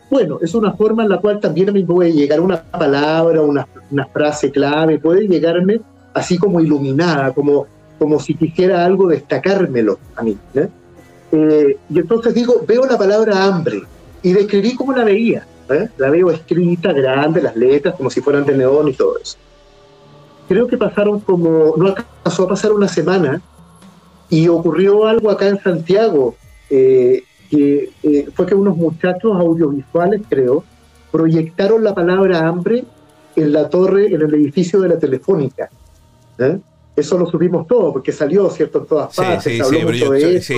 Bueno, 0.09 0.37
es 0.41 0.53
una 0.53 0.73
forma 0.73 1.03
en 1.03 1.09
la 1.09 1.19
cual 1.19 1.39
también 1.39 1.73
mí 1.73 1.83
puede 1.83 2.13
llegar 2.13 2.39
una 2.39 2.61
palabra, 2.61 3.41
una, 3.41 3.67
una 3.89 4.05
frase 4.05 4.51
clave, 4.51 4.99
puede 4.99 5.27
llegarme 5.27 5.81
así 6.13 6.37
como 6.37 6.59
iluminada, 6.59 7.31
como, 7.31 7.65
como 7.97 8.19
si 8.19 8.35
quisiera 8.35 8.85
algo 8.85 9.07
destacármelo 9.07 9.97
a 10.15 10.21
mí. 10.21 10.37
Eh, 11.31 11.77
y 11.89 11.99
entonces 11.99 12.35
digo, 12.35 12.63
veo 12.67 12.85
la 12.85 12.97
palabra 12.97 13.43
hambre 13.43 13.81
y 14.23 14.33
describí 14.33 14.75
cómo 14.75 14.93
la 14.93 15.03
veía. 15.03 15.45
¿eh? 15.69 15.89
La 15.97 16.09
veo 16.09 16.31
escrita, 16.31 16.93
grande, 16.93 17.41
las 17.41 17.55
letras, 17.55 17.95
como 17.95 18.09
si 18.09 18.21
fueran 18.21 18.45
de 18.45 18.57
neón 18.57 18.87
y 18.87 18.93
todo 18.93 19.17
eso. 19.19 19.37
Creo 20.47 20.67
que 20.67 20.77
pasaron 20.77 21.19
como, 21.19 21.75
no 21.77 21.87
alcanzó 21.87 22.43
a 22.43 22.49
pasar 22.49 22.71
una 22.71 22.87
semana 22.87 23.41
y 24.29 24.47
ocurrió 24.47 25.05
algo 25.05 25.29
acá 25.29 25.47
en 25.47 25.61
Santiago, 25.61 26.35
eh, 26.69 27.23
que 27.49 27.91
eh, 28.01 28.29
fue 28.33 28.45
que 28.45 28.55
unos 28.55 28.75
muchachos 28.75 29.35
audiovisuales, 29.35 30.21
creo, 30.27 30.63
proyectaron 31.11 31.83
la 31.83 31.93
palabra 31.93 32.47
hambre 32.47 32.83
en 33.35 33.53
la 33.53 33.69
torre, 33.69 34.07
en 34.07 34.21
el 34.21 34.33
edificio 34.33 34.81
de 34.81 34.89
la 34.89 34.97
Telefónica. 34.97 35.69
¿Eh? 36.95 37.01
Eso 37.01 37.17
lo 37.17 37.25
supimos 37.25 37.67
todo, 37.67 37.91
porque 37.93 38.11
salió, 38.11 38.49
¿cierto?, 38.49 38.79
en 38.79 38.85
todas 38.85 39.15
partes. 39.15 39.43
Sí, 39.43 39.61
sí, 39.61 39.63
sí, 39.63 40.09
de 40.09 40.35
eso. 40.35 40.53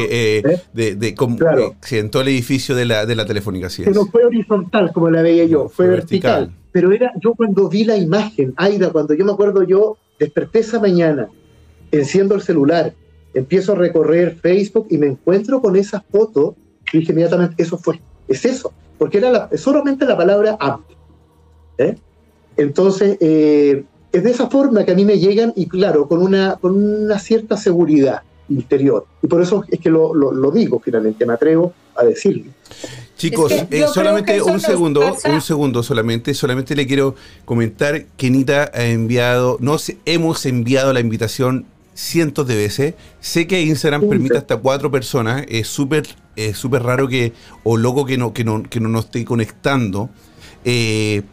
de, 0.73 0.95
de 0.95 1.15
claro. 1.15 1.75
en 1.91 2.09
todo 2.09 2.21
el 2.21 2.27
edificio 2.29 2.75
de 2.75 2.85
la, 2.85 3.05
de 3.05 3.15
la 3.15 3.25
Telefónica, 3.25 3.69
sí. 3.69 3.83
Pero 3.85 4.05
fue 4.05 4.25
horizontal, 4.25 4.91
como 4.93 5.09
la 5.09 5.21
veía 5.21 5.45
yo, 5.45 5.69
fue, 5.69 5.87
vertical. 5.87 6.53
Pero 6.71 6.91
era, 6.91 7.13
yo 7.21 7.33
cuando 7.35 7.69
vi 7.69 7.85
la 7.85 7.97
imagen, 7.97 8.53
Aida, 8.57 8.91
cuando 8.91 9.13
yo 9.13 9.23
me 9.23 9.31
acuerdo, 9.31 9.63
yo 9.63 9.97
desperté 10.19 10.59
esa 10.59 10.79
mañana, 10.79 11.29
enciendo 11.91 12.35
el 12.35 12.41
celular, 12.41 12.93
empiezo 13.33 13.73
a 13.73 13.75
recorrer 13.75 14.35
Facebook 14.41 14.87
y 14.89 14.97
me 14.97 15.07
encuentro 15.07 15.61
con 15.61 15.75
esa 15.75 16.01
foto 16.01 16.55
y 16.91 16.99
dije 16.99 17.11
inmediatamente, 17.11 17.61
eso 17.61 17.77
fue, 17.77 17.99
es 18.27 18.45
eso, 18.45 18.73
porque 18.97 19.17
era 19.19 19.49
solamente 19.57 20.05
la 20.05 20.17
palabra 20.17 20.57
hambre. 20.59 20.95
¿eh? 21.77 21.95
Entonces, 22.57 23.17
eh, 23.19 23.83
es 24.15 24.23
de 24.23 24.32
esa 24.32 24.49
forma 24.49 24.86
que 24.86 24.91
a 24.91 24.95
mí 24.95 25.06
me 25.06 25.19
llegan 25.19 25.54
y 25.56 25.67
claro, 25.67 26.08
con 26.08 26.21
una, 26.21 26.56
con 26.56 26.75
una 26.75 27.19
cierta 27.19 27.58
seguridad 27.58 28.21
interior. 28.49 29.06
Y 29.21 29.28
por 29.28 29.41
eso 29.41 29.63
es 29.69 29.80
que 29.80 29.89
lo, 29.89 30.13
lo, 30.13 30.51
digo 30.51 30.80
finalmente, 30.84 31.25
me 31.25 31.34
atrevo 31.34 31.73
a 31.95 32.04
decirlo. 32.04 32.51
Chicos, 33.17 33.51
eh, 33.71 33.86
solamente 33.93 34.41
un 34.41 34.60
segundo, 34.60 35.15
un 35.25 35.41
segundo 35.41 35.84
solamente, 35.84 36.34
solamente 36.34 36.75
le 36.75 36.86
quiero 36.86 37.15
comentar 37.45 38.06
que 38.17 38.30
Nita 38.30 38.71
ha 38.73 38.86
enviado, 38.86 39.58
nos 39.60 39.91
hemos 40.06 40.45
enviado 40.45 40.93
la 40.93 40.99
invitación 40.99 41.65
cientos 41.93 42.45
de 42.47 42.56
veces. 42.56 42.93
Sé 43.19 43.47
que 43.47 43.62
Instagram 43.62 44.08
permite 44.08 44.38
hasta 44.38 44.58
cuatro 44.58 44.91
personas. 44.91 45.45
Es 45.47 45.67
súper 45.67 46.06
es 46.36 46.58
súper 46.58 46.84
raro 46.84 47.08
que, 47.08 47.34
o 47.63 47.78
loco 47.78 48.06
que 48.06 48.17
no, 48.17 48.34
que 48.34 48.43
no, 48.43 48.63
que 48.63 48.80
no 48.80 48.89
nos 48.89 49.06
esté 49.06 49.25
conectando. 49.25 50.10
Eh, 50.63 51.23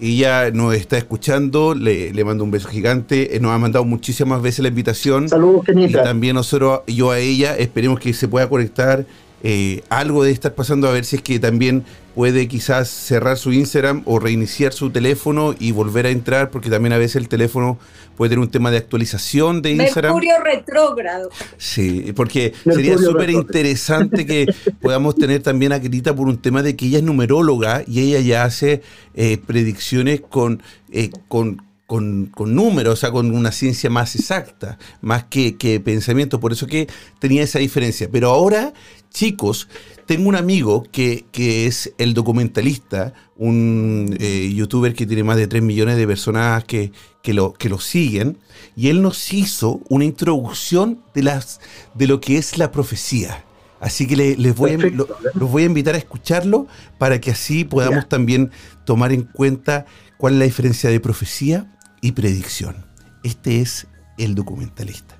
ella 0.00 0.50
nos 0.50 0.74
está 0.74 0.98
escuchando, 0.98 1.74
le, 1.74 2.12
le, 2.12 2.24
mando 2.24 2.44
un 2.44 2.50
beso 2.50 2.68
gigante. 2.68 3.36
Eh, 3.36 3.40
nos 3.40 3.52
ha 3.52 3.58
mandado 3.58 3.84
muchísimas 3.84 4.42
veces 4.42 4.60
la 4.60 4.68
invitación. 4.68 5.28
Saludos, 5.28 5.64
Y 5.68 5.92
también 5.92 6.34
nosotros, 6.34 6.80
yo 6.86 7.10
a 7.10 7.18
ella, 7.18 7.56
esperemos 7.56 8.00
que 8.00 8.12
se 8.12 8.28
pueda 8.28 8.48
conectar. 8.48 9.04
Eh, 9.46 9.82
algo 9.90 10.24
de 10.24 10.30
estar 10.30 10.54
pasando 10.54 10.88
a 10.88 10.92
ver 10.92 11.04
si 11.04 11.16
es 11.16 11.22
que 11.22 11.38
también 11.38 11.84
puede 12.14 12.48
quizás 12.48 12.88
cerrar 12.88 13.36
su 13.36 13.52
Instagram 13.52 14.00
o 14.06 14.18
reiniciar 14.18 14.72
su 14.72 14.88
teléfono 14.88 15.54
y 15.58 15.72
volver 15.72 16.06
a 16.06 16.08
entrar, 16.08 16.50
porque 16.50 16.70
también 16.70 16.94
a 16.94 16.98
veces 16.98 17.16
el 17.16 17.28
teléfono 17.28 17.78
puede 18.16 18.30
tener 18.30 18.38
un 18.42 18.50
tema 18.50 18.70
de 18.70 18.78
actualización 18.78 19.60
de 19.60 19.72
Instagram. 19.72 20.14
Mercurio 20.14 20.42
retrógrado. 20.42 21.28
Sí, 21.58 22.14
porque 22.16 22.54
sería 22.64 22.96
súper 22.96 23.28
interesante 23.28 24.24
que 24.24 24.46
podamos 24.80 25.14
tener 25.14 25.42
también 25.42 25.72
a 25.72 25.78
Grita 25.78 26.16
por 26.16 26.26
un 26.26 26.38
tema 26.38 26.62
de 26.62 26.74
que 26.74 26.86
ella 26.86 26.98
es 26.98 27.04
numeróloga 27.04 27.82
y 27.86 28.00
ella 28.00 28.20
ya 28.20 28.44
hace 28.44 28.80
eh, 29.14 29.36
predicciones 29.46 30.22
con, 30.22 30.62
eh, 30.90 31.10
con 31.28 31.60
con, 31.86 32.32
números, 32.54 32.94
o 32.94 32.96
sea, 32.96 33.10
con 33.12 33.32
una 33.34 33.52
ciencia 33.52 33.90
más 33.90 34.16
exacta, 34.16 34.78
más 35.00 35.24
que, 35.24 35.56
que, 35.56 35.80
pensamiento. 35.80 36.40
Por 36.40 36.52
eso 36.52 36.66
que 36.66 36.88
tenía 37.18 37.42
esa 37.42 37.58
diferencia. 37.58 38.08
Pero 38.10 38.30
ahora, 38.30 38.72
chicos, 39.14 39.68
tengo 40.04 40.28
un 40.28 40.36
amigo 40.36 40.82
que, 40.92 41.24
es 41.32 41.94
el 41.96 42.12
documentalista, 42.12 43.14
un 43.36 44.14
eh, 44.20 44.52
youtuber 44.54 44.92
que 44.92 45.06
tiene 45.06 45.24
más 45.24 45.38
de 45.38 45.46
3 45.46 45.62
millones 45.62 45.96
de 45.96 46.06
personas 46.06 46.64
que, 46.64 46.92
lo, 47.28 47.54
que 47.54 47.70
lo 47.70 47.78
siguen, 47.78 48.36
y 48.76 48.88
él 48.88 49.00
nos 49.00 49.32
hizo 49.32 49.80
una 49.88 50.04
introducción 50.04 51.02
de, 51.14 51.22
las, 51.22 51.60
de 51.94 52.06
lo 52.06 52.20
que 52.20 52.36
es 52.36 52.58
la 52.58 52.70
profecía. 52.70 53.44
Así 53.80 54.06
que 54.06 54.16
les 54.16 54.54
voy 54.56 54.72
a, 54.72 54.78
los 54.78 55.50
voy 55.50 55.62
a 55.62 55.66
invitar 55.66 55.94
a 55.94 55.98
escucharlo 55.98 56.66
para 56.98 57.20
que 57.20 57.30
así 57.30 57.64
podamos 57.64 58.08
también 58.08 58.50
tomar 58.84 59.12
en 59.12 59.22
cuenta 59.22 59.84
cuál 60.16 60.34
es 60.34 60.38
la 60.38 60.44
diferencia 60.46 60.90
de 60.90 61.00
profecía 61.00 61.76
y 62.00 62.12
predicción. 62.12 62.86
Este 63.22 63.60
es 63.60 63.86
el 64.16 64.34
documentalista. 64.34 65.16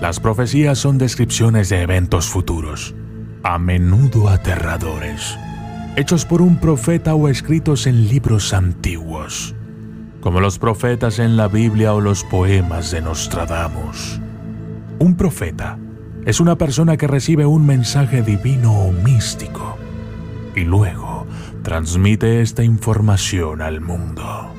Las 0.00 0.20
profecías 0.20 0.78
son 0.78 0.96
descripciones 0.96 1.70
de 1.70 1.82
eventos 1.82 2.28
futuros, 2.28 2.94
a 3.42 3.58
menudo 3.58 4.28
aterradores, 4.28 5.36
hechos 5.96 6.24
por 6.24 6.40
un 6.40 6.58
profeta 6.58 7.16
o 7.16 7.28
escritos 7.28 7.88
en 7.88 8.06
libros 8.06 8.54
antiguos, 8.54 9.56
como 10.20 10.38
los 10.38 10.60
profetas 10.60 11.18
en 11.18 11.36
la 11.36 11.48
Biblia 11.48 11.94
o 11.94 12.00
los 12.00 12.22
poemas 12.22 12.92
de 12.92 13.00
Nostradamus. 13.00 14.20
Un 15.00 15.16
profeta 15.16 15.78
es 16.24 16.38
una 16.38 16.56
persona 16.56 16.96
que 16.96 17.08
recibe 17.08 17.44
un 17.44 17.66
mensaje 17.66 18.22
divino 18.22 18.72
o 18.72 18.92
místico 18.92 19.78
y 20.54 20.60
luego 20.60 21.26
transmite 21.62 22.40
esta 22.40 22.62
información 22.62 23.62
al 23.62 23.80
mundo. 23.80 24.54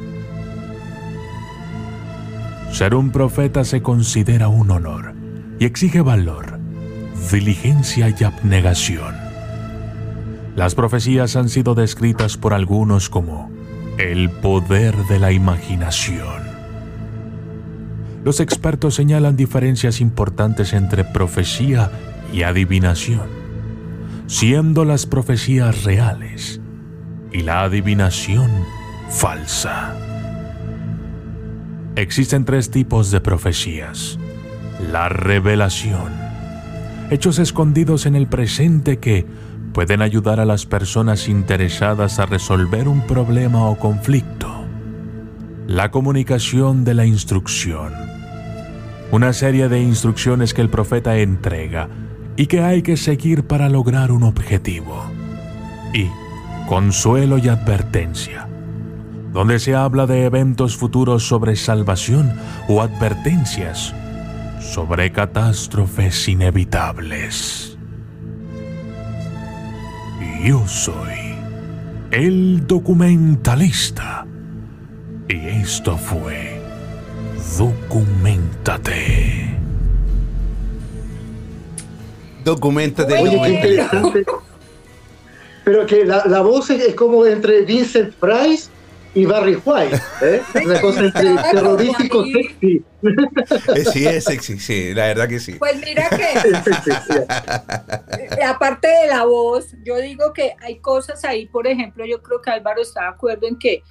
Ser 2.71 2.93
un 2.93 3.11
profeta 3.11 3.63
se 3.63 3.81
considera 3.81 4.49
un 4.49 4.71
honor 4.71 5.18
y 5.59 5.65
exige 5.65 6.01
valor, 6.01 6.57
diligencia 7.31 8.13
y 8.17 8.23
abnegación. 8.23 9.13
Las 10.55 10.73
profecías 10.73 11.35
han 11.35 11.49
sido 11.49 11.75
descritas 11.75 12.37
por 12.37 12.53
algunos 12.53 13.09
como 13.09 13.51
el 13.97 14.29
poder 14.29 14.95
de 15.05 15.19
la 15.19 15.31
imaginación. 15.31 16.49
Los 18.23 18.39
expertos 18.39 18.95
señalan 18.95 19.35
diferencias 19.35 20.01
importantes 20.01 20.73
entre 20.73 21.03
profecía 21.03 21.91
y 22.33 22.43
adivinación, 22.43 23.27
siendo 24.27 24.85
las 24.85 25.05
profecías 25.05 25.83
reales 25.83 26.61
y 27.31 27.41
la 27.41 27.63
adivinación 27.63 28.49
falsa. 29.09 29.95
Existen 31.95 32.45
tres 32.45 32.71
tipos 32.71 33.11
de 33.11 33.19
profecías. 33.21 34.19
La 34.87 35.09
revelación, 35.09 36.09
hechos 37.11 37.37
escondidos 37.37 38.05
en 38.05 38.15
el 38.15 38.27
presente 38.27 38.97
que 38.97 39.25
pueden 39.73 40.01
ayudar 40.01 40.39
a 40.39 40.45
las 40.45 40.65
personas 40.65 41.27
interesadas 41.27 42.17
a 42.17 42.25
resolver 42.25 42.87
un 42.87 43.01
problema 43.01 43.65
o 43.65 43.77
conflicto. 43.77 44.47
La 45.67 45.91
comunicación 45.91 46.85
de 46.85 46.93
la 46.93 47.05
instrucción. 47.05 47.93
Una 49.11 49.33
serie 49.33 49.67
de 49.67 49.81
instrucciones 49.81 50.53
que 50.53 50.61
el 50.61 50.69
profeta 50.69 51.17
entrega 51.17 51.89
y 52.37 52.47
que 52.47 52.61
hay 52.61 52.81
que 52.81 52.95
seguir 52.95 53.43
para 53.43 53.67
lograr 53.67 54.13
un 54.13 54.23
objetivo. 54.23 55.03
Y 55.93 56.07
consuelo 56.69 57.37
y 57.37 57.49
advertencia, 57.49 58.47
donde 59.33 59.59
se 59.59 59.75
habla 59.75 60.07
de 60.07 60.23
eventos 60.23 60.77
futuros 60.77 61.27
sobre 61.27 61.57
salvación 61.57 62.33
o 62.69 62.81
advertencias 62.81 63.93
sobre 64.59 65.11
catástrofes 65.11 66.27
inevitables. 66.27 67.77
Yo 70.43 70.65
soy 70.67 71.35
el 72.11 72.65
documentalista 72.65 74.25
y 75.27 75.35
esto 75.35 75.97
fue 75.97 76.59
Documentate. 77.57 79.57
Documentate. 82.45 83.15
Oye, 83.15 83.41
qué 83.41 83.49
interesante. 83.49 84.25
Pero 85.65 85.85
que 85.85 86.05
la, 86.05 86.23
la 86.25 86.41
voz 86.41 86.69
es, 86.69 86.81
es 86.81 86.95
como 86.95 87.25
entre 87.25 87.63
Vincent 87.63 88.13
Price 88.15 88.69
y 89.13 89.25
Barry 89.25 89.61
White, 89.63 90.01
¿eh? 90.21 90.41
Una 90.65 90.81
cosa 90.81 91.01
entre 91.01 91.35
terrorífico 91.51 92.25
sexy. 92.25 92.83
Eh, 93.75 93.85
sí, 93.85 94.05
es 94.05 94.25
sexy, 94.25 94.59
sí, 94.59 94.93
la 94.93 95.07
verdad 95.07 95.27
que 95.27 95.39
sí. 95.39 95.53
Pues 95.53 95.81
mira 95.83 96.09
que 96.09 96.23
eh, 98.39 98.43
aparte 98.43 98.87
de 98.87 99.07
la 99.07 99.25
voz, 99.25 99.73
yo 99.83 99.97
digo 99.97 100.31
que 100.33 100.55
hay 100.61 100.79
cosas 100.79 101.23
ahí, 101.25 101.47
por 101.47 101.67
ejemplo, 101.67 102.05
yo 102.05 102.21
creo 102.21 102.41
que 102.41 102.51
Álvaro 102.51 102.81
está 102.81 103.01
de 103.01 103.07
acuerdo 103.07 103.47
en 103.47 103.57
que 103.57 103.83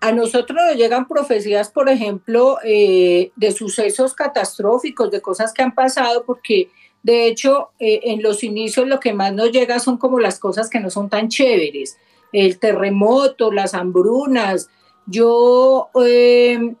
a 0.00 0.12
nosotros 0.12 0.56
nos 0.56 0.76
llegan 0.76 1.08
profecías, 1.08 1.70
por 1.70 1.88
ejemplo, 1.88 2.58
eh, 2.64 3.32
de 3.36 3.52
sucesos 3.52 4.14
catastróficos, 4.14 5.10
de 5.10 5.20
cosas 5.20 5.52
que 5.52 5.62
han 5.62 5.74
pasado, 5.74 6.24
porque 6.24 6.70
de 7.02 7.26
hecho 7.26 7.70
eh, 7.78 8.00
en 8.04 8.22
los 8.22 8.42
inicios 8.42 8.86
lo 8.86 9.00
que 9.00 9.14
más 9.14 9.32
nos 9.32 9.52
llega 9.52 9.78
son 9.78 9.96
como 9.96 10.20
las 10.20 10.38
cosas 10.38 10.68
que 10.68 10.80
no 10.80 10.90
son 10.90 11.08
tan 11.08 11.28
chéveres, 11.28 11.96
el 12.44 12.58
terremoto, 12.58 13.50
las 13.50 13.74
hambrunas. 13.74 14.68
Yo 15.06 15.88
eh, 16.04 16.74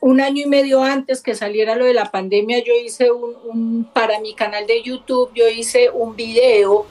un 0.00 0.20
año 0.20 0.44
y 0.44 0.48
medio 0.48 0.82
antes 0.82 1.20
que 1.20 1.34
saliera 1.34 1.74
lo 1.74 1.84
de 1.84 1.94
la 1.94 2.10
pandemia, 2.10 2.62
yo 2.62 2.72
hice 2.74 3.10
un, 3.10 3.34
un, 3.44 3.84
para 3.92 4.20
mi 4.20 4.34
canal 4.34 4.66
de 4.66 4.82
YouTube, 4.82 5.30
yo 5.34 5.48
hice 5.48 5.90
un 5.90 6.14
video, 6.14 6.86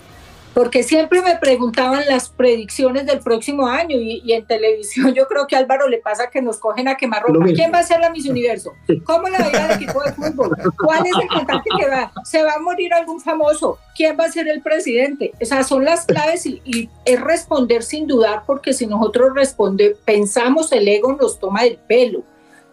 porque 0.53 0.83
siempre 0.83 1.21
me 1.21 1.38
preguntaban 1.38 2.03
las 2.07 2.29
predicciones 2.29 3.05
del 3.05 3.19
próximo 3.19 3.67
año 3.67 3.97
y, 3.97 4.21
y 4.23 4.33
en 4.33 4.45
televisión 4.45 5.13
yo 5.15 5.27
creo 5.27 5.47
que 5.47 5.55
a 5.55 5.59
Álvaro 5.59 5.88
le 5.88 5.99
pasa 5.99 6.29
que 6.29 6.41
nos 6.41 6.57
cogen 6.57 6.88
a 6.88 6.95
quemar 6.95 7.23
ropa. 7.23 7.45
¿Quién 7.53 7.71
va 7.73 7.79
a 7.79 7.83
ser 7.83 7.99
la 7.99 8.09
Miss 8.09 8.27
Universo? 8.27 8.73
¿Cómo 9.03 9.27
la 9.27 9.39
va 9.39 9.65
al 9.65 9.81
equipo 9.81 10.01
de 10.01 10.13
fútbol? 10.13 10.57
¿Cuál 10.77 11.05
es 11.05 11.13
el 11.21 11.27
cantante 11.27 11.69
que 11.77 11.88
va? 11.88 12.12
¿Se 12.23 12.43
va 12.43 12.53
a 12.53 12.59
morir 12.59 12.93
algún 12.93 13.21
famoso? 13.21 13.77
¿Quién 13.95 14.17
va 14.19 14.25
a 14.25 14.31
ser 14.31 14.47
el 14.47 14.62
presidente? 14.62 15.31
O 15.41 15.45
sea, 15.45 15.63
son 15.63 15.85
las 15.85 16.05
claves 16.05 16.45
y, 16.45 16.62
y 16.65 16.89
es 17.05 17.19
responder 17.19 17.83
sin 17.83 18.07
dudar, 18.07 18.43
porque 18.45 18.73
si 18.73 18.88
nosotros 18.88 19.31
responde, 19.35 19.95
pensamos, 20.05 20.71
el 20.71 20.88
ego 20.88 21.13
nos 21.13 21.39
toma 21.39 21.63
del 21.63 21.77
pelo 21.77 22.23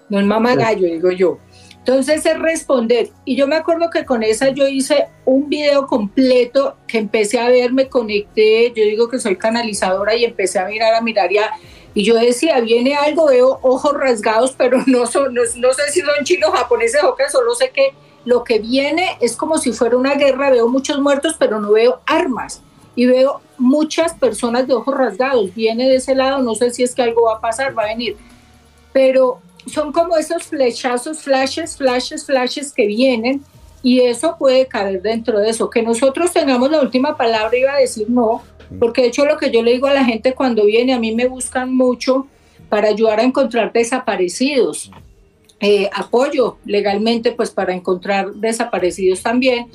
no 0.09 0.19
el 0.19 0.27
mamá 0.27 0.55
gallo, 0.55 0.87
digo 0.87 1.11
yo. 1.11 1.39
Entonces 1.87 2.27
es 2.27 2.37
responder. 2.41 3.11
Y 3.25 3.37
yo 3.37 3.47
me 3.47 3.55
acuerdo 3.55 3.91
que 3.91 4.05
con 4.05 4.25
esa 4.25 4.49
yo 4.49 4.67
hice 4.67 5.07
un 5.25 5.49
video 5.49 5.87
completo 5.87 6.77
que 6.89 6.99
empecé 6.99 7.39
a 7.39 7.49
ver, 7.49 7.73
me 7.73 7.89
conecté, 7.89 8.73
yo 8.75 8.83
digo 8.83 9.09
que 9.09 9.21
soy 9.21 9.37
canalizadora 9.37 10.17
y 10.17 10.25
empecé 10.25 10.59
a 10.59 10.67
mirar, 10.67 10.95
a 10.95 11.01
mirar 11.01 11.31
ya. 11.31 11.53
Y 11.95 12.03
yo 12.03 12.17
decía, 12.17 12.59
viene 12.59 12.97
algo, 12.97 13.27
veo 13.27 13.61
ojos 13.63 13.95
rasgados, 13.95 14.53
pero 14.59 14.83
no, 14.87 15.07
son, 15.07 15.33
no, 15.33 15.43
no 15.59 15.73
sé 15.75 15.93
si 15.93 16.01
son 16.01 16.25
chinos, 16.25 16.51
japoneses 16.51 17.05
o 17.05 17.15
qué, 17.15 17.31
solo 17.31 17.55
sé 17.55 17.71
que 17.71 17.95
lo 18.25 18.43
que 18.43 18.59
viene 18.59 19.17
es 19.21 19.37
como 19.37 19.57
si 19.57 19.73
fuera 19.73 19.97
una 19.97 20.17
guerra, 20.17 20.51
veo 20.51 20.67
muchos 20.67 20.99
muertos, 20.99 21.37
pero 21.39 21.61
no 21.61 21.71
veo 21.71 22.01
armas. 22.05 22.63
Y 22.97 23.07
veo 23.07 23.43
muchas 23.59 24.13
personas 24.15 24.67
de 24.67 24.75
ojos 24.75 24.97
rasgados, 24.97 25.55
viene 25.55 25.89
de 25.89 25.97
ese 25.97 26.17
lado, 26.17 26.43
no 26.43 26.57
sé 26.57 26.73
si 26.73 26.83
es 26.83 26.97
que 26.97 27.03
algo 27.03 27.27
va 27.27 27.37
a 27.37 27.41
pasar, 27.41 27.79
va 27.79 27.85
a 27.85 27.87
venir. 27.87 28.17
Pero 28.93 29.41
son 29.67 29.93
como 29.93 30.17
esos 30.17 30.45
flechazos, 30.45 31.23
flashes, 31.23 31.77
flashes, 31.77 32.25
flashes 32.25 32.73
que 32.73 32.87
vienen 32.87 33.43
y 33.83 34.01
eso 34.01 34.37
puede 34.39 34.67
caber 34.67 35.03
dentro 35.03 35.39
de 35.39 35.51
eso. 35.51 35.71
Que 35.71 35.83
nosotros 35.83 36.33
tengamos 36.33 36.71
la 36.71 36.81
última 36.81 37.17
palabra 37.17 37.57
iba 37.57 37.73
a 37.73 37.81
decir 37.81 38.09
no, 38.09 38.43
porque 38.79 39.03
de 39.03 39.09
hecho 39.09 39.25
lo 39.25 39.37
que 39.37 39.51
yo 39.51 39.63
le 39.63 39.73
digo 39.73 39.87
a 39.87 39.95
la 39.95 40.05
gente 40.05 40.35
cuando 40.35 40.65
viene, 40.65 40.93
a 40.93 40.99
mí 40.99 41.15
me 41.15 41.27
buscan 41.27 41.75
mucho 41.75 42.27
para 42.69 42.89
ayudar 42.89 43.21
a 43.21 43.25
encontrar 43.25 43.73
desaparecidos. 43.73 44.91
Eh, 45.61 45.89
apoyo 45.95 46.59
legalmente 46.67 47.33
pues 47.33 47.51
para 47.51 47.75
encontrar 47.75 48.35
desaparecidos 48.35 49.23
también. 49.23 49.69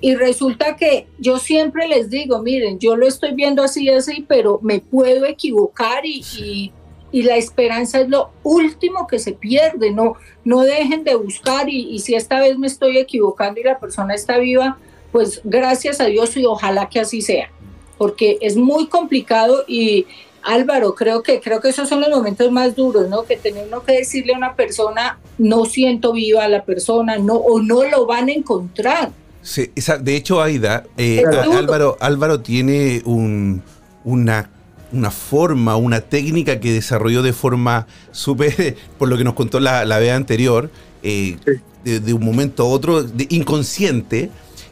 Y 0.00 0.14
resulta 0.14 0.76
que 0.76 1.06
yo 1.18 1.38
siempre 1.38 1.88
les 1.88 2.10
digo, 2.10 2.42
miren, 2.42 2.78
yo 2.78 2.96
lo 2.96 3.06
estoy 3.06 3.34
viendo 3.34 3.62
así, 3.62 3.88
así, 3.88 4.24
pero 4.28 4.60
me 4.62 4.80
puedo 4.80 5.24
equivocar 5.24 6.04
y, 6.04 6.22
y 6.38 6.72
y 7.16 7.22
la 7.22 7.36
esperanza 7.36 8.02
es 8.02 8.10
lo 8.10 8.30
último 8.42 9.06
que 9.06 9.18
se 9.18 9.32
pierde, 9.32 9.90
no, 9.90 10.16
no 10.44 10.60
dejen 10.60 11.02
de 11.02 11.14
buscar 11.14 11.66
y, 11.66 11.88
y, 11.88 12.00
si 12.00 12.14
esta 12.14 12.40
vez 12.40 12.58
me 12.58 12.66
estoy 12.66 12.98
equivocando 12.98 13.58
y 13.58 13.64
la 13.64 13.78
persona 13.78 14.14
está 14.14 14.36
viva, 14.36 14.76
pues 15.12 15.40
gracias 15.42 15.98
a 16.02 16.04
Dios 16.04 16.36
y 16.36 16.44
ojalá 16.44 16.90
que 16.90 17.00
así 17.00 17.22
sea, 17.22 17.50
porque 17.96 18.36
es 18.42 18.58
muy 18.58 18.88
complicado 18.88 19.64
y 19.66 20.06
Álvaro, 20.42 20.94
creo 20.94 21.22
que, 21.22 21.40
creo 21.40 21.62
que 21.62 21.70
esos 21.70 21.88
son 21.88 22.02
los 22.02 22.10
momentos 22.10 22.52
más 22.52 22.76
duros, 22.76 23.08
¿no? 23.08 23.22
Que 23.22 23.38
tener 23.38 23.66
uno 23.66 23.82
que 23.82 23.92
decirle 23.92 24.34
a 24.34 24.36
una 24.36 24.54
persona, 24.54 25.18
no 25.38 25.64
siento 25.64 26.12
viva 26.12 26.44
a 26.44 26.48
la 26.48 26.66
persona, 26.66 27.16
no, 27.16 27.36
o 27.36 27.62
no 27.62 27.82
lo 27.84 28.04
van 28.04 28.28
a 28.28 28.32
encontrar. 28.32 29.10
Sí, 29.40 29.72
esa, 29.74 29.96
de 29.96 30.16
hecho, 30.16 30.42
Aida, 30.42 30.84
eh, 30.98 31.24
Álvaro, 31.50 31.96
Álvaro 31.98 32.40
tiene 32.40 33.00
un, 33.06 33.62
una 34.04 34.50
una 34.92 35.10
forma, 35.10 35.76
una 35.76 36.00
técnica 36.00 36.60
que 36.60 36.72
desarrolló 36.72 37.22
de 37.22 37.32
forma 37.32 37.86
súper, 38.12 38.76
por 38.98 39.08
lo 39.08 39.16
que 39.16 39.24
nos 39.24 39.34
contó 39.34 39.60
la, 39.60 39.84
la 39.84 39.98
vez 39.98 40.12
anterior, 40.12 40.70
eh, 41.02 41.36
sí. 41.44 41.52
de, 41.84 42.00
de, 42.00 42.12
un 42.14 42.24
momento 42.24 42.64
a 42.64 42.66
otro, 42.66 43.02
de, 43.02 43.26
inconsciente, 43.30 44.30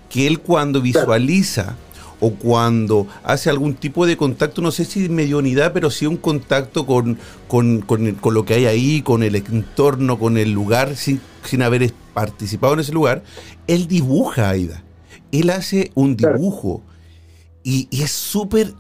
que 0.09 0.27
él 0.27 0.40
cuando 0.40 0.81
visualiza 0.81 1.77
o 2.20 2.31
cuando 2.31 3.07
hace 3.22 3.50
algún 3.50 3.74
tipo 3.74 4.07
de 4.07 4.16
contacto, 4.16 4.62
no 4.62 4.70
sé 4.70 4.85
si 4.85 5.09
mediunidad, 5.09 5.72
pero 5.72 5.90
sí 5.90 6.07
un 6.07 6.16
contacto 6.16 6.87
con, 6.87 7.18
con, 7.48 7.81
con, 7.81 8.12
con, 8.14 8.35
lo 8.35 8.44
que 8.44 8.55
hay 8.55 8.66
ahí, 8.66 9.03
con 9.03 9.22
el 9.22 9.35
entorno, 9.37 10.18
con 10.18 10.38
el 10.38 10.53
lugar, 10.53 10.96
sin, 10.96 11.20
sin 11.44 11.62
haber 11.62 11.92
participado 12.14 12.74
en 12.74 12.81
ese 12.81 12.92
lugar, 12.92 13.22
él 13.66 13.88
dibuja, 13.88 14.50
Aida. 14.50 14.83
Él 15.33 15.50
hace 15.50 15.90
un 15.94 16.16
dibujo. 16.16 16.83
Y, 17.62 17.88
y 17.90 18.03
es 18.03 18.12
súper 18.12 18.72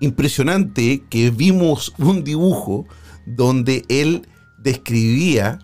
impresionante 0.00 1.04
que 1.08 1.30
vimos 1.30 1.94
un 1.98 2.24
dibujo 2.24 2.86
donde 3.26 3.84
él 3.88 4.26
describía, 4.58 5.58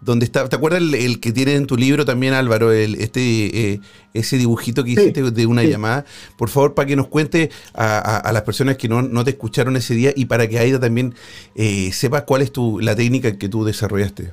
donde 0.00 0.24
está, 0.24 0.48
¿te 0.48 0.56
acuerdas 0.56 0.80
el, 0.80 0.94
el 0.94 1.20
que 1.20 1.32
tienes 1.32 1.56
en 1.56 1.66
tu 1.66 1.76
libro 1.76 2.04
también, 2.04 2.32
Álvaro, 2.32 2.72
el, 2.72 2.96
este, 2.96 3.72
eh, 3.72 3.80
ese 4.14 4.38
dibujito 4.38 4.82
que 4.82 4.92
hiciste 4.92 5.22
sí, 5.22 5.30
de 5.30 5.46
una 5.46 5.62
sí. 5.62 5.68
llamada? 5.68 6.04
Por 6.38 6.48
favor, 6.48 6.74
para 6.74 6.86
que 6.86 6.96
nos 6.96 7.08
cuente 7.08 7.50
a, 7.74 7.98
a, 7.98 8.16
a 8.16 8.32
las 8.32 8.42
personas 8.42 8.76
que 8.76 8.88
no, 8.88 9.02
no, 9.02 9.24
te 9.24 9.30
escucharon 9.30 9.76
ese 9.76 9.94
día 9.94 10.12
y 10.16 10.24
para 10.24 10.48
que 10.48 10.58
Aida 10.58 10.80
también 10.80 11.14
eh, 11.54 11.90
sepa 11.92 12.24
cuál 12.24 12.42
es 12.42 12.52
tu, 12.52 12.80
la 12.80 12.96
técnica 12.96 13.36
que 13.36 13.48
tú 13.48 13.64
desarrollaste. 13.64 14.32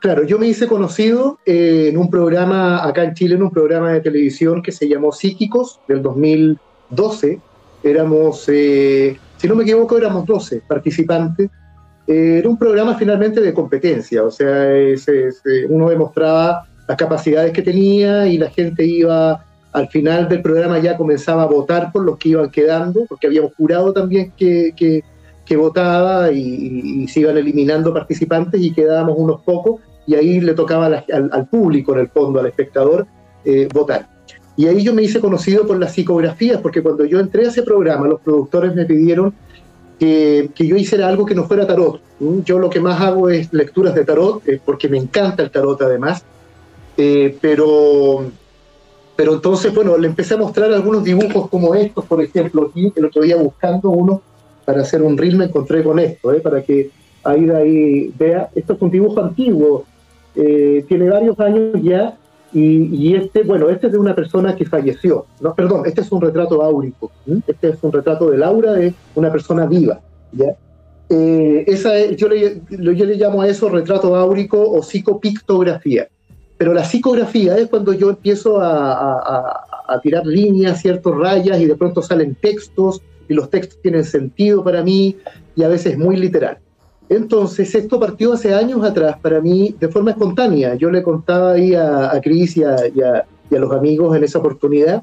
Claro, 0.00 0.24
yo 0.24 0.38
me 0.38 0.46
hice 0.46 0.66
conocido 0.66 1.38
eh, 1.46 1.86
en 1.88 1.96
un 1.96 2.10
programa 2.10 2.86
acá 2.86 3.04
en 3.04 3.14
Chile, 3.14 3.36
en 3.36 3.42
un 3.42 3.50
programa 3.50 3.90
de 3.90 4.02
televisión 4.02 4.62
que 4.62 4.70
se 4.70 4.86
llamó 4.86 5.12
Psíquicos 5.12 5.80
del 5.88 6.02
2012 6.02 7.40
éramos, 7.84 8.44
eh, 8.48 9.16
si 9.36 9.48
no 9.48 9.54
me 9.54 9.62
equivoco, 9.62 9.96
éramos 9.96 10.26
12 10.26 10.62
participantes. 10.66 11.50
Eh, 12.06 12.36
era 12.38 12.48
un 12.48 12.58
programa 12.58 12.96
finalmente 12.96 13.40
de 13.40 13.54
competencia, 13.54 14.22
o 14.22 14.30
sea, 14.30 14.74
eh, 14.74 14.96
uno 15.68 15.88
demostraba 15.88 16.66
las 16.86 16.96
capacidades 16.98 17.52
que 17.52 17.62
tenía 17.62 18.26
y 18.26 18.36
la 18.36 18.50
gente 18.50 18.84
iba, 18.84 19.42
al 19.72 19.88
final 19.88 20.28
del 20.28 20.42
programa 20.42 20.78
ya 20.78 20.98
comenzaba 20.98 21.44
a 21.44 21.46
votar 21.46 21.90
por 21.92 22.04
los 22.04 22.18
que 22.18 22.30
iban 22.30 22.50
quedando, 22.50 23.06
porque 23.08 23.26
habíamos 23.26 23.54
jurado 23.54 23.92
también 23.92 24.32
que, 24.36 24.72
que, 24.76 25.02
votaba 25.56 26.32
y, 26.32 27.04
y, 27.04 27.08
se 27.08 27.20
iban 27.20 27.38
eliminando 27.38 27.94
participantes 27.94 28.60
y 28.60 28.72
quedábamos 28.72 29.14
unos 29.16 29.40
pocos 29.42 29.80
y 30.06 30.14
ahí 30.14 30.40
le 30.40 30.52
tocaba 30.54 30.86
al, 30.86 31.30
al 31.32 31.46
público, 31.48 31.94
en 31.94 32.00
el 32.00 32.08
fondo, 32.08 32.40
al 32.40 32.46
espectador, 32.46 33.06
eh, 33.44 33.68
votar. 33.72 34.13
Y 34.56 34.66
ahí 34.66 34.82
yo 34.82 34.94
me 34.94 35.02
hice 35.02 35.20
conocido 35.20 35.66
por 35.66 35.78
las 35.78 35.92
psicografías, 35.92 36.60
porque 36.60 36.82
cuando 36.82 37.04
yo 37.04 37.18
entré 37.18 37.44
a 37.44 37.48
ese 37.48 37.62
programa, 37.62 38.06
los 38.06 38.20
productores 38.20 38.74
me 38.74 38.84
pidieron 38.84 39.34
que, 39.98 40.50
que 40.54 40.66
yo 40.66 40.76
hiciera 40.76 41.08
algo 41.08 41.26
que 41.26 41.34
no 41.34 41.44
fuera 41.44 41.66
tarot. 41.66 42.00
Yo 42.44 42.58
lo 42.58 42.70
que 42.70 42.80
más 42.80 43.00
hago 43.00 43.28
es 43.28 43.52
lecturas 43.52 43.94
de 43.94 44.04
tarot, 44.04 44.46
eh, 44.48 44.60
porque 44.64 44.88
me 44.88 44.98
encanta 44.98 45.42
el 45.42 45.50
tarot 45.50 45.80
además, 45.82 46.24
eh, 46.96 47.36
pero, 47.40 48.24
Pero 49.16 49.34
entonces, 49.34 49.74
bueno, 49.74 49.96
le 49.96 50.08
empecé 50.08 50.34
a 50.34 50.38
mostrar 50.38 50.72
algunos 50.72 51.04
dibujos 51.04 51.48
como 51.48 51.74
estos, 51.74 52.04
por 52.04 52.22
ejemplo, 52.22 52.68
aquí 52.70 52.92
el 52.94 53.04
otro 53.04 53.22
día 53.22 53.36
buscando 53.36 53.90
uno 53.90 54.22
para 54.64 54.82
hacer 54.82 55.02
un 55.02 55.16
reel 55.16 55.36
me 55.36 55.44
encontré 55.44 55.82
con 55.82 55.98
esto, 55.98 56.32
¿eh? 56.32 56.40
para 56.40 56.62
que 56.62 56.90
ahí, 57.22 57.48
ahí 57.50 58.12
vea. 58.18 58.48
Esto 58.54 58.72
es 58.74 58.82
un 58.82 58.90
dibujo 58.90 59.20
antiguo, 59.20 59.84
eh, 60.34 60.84
tiene 60.88 61.08
varios 61.10 61.38
años 61.38 61.80
ya, 61.82 62.16
y, 62.56 63.16
este, 63.16 63.42
bueno, 63.42 63.68
este 63.68 63.88
es 63.88 63.92
de 63.94 63.98
una 63.98 64.14
persona 64.14 64.54
que 64.54 64.64
falleció. 64.64 65.26
No, 65.40 65.54
perdón, 65.54 65.82
este 65.86 66.02
es 66.02 66.12
un 66.12 66.20
retrato 66.20 66.62
áurico. 66.62 67.10
Este 67.48 67.70
es 67.70 67.78
un 67.82 67.90
retrato 67.90 68.30
de 68.30 68.38
Laura 68.38 68.74
de 68.74 68.94
una 69.16 69.32
persona 69.32 69.66
viva. 69.66 70.00
¿ya? 70.30 70.54
Eh, 71.08 71.64
esa 71.66 72.06
yo, 72.12 72.28
le, 72.28 72.62
yo 72.70 73.04
le 73.06 73.16
llamo 73.16 73.42
a 73.42 73.48
eso 73.48 73.68
retrato 73.68 74.14
áurico 74.14 74.70
o 74.70 74.82
psicopictografía. 74.84 76.08
Pero 76.56 76.72
la 76.72 76.84
psicografía 76.84 77.58
es 77.58 77.68
cuando 77.68 77.92
yo 77.92 78.10
empiezo 78.10 78.60
a, 78.60 80.00
tirar 80.02 80.24
líneas, 80.24 80.80
ciertas 80.80 81.12
rayas 81.14 81.60
y 81.60 81.66
de 81.66 81.76
pronto 81.76 82.02
salen 82.02 82.36
textos 82.36 83.02
y 83.28 83.34
los 83.34 83.50
textos 83.50 83.80
tienen 83.82 84.04
sentido 84.04 84.64
para 84.64 84.82
mí 84.82 85.16
y 85.56 85.62
a 85.62 85.68
veces 85.68 85.98
muy 85.98 86.16
literal. 86.16 86.58
Entonces, 87.08 87.74
esto 87.74 88.00
partió 88.00 88.32
hace 88.32 88.54
años 88.54 88.82
atrás 88.84 89.16
para 89.20 89.40
mí 89.40 89.74
de 89.78 89.88
forma 89.88 90.12
espontánea. 90.12 90.74
Yo 90.74 90.90
le 90.90 91.02
contaba 91.02 91.52
ahí 91.52 91.74
a, 91.74 92.12
a 92.12 92.20
Cris 92.20 92.56
y, 92.56 92.64
a, 92.64 92.76
los 93.50 93.72
amigos 93.72 94.16
en 94.16 94.24
esa 94.24 94.38
oportunidad 94.38 95.02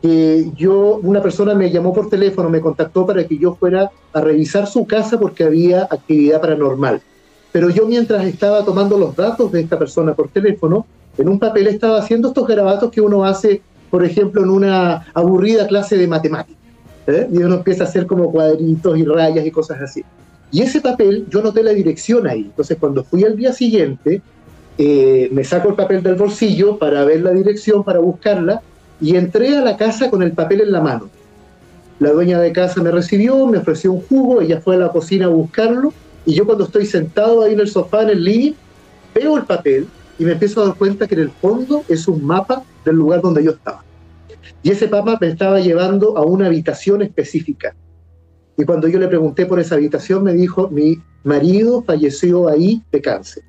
que 0.00 0.50
yo, 0.56 1.00
una 1.02 1.20
persona 1.20 1.54
me 1.54 1.70
llamó 1.70 1.92
por 1.92 2.08
teléfono, 2.08 2.48
me 2.48 2.60
contactó 2.60 3.04
para 3.04 3.26
que 3.26 3.36
yo 3.36 3.54
fuera 3.54 3.90
a 4.12 4.20
revisar 4.20 4.66
su 4.66 4.86
casa 4.86 5.18
porque 5.18 5.44
había 5.44 5.82
actividad 5.82 6.40
paranormal. 6.40 7.02
Pero 7.52 7.68
yo 7.68 7.86
mientras 7.86 8.24
estaba 8.24 8.64
tomando 8.64 8.96
los 8.96 9.14
datos 9.16 9.50
de 9.52 9.60
esta 9.60 9.78
persona 9.78 10.14
por 10.14 10.28
teléfono, 10.28 10.86
en 11.18 11.28
un 11.28 11.38
papel 11.38 11.66
estaba 11.66 11.98
haciendo 11.98 12.28
estos 12.28 12.46
garabatos 12.46 12.90
que 12.90 13.00
uno 13.00 13.24
hace, 13.24 13.60
por 13.90 14.04
ejemplo, 14.04 14.42
en 14.42 14.50
una 14.50 15.06
aburrida 15.12 15.66
clase 15.66 15.98
de 15.98 16.06
matemáticas. 16.06 16.62
¿eh? 17.06 17.28
Y 17.30 17.38
uno 17.38 17.56
empieza 17.56 17.84
a 17.84 17.86
hacer 17.88 18.06
como 18.06 18.30
cuadritos 18.30 18.96
y 18.96 19.04
rayas 19.04 19.44
y 19.44 19.50
cosas 19.50 19.82
así. 19.82 20.02
Y 20.50 20.62
ese 20.62 20.80
papel, 20.80 21.26
yo 21.30 21.42
noté 21.42 21.62
la 21.62 21.72
dirección 21.72 22.26
ahí. 22.26 22.42
Entonces, 22.42 22.76
cuando 22.78 23.04
fui 23.04 23.24
al 23.24 23.36
día 23.36 23.52
siguiente, 23.52 24.20
eh, 24.78 25.28
me 25.32 25.44
saco 25.44 25.68
el 25.68 25.74
papel 25.74 26.02
del 26.02 26.14
bolsillo 26.14 26.78
para 26.78 27.04
ver 27.04 27.22
la 27.22 27.30
dirección, 27.30 27.84
para 27.84 27.98
buscarla, 27.98 28.62
y 29.00 29.16
entré 29.16 29.56
a 29.56 29.62
la 29.62 29.76
casa 29.76 30.10
con 30.10 30.22
el 30.22 30.32
papel 30.32 30.62
en 30.62 30.72
la 30.72 30.80
mano. 30.80 31.08
La 31.98 32.12
dueña 32.12 32.40
de 32.40 32.52
casa 32.52 32.82
me 32.82 32.90
recibió, 32.90 33.46
me 33.46 33.58
ofreció 33.58 33.92
un 33.92 34.02
jugo, 34.02 34.40
ella 34.40 34.60
fue 34.60 34.76
a 34.76 34.78
la 34.78 34.88
cocina 34.90 35.26
a 35.26 35.28
buscarlo, 35.28 35.92
y 36.26 36.34
yo 36.34 36.46
cuando 36.46 36.64
estoy 36.64 36.86
sentado 36.86 37.42
ahí 37.42 37.54
en 37.54 37.60
el 37.60 37.68
sofá, 37.68 38.02
en 38.02 38.10
el 38.10 38.24
living, 38.24 38.52
veo 39.14 39.36
el 39.36 39.44
papel 39.44 39.86
y 40.18 40.24
me 40.24 40.32
empiezo 40.32 40.62
a 40.62 40.66
dar 40.66 40.76
cuenta 40.76 41.06
que 41.06 41.14
en 41.14 41.22
el 41.22 41.30
fondo 41.30 41.84
es 41.88 42.06
un 42.08 42.24
mapa 42.24 42.62
del 42.84 42.96
lugar 42.96 43.20
donde 43.20 43.42
yo 43.42 43.52
estaba. 43.52 43.82
Y 44.62 44.70
ese 44.70 44.88
mapa 44.88 45.16
me 45.20 45.28
estaba 45.28 45.60
llevando 45.60 46.16
a 46.18 46.22
una 46.22 46.46
habitación 46.46 47.02
específica. 47.02 47.74
Y 48.60 48.64
cuando 48.66 48.88
yo 48.88 48.98
le 48.98 49.08
pregunté 49.08 49.46
por 49.46 49.58
esa 49.58 49.76
habitación, 49.76 50.22
me 50.22 50.34
dijo, 50.34 50.68
mi 50.68 51.00
marido 51.24 51.82
falleció 51.82 52.46
ahí 52.46 52.82
de 52.92 53.00
cáncer, 53.00 53.42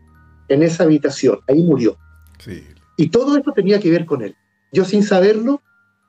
en 0.47 0.63
esa 0.63 0.83
habitación, 0.83 1.39
ahí 1.49 1.61
murió. 1.63 1.97
Y 2.95 3.09
todo 3.09 3.35
esto 3.35 3.51
tenía 3.51 3.79
que 3.81 3.91
ver 3.91 4.05
con 4.05 4.21
él. 4.21 4.35
Yo 4.71 4.85
sin 4.85 5.03
saberlo, 5.03 5.61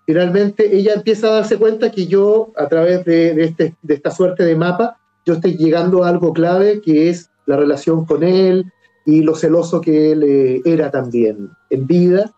finalmente 0.06 0.76
ella 0.76 0.94
empieza 0.94 1.26
a 1.26 1.32
darse 1.32 1.58
cuenta 1.58 1.90
que 1.90 2.06
yo, 2.06 2.52
a 2.56 2.68
través 2.68 3.04
de, 3.04 3.42
este, 3.42 3.74
de 3.82 3.94
esta 3.94 4.12
suerte 4.12 4.44
de 4.44 4.54
mapa, 4.54 5.00
yo 5.26 5.34
estoy 5.34 5.56
llegando 5.56 6.04
a 6.04 6.08
algo 6.08 6.32
clave 6.32 6.80
que 6.80 7.10
es 7.10 7.28
la 7.46 7.56
relación 7.56 8.04
con 8.04 8.22
él 8.22 8.66
y 9.04 9.22
lo 9.22 9.34
celoso 9.34 9.80
que 9.80 10.12
él 10.12 10.22
eh, 10.22 10.62
era 10.64 10.92
también 10.92 11.50
en 11.70 11.86
vida. 11.88 12.32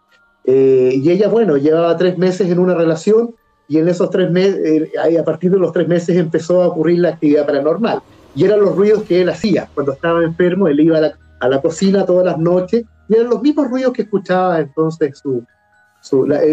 Eh, 0.45 0.95
y 0.97 1.11
ella, 1.11 1.29
bueno, 1.29 1.59
llevaba 1.59 1.95
tres 1.99 2.17
meses 2.17 2.51
en 2.51 2.59
una 2.59 2.75
relación 2.75 3.35
y 3.69 3.79
en 3.79 3.89
esos 3.89 4.11
tres 4.11 4.31
meses, 4.31 4.89
eh, 4.95 5.19
a 5.19 5.25
partir 5.25 5.51
de 5.51 5.59
los 5.59 5.73
tres 5.73 5.89
meses 5.89 6.17
empezó 6.17 6.63
a 6.63 6.69
ocurrir 6.69 7.01
la 7.01 7.11
actividad 7.11 7.47
paranormal. 7.47 8.01
Y 8.35 8.45
eran 8.45 8.61
los 8.61 8.77
ruidos 8.77 9.05
que 9.05 9.23
él 9.23 9.29
hacía. 9.29 9.69
Cuando 9.75 9.93
estaba 9.93 10.23
enfermo, 10.23 10.69
él 10.69 10.81
iba 10.81 10.99
a 10.99 11.49
la, 11.49 11.63
cocina 11.63 12.05
todas 12.05 12.27
las 12.27 12.39
noches 12.39 12.85
y 13.09 13.15
eran 13.15 13.31
los 13.31 13.43
mismos 13.43 13.69
ruidos 13.69 13.93
que 13.93 14.03
escuchaba 14.03 14.59
entonces 14.61 15.19
su, 15.19 15.47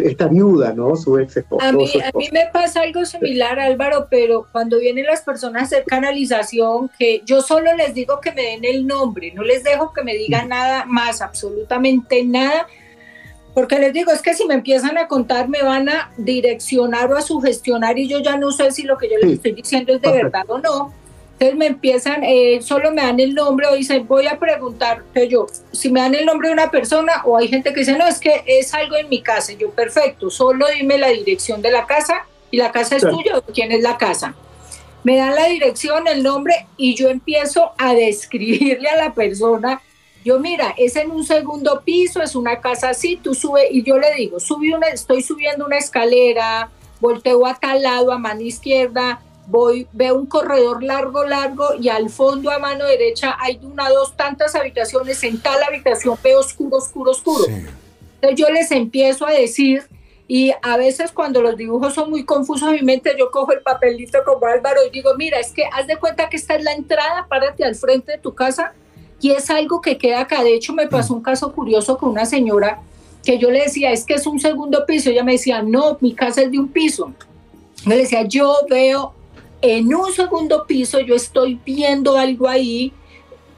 esta 0.05 0.27
viuda, 0.27 0.73
¿no? 0.73 0.95
Su 0.95 1.17
ex 1.17 1.37
esposa. 1.37 1.67
A 1.67 1.71
mí, 1.71 1.85
a 2.01 2.17
mí 2.17 2.29
me 2.31 2.47
pasa 2.53 2.81
algo 2.81 3.03
similar, 3.03 3.59
Álvaro, 3.59 4.07
pero 4.09 4.47
cuando 4.51 4.79
vienen 4.79 5.05
las 5.05 5.21
personas 5.21 5.63
a 5.63 5.65
hacer 5.65 5.83
canalización, 5.85 6.89
que 6.97 7.21
yo 7.25 7.41
solo 7.41 7.73
les 7.75 7.93
digo 7.93 8.19
que 8.21 8.31
me 8.31 8.43
den 8.43 8.63
el 8.63 8.87
nombre, 8.87 9.33
no 9.33 9.43
les 9.43 9.63
dejo 9.63 9.91
que 9.91 10.03
me 10.03 10.15
digan 10.15 10.49
nada 10.49 10.85
más, 10.85 11.21
absolutamente 11.21 12.23
nada, 12.23 12.67
porque 13.53 13.79
les 13.79 13.91
digo, 13.91 14.11
es 14.11 14.21
que 14.21 14.33
si 14.33 14.45
me 14.45 14.53
empiezan 14.53 14.97
a 14.97 15.07
contar, 15.07 15.49
me 15.49 15.61
van 15.61 15.89
a 15.89 16.11
direccionar 16.17 17.11
o 17.11 17.17
a 17.17 17.21
sugestionar 17.21 17.99
y 17.99 18.07
yo 18.07 18.19
ya 18.19 18.37
no 18.37 18.51
sé 18.51 18.71
si 18.71 18.83
lo 18.83 18.97
que 18.97 19.09
yo 19.09 19.17
les 19.21 19.33
estoy 19.33 19.51
diciendo 19.51 19.93
es 19.93 20.01
de 20.01 20.11
verdad 20.11 20.45
o 20.47 20.59
no. 20.59 20.93
Entonces 21.33 21.57
me 21.57 21.65
empiezan, 21.65 22.23
eh, 22.23 22.59
solo 22.61 22.91
me 22.91 23.01
dan 23.01 23.19
el 23.19 23.33
nombre 23.33 23.65
o 23.67 23.75
dicen, 23.75 24.07
voy 24.07 24.27
a 24.27 24.37
preguntar, 24.37 25.03
yo, 25.27 25.47
si 25.71 25.91
me 25.91 25.99
dan 25.99 26.13
el 26.13 26.25
nombre 26.25 26.49
de 26.49 26.53
una 26.53 26.69
persona 26.69 27.23
o 27.25 27.35
hay 27.35 27.47
gente 27.47 27.73
que 27.73 27.79
dice, 27.79 27.97
no, 27.97 28.07
es 28.07 28.19
que 28.19 28.43
es 28.45 28.73
algo 28.75 28.95
en 28.95 29.09
mi 29.09 29.21
casa. 29.21 29.51
yo, 29.53 29.71
perfecto, 29.71 30.29
solo 30.29 30.67
dime 30.73 30.99
la 30.99 31.07
dirección 31.07 31.61
de 31.61 31.71
la 31.71 31.87
casa 31.87 32.27
y 32.51 32.57
la 32.57 32.71
casa 32.71 32.95
es 32.95 33.01
tuya 33.01 33.41
quién 33.53 33.71
es 33.71 33.81
la 33.81 33.97
casa. 33.97 34.35
Me 35.03 35.17
dan 35.17 35.33
la 35.33 35.47
dirección, 35.47 36.07
el 36.07 36.21
nombre 36.21 36.67
y 36.77 36.93
yo 36.93 37.09
empiezo 37.09 37.71
a 37.77 37.95
describirle 37.95 38.87
a 38.87 38.97
la 38.97 39.13
persona 39.15 39.81
yo, 40.23 40.39
mira, 40.39 40.73
es 40.77 40.95
en 40.95 41.11
un 41.11 41.25
segundo 41.25 41.81
piso, 41.83 42.21
es 42.21 42.35
una 42.35 42.59
casa 42.59 42.89
así, 42.89 43.15
tú 43.15 43.33
sube, 43.33 43.67
y 43.71 43.83
yo 43.83 43.97
le 43.97 44.13
digo, 44.13 44.39
subí 44.39 44.71
una, 44.71 44.87
estoy 44.87 45.23
subiendo 45.23 45.65
una 45.65 45.77
escalera, 45.77 46.69
volteo 46.99 47.45
a 47.47 47.55
tal 47.55 47.81
lado, 47.81 48.11
a 48.11 48.19
mano 48.19 48.41
izquierda, 48.41 49.21
voy, 49.47 49.87
veo 49.91 50.15
un 50.15 50.27
corredor 50.27 50.83
largo, 50.83 51.23
largo, 51.23 51.73
y 51.79 51.89
al 51.89 52.09
fondo 52.09 52.51
a 52.51 52.59
mano 52.59 52.85
derecha 52.85 53.35
hay 53.39 53.59
una, 53.63 53.89
dos, 53.89 54.15
tantas 54.15 54.53
habitaciones, 54.53 55.23
en 55.23 55.41
tal 55.41 55.61
habitación 55.63 56.17
veo 56.23 56.39
oscuro, 56.39 56.77
oscuro, 56.77 57.11
oscuro. 57.11 57.45
Entonces 57.47 58.39
yo 58.39 58.49
les 58.53 58.71
empiezo 58.71 59.25
a 59.25 59.31
decir, 59.31 59.83
y 60.27 60.53
a 60.61 60.77
veces 60.77 61.11
cuando 61.11 61.41
los 61.41 61.57
dibujos 61.57 61.95
son 61.95 62.11
muy 62.11 62.23
confusos 62.23 62.69
en 62.69 62.75
mi 62.75 62.81
mente, 62.83 63.15
yo 63.17 63.31
cojo 63.31 63.51
el 63.53 63.61
papelito 63.61 64.19
como 64.23 64.45
Álvaro 64.45 64.81
y 64.85 64.91
digo, 64.91 65.15
mira, 65.17 65.39
es 65.39 65.51
que 65.51 65.65
haz 65.73 65.87
de 65.87 65.97
cuenta 65.97 66.29
que 66.29 66.37
esta 66.37 66.55
es 66.55 66.63
la 66.63 66.73
entrada, 66.73 67.25
párate 67.27 67.65
al 67.65 67.75
frente 67.75 68.13
de 68.13 68.17
tu 68.19 68.35
casa 68.35 68.73
y 69.21 69.31
es 69.31 69.49
algo 69.49 69.81
que 69.81 69.97
queda 69.97 70.21
acá. 70.21 70.43
De 70.43 70.55
hecho, 70.55 70.73
me 70.73 70.87
pasó 70.87 71.13
un 71.13 71.21
caso 71.21 71.51
curioso 71.53 71.97
con 71.97 72.09
una 72.09 72.25
señora 72.25 72.81
que 73.23 73.37
yo 73.37 73.51
le 73.51 73.63
decía, 73.63 73.91
es 73.91 74.03
que 74.03 74.15
es 74.15 74.25
un 74.25 74.39
segundo 74.39 74.85
piso. 74.85 75.09
Ella 75.09 75.23
me 75.23 75.33
decía, 75.33 75.61
no, 75.61 75.97
mi 76.01 76.13
casa 76.13 76.41
es 76.41 76.51
de 76.51 76.59
un 76.59 76.69
piso. 76.69 77.13
Yo 77.83 77.89
le 77.89 77.97
decía, 77.97 78.23
yo 78.23 78.55
veo 78.69 79.13
en 79.61 79.93
un 79.93 80.11
segundo 80.11 80.65
piso, 80.65 80.99
yo 80.99 81.15
estoy 81.15 81.59
viendo 81.63 82.17
algo 82.17 82.47
ahí. 82.47 82.91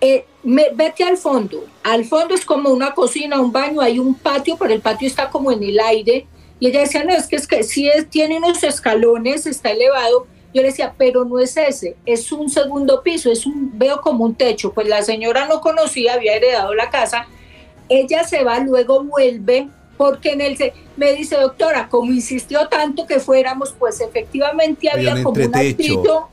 Eh, 0.02 0.26
me, 0.44 0.66
vete 0.74 1.06
al 1.06 1.18
fondo. 1.18 1.64
Al 1.82 2.04
fondo 2.04 2.36
es 2.36 2.44
como 2.44 2.70
una 2.70 2.94
cocina, 2.94 3.40
un 3.40 3.54
baño, 3.54 3.80
hay 3.80 4.00
un 4.00 4.14
patio, 4.16 4.58
pero 4.58 4.74
el 4.74 4.82
patio 4.82 5.08
está 5.08 5.30
como 5.30 5.52
en 5.52 5.64
el 5.64 5.80
aire. 5.80 6.28
Y 6.60 6.68
ella 6.68 6.82
decía, 6.82 7.04
no, 7.06 7.14
es 7.14 7.28
que, 7.28 7.38
es 7.38 7.48
que 7.48 7.64
sí 7.64 7.88
es, 7.88 8.10
tiene 8.10 8.38
unos 8.38 8.64
escalones, 8.64 9.46
está 9.46 9.72
elevado, 9.72 10.28
yo 10.54 10.62
le 10.62 10.70
decía, 10.70 10.94
pero 10.98 11.26
no 11.26 11.40
es 11.40 11.58
ese, 11.58 11.96
es 12.06 12.32
un 12.32 12.50
segundo 12.50 13.02
piso, 13.02 13.32
es 13.32 13.46
un, 13.46 13.72
veo 13.78 14.02
como 14.02 14.24
un 14.24 14.36
techo. 14.36 14.72
Pues 14.72 14.88
la 14.88 15.02
señora 15.02 15.48
no 15.48 15.62
conocía, 15.62 16.14
había 16.14 16.36
heredado 16.36 16.74
la 16.76 16.90
casa. 16.90 17.28
Ella 17.90 18.24
se 18.24 18.44
va, 18.44 18.60
luego 18.60 19.04
vuelve, 19.04 19.68
porque 19.98 20.34
en 20.34 20.42
el 20.42 20.58
me 20.96 21.14
dice, 21.14 21.36
doctora, 21.38 21.90
como 21.90 22.12
insistió 22.12 22.68
tanto 22.68 23.08
que 23.08 23.20
fuéramos, 23.20 23.74
pues 23.78 24.00
efectivamente 24.00 24.90
había, 24.90 25.24
como 25.24 25.44
un 25.44 25.56
altillo, 25.56 26.28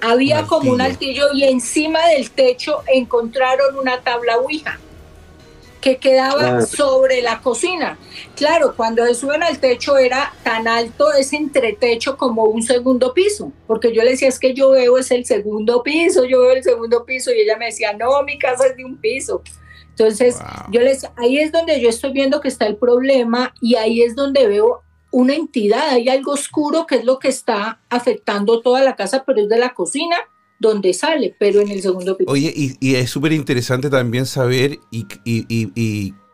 había 0.00 0.42
como 0.42 0.72
un 0.72 0.80
altillo 0.80 1.32
y 1.32 1.44
encima 1.44 2.06
del 2.08 2.30
techo 2.30 2.82
encontraron 2.86 3.78
una 3.78 4.00
tabla 4.02 4.36
Ouija 4.38 4.78
que 5.84 5.98
quedaba 5.98 6.62
sobre 6.62 7.20
la 7.20 7.42
cocina. 7.42 7.98
Claro, 8.36 8.74
cuando 8.74 9.04
se 9.04 9.14
suben 9.14 9.42
al 9.42 9.58
techo 9.58 9.98
era 9.98 10.32
tan 10.42 10.66
alto 10.66 11.12
ese 11.12 11.36
entretecho 11.36 12.16
como 12.16 12.44
un 12.44 12.62
segundo 12.62 13.12
piso, 13.12 13.52
porque 13.66 13.92
yo 13.92 14.02
le 14.02 14.12
decía, 14.12 14.28
es 14.28 14.38
que 14.38 14.54
yo 14.54 14.70
veo 14.70 14.96
es 14.96 15.10
el 15.10 15.26
segundo 15.26 15.82
piso, 15.82 16.24
yo 16.24 16.40
veo 16.40 16.52
el 16.52 16.64
segundo 16.64 17.04
piso, 17.04 17.32
y 17.32 17.40
ella 17.40 17.58
me 17.58 17.66
decía, 17.66 17.92
no, 17.92 18.22
mi 18.22 18.38
casa 18.38 18.68
es 18.68 18.78
de 18.78 18.84
un 18.86 18.96
piso. 18.96 19.42
Entonces, 19.90 20.38
yo 20.70 20.80
les, 20.80 21.06
ahí 21.16 21.36
es 21.36 21.52
donde 21.52 21.78
yo 21.78 21.90
estoy 21.90 22.12
viendo 22.12 22.40
que 22.40 22.48
está 22.48 22.66
el 22.66 22.76
problema 22.76 23.52
y 23.60 23.74
ahí 23.74 24.00
es 24.00 24.16
donde 24.16 24.46
veo 24.46 24.80
una 25.10 25.34
entidad, 25.34 25.90
hay 25.90 26.08
algo 26.08 26.32
oscuro 26.32 26.86
que 26.86 26.96
es 26.96 27.04
lo 27.04 27.18
que 27.18 27.28
está 27.28 27.78
afectando 27.90 28.62
toda 28.62 28.82
la 28.82 28.96
casa, 28.96 29.22
pero 29.26 29.42
es 29.42 29.50
de 29.50 29.58
la 29.58 29.74
cocina 29.74 30.16
donde 30.64 30.92
sale, 30.94 31.34
pero 31.38 31.60
en 31.60 31.70
el 31.70 31.82
segundo 31.82 32.16
piso. 32.16 32.30
Oye, 32.30 32.52
y, 32.56 32.94
es 32.94 33.10
súper 33.10 33.32
interesante 33.32 33.90
también 33.90 34.26
saber 34.26 34.78
y, 34.90 35.04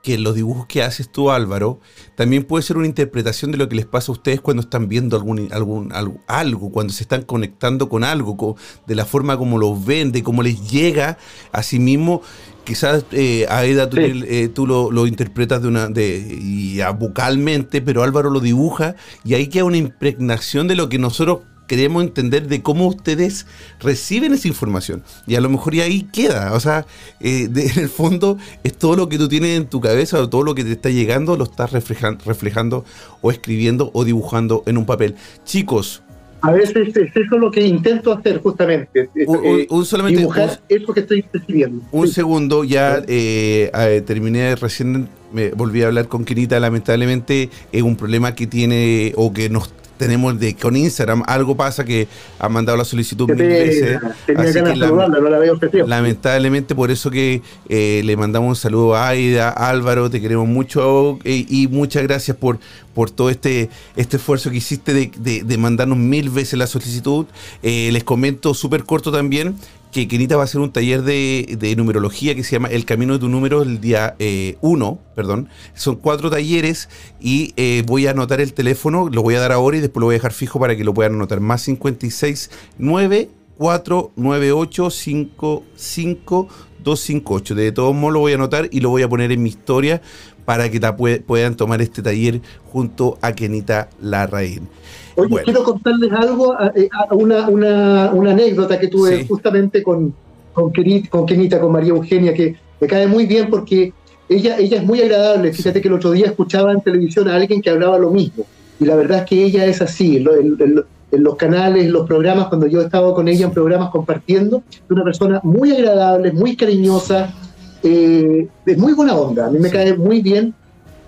que 0.03 0.17
los 0.17 0.35
dibujos 0.35 0.67
que 0.67 0.83
haces 0.83 1.13
tú, 1.13 1.31
Álvaro, 1.31 1.79
también 2.15 2.45
puede 2.45 2.63
ser 2.63 2.79
una 2.79 2.87
interpretación 2.87 3.53
de 3.53 3.59
lo 3.59 3.69
que 3.69 3.77
les 3.77 3.85
pasa 3.85 4.11
a 4.11 4.15
ustedes 4.15 4.41
cuando 4.41 4.63
están 4.63 4.89
viendo 4.89 5.15
algún, 5.15 5.53
algún 5.53 5.93
algo, 6.27 6.71
cuando 6.71 6.93
se 6.95 7.03
están 7.03 7.23
conectando 7.23 7.91
con 7.91 8.03
algo, 8.03 8.57
de 8.87 8.95
la 8.95 9.05
forma 9.05 9.37
como 9.37 9.59
los 9.59 9.85
ven, 9.85 10.11
de 10.11 10.23
cómo 10.23 10.43
les 10.43 10.71
llega 10.71 11.19
a 11.53 11.63
sí 11.63 11.79
mismo. 11.79 12.23
Quizás 12.65 13.05
eh, 13.13 13.47
Aida 13.51 13.91
tú, 13.91 13.99
eh, 14.01 14.49
tú 14.49 14.67
lo, 14.67 14.91
lo, 14.91 15.07
interpretas 15.07 15.61
de 15.61 15.69
una 15.69 15.89
de 15.89 16.17
y, 16.41 16.79
vocalmente, 16.99 17.83
pero 17.83 18.03
Álvaro 18.03 18.31
lo 18.31 18.41
dibuja 18.41 18.95
y 19.23 19.35
ahí 19.35 19.49
queda 19.49 19.65
una 19.65 19.77
impregnación 19.77 20.67
de 20.67 20.77
lo 20.77 20.89
que 20.89 20.99
nosotros 20.99 21.41
queremos 21.71 22.03
entender 22.03 22.49
de 22.49 22.63
cómo 22.63 22.89
ustedes 22.89 23.47
reciben 23.79 24.35
esa 24.35 24.49
información. 24.49 25.05
Y 25.29 25.37
a 25.37 25.41
lo 25.41 25.49
mejor 25.49 25.77
y 25.77 25.83
ahí 25.83 26.03
queda. 26.13 26.53
O 26.55 26.59
sea, 26.59 26.85
eh, 27.21 27.45
en 27.45 27.79
el 27.79 27.89
fondo 27.89 28.39
es 28.65 28.77
todo 28.77 28.97
lo 28.97 29.09
que 29.09 29.19
tú 29.19 29.29
tienes 29.29 29.57
en 29.57 29.67
tu 29.67 29.81
cabeza 29.81 30.19
o 30.19 30.29
todo 30.29 30.43
lo 30.43 30.57
que 30.57 30.65
te 30.65 30.73
está 30.73 30.91
llegando 30.91 31.37
lo 31.37 31.45
estás 31.45 31.71
reflejando 31.71 32.85
o 33.21 33.31
escribiendo 33.31 33.93
o 33.95 34.05
dibujando 34.05 34.65
en 34.67 34.79
un 34.79 34.85
papel. 34.85 35.15
Chicos, 35.45 36.03
a 36.43 36.51
veces 36.51 36.97
es 36.97 37.15
eso 37.15 37.39
lo 37.39 37.53
que 37.53 37.65
intento 37.65 38.13
hacer 38.13 38.39
justamente. 38.39 39.09
Un, 39.29 39.41
eh, 39.45 39.69
solamente, 39.85 40.19
dibujar 40.19 40.61
eso 40.69 40.93
que 40.93 41.01
estoy 41.01 41.25
escribiendo. 41.33 41.85
Un 41.93 42.09
segundo, 42.09 42.65
ya 42.65 43.01
eh, 43.07 44.03
terminé 44.05 44.57
recién, 44.57 45.09
me 45.33 45.51
volví 45.51 45.83
a 45.83 45.87
hablar 45.87 46.09
con 46.09 46.25
Quirita, 46.25 46.59
lamentablemente 46.59 47.49
es 47.71 47.83
un 47.83 47.95
problema 47.95 48.35
que 48.35 48.49
tiene 48.49 49.13
o 49.15 49.33
que 49.33 49.49
nos 49.51 49.73
tenemos 50.01 50.41
de 50.41 50.57
con 50.57 50.77
Instagram 50.77 51.23
algo 51.27 51.55
pasa 51.55 51.85
que 51.85 52.09
ha 52.39 52.49
mandado 52.49 52.79
la 52.79 52.87
solicitud 52.87 53.29
mil 53.29 53.37
veces. 53.37 53.99
Así 54.35 54.63
que 54.63 55.85
lamentablemente 55.87 56.75
por 56.75 56.91
eso 56.91 57.11
que 57.11 57.43
eh, 57.69 58.01
le 58.03 58.17
mandamos 58.17 58.49
un 58.49 58.57
saludo 58.57 58.97
a 58.97 59.09
Aida, 59.09 59.51
Álvaro, 59.51 60.09
te 60.09 60.23
queremos 60.23 60.49
mucho 60.49 61.19
eh, 61.25 61.45
y 61.47 61.69
muchas 61.69 62.03
gracias 62.05 62.35
por, 62.35 62.59
por 62.95 63.11
todo 63.11 63.29
este, 63.29 63.69
este 63.95 64.17
esfuerzo 64.17 64.51
que 64.51 64.57
hiciste 64.57 64.95
de, 64.95 65.59
mandarnos 65.59 65.99
mil 65.99 66.31
veces 66.31 66.59
la 66.59 66.67
solicitud. 66.67 67.27
Eh, 67.63 67.91
les 67.93 68.03
comento 68.03 68.55
súper 68.55 68.85
corto 68.85 69.13
también 69.13 69.55
que 69.93 70.07
Kenita 70.07 70.37
va 70.37 70.43
a 70.43 70.45
hacer 70.45 70.61
un 70.61 70.73
taller 70.73 71.03
de, 71.03 71.75
numerología 71.77 72.35
que 72.35 72.45
se 72.45 72.53
llama 72.53 72.69
El 72.69 72.85
Camino 72.85 73.15
de 73.15 73.19
tu 73.19 73.29
Número 73.29 73.63
el 73.63 73.81
día 73.81 74.17
1, 74.19 74.19
eh, 74.21 75.13
perdón. 75.15 75.49
Son 75.75 75.97
cuatro 75.97 76.31
talleres 76.31 76.89
y 77.21 77.53
eh, 77.57 77.83
voy 77.87 78.07
a 78.07 78.13
anotar 78.13 78.41
el 78.41 78.53
teléfono, 78.53 79.09
lo 79.09 79.23
voy 79.23 79.35
a 79.35 79.41
dar 79.41 79.53
ahora 79.53 79.77
y 79.77 79.81
después 79.81 80.01
lo 80.01 80.07
voy 80.07 80.15
a 80.15 80.19
dejar 80.19 80.33
fijo 80.33 80.61
para 80.61 80.77
que 80.77 80.85
lo 80.85 80.95
puedan 80.95 81.15
anotar. 81.15 81.41
Más 81.41 81.63
56 81.63 82.51
9 82.79 83.29
498 83.57 84.91
55 84.91 86.49
258. 86.83 87.55
De 87.55 87.73
todos 87.73 87.95
modos 87.95 88.15
lo 88.15 88.21
voy 88.21 88.33
a 88.33 88.37
anotar 88.37 88.69
y 88.71 88.81
lo 88.81 88.91
voy 88.91 89.03
a 89.03 89.09
poner 89.09 89.33
en 89.33 89.43
mi 89.43 89.51
historia 89.51 90.01
para 90.45 90.71
que 90.71 90.81
puedan 91.27 91.57
tomar 91.57 91.83
este 91.83 92.03
taller 92.03 92.41
junto 92.73 93.19
a 93.21 93.33
Kenita 93.33 93.89
Larraín. 94.01 94.69
Oye, 95.17 95.43
quiero 95.45 95.65
contarles 95.65 96.13
algo, 96.13 96.55
eh, 96.75 96.89
una, 97.13 97.49
una, 97.49 98.11
una, 98.13 98.31
anécdota 98.33 98.79
que 98.79 98.89
tuve 98.89 99.25
justamente 99.27 99.83
con, 99.83 100.15
con, 100.53 100.73
con 101.11 101.27
Kenita, 101.27 101.61
con 101.61 101.73
María 101.73 101.91
Eugenia, 101.91 102.35
que 102.35 102.57
me 102.81 102.87
cae 102.87 103.07
muy 103.07 103.27
bien 103.27 103.49
porque 103.51 103.93
ella, 104.29 104.59
ella 104.59 104.79
es 104.79 104.85
muy 104.85 105.01
agradable. 105.01 105.53
Fíjate 105.53 105.81
que 105.81 105.89
el 105.89 105.95
otro 105.95 106.13
día 106.13 106.27
escuchaba 106.27 106.73
en 106.73 106.81
televisión 106.81 107.29
a 107.29 107.35
alguien 107.35 107.61
que 107.61 107.71
hablaba 107.71 107.99
lo 107.99 108.11
mismo. 108.11 108.47
Y 108.79 108.85
la 108.85 108.97
verdad 108.97 109.19
es 109.19 109.25
que 109.25 109.45
ella 109.45 109.67
es 109.67 109.83
así. 109.83 110.17
En, 110.17 111.25
los 111.25 111.35
canales, 111.35 111.87
en 111.87 111.93
los 111.93 112.07
programas, 112.07 112.47
cuando 112.47 112.69
yo 112.69 112.81
he 112.81 112.85
estado 112.85 113.13
con 113.15 113.27
ella 113.27 113.47
en 113.47 113.53
programas 113.53 113.91
compartiendo, 113.91 114.63
es 114.71 114.89
una 114.89 115.03
persona 115.03 115.41
muy 115.43 115.73
agradable, 115.73 116.33
muy 116.33 116.55
cariñosa, 116.55 117.35
eh, 117.83 118.47
de 118.65 118.77
muy 118.77 118.93
buena 118.93 119.17
onda. 119.17 119.47
A 119.47 119.51
mí 119.51 119.59
me 119.59 119.71
cae 119.71 119.95
muy 119.95 120.23
bien 120.23 120.55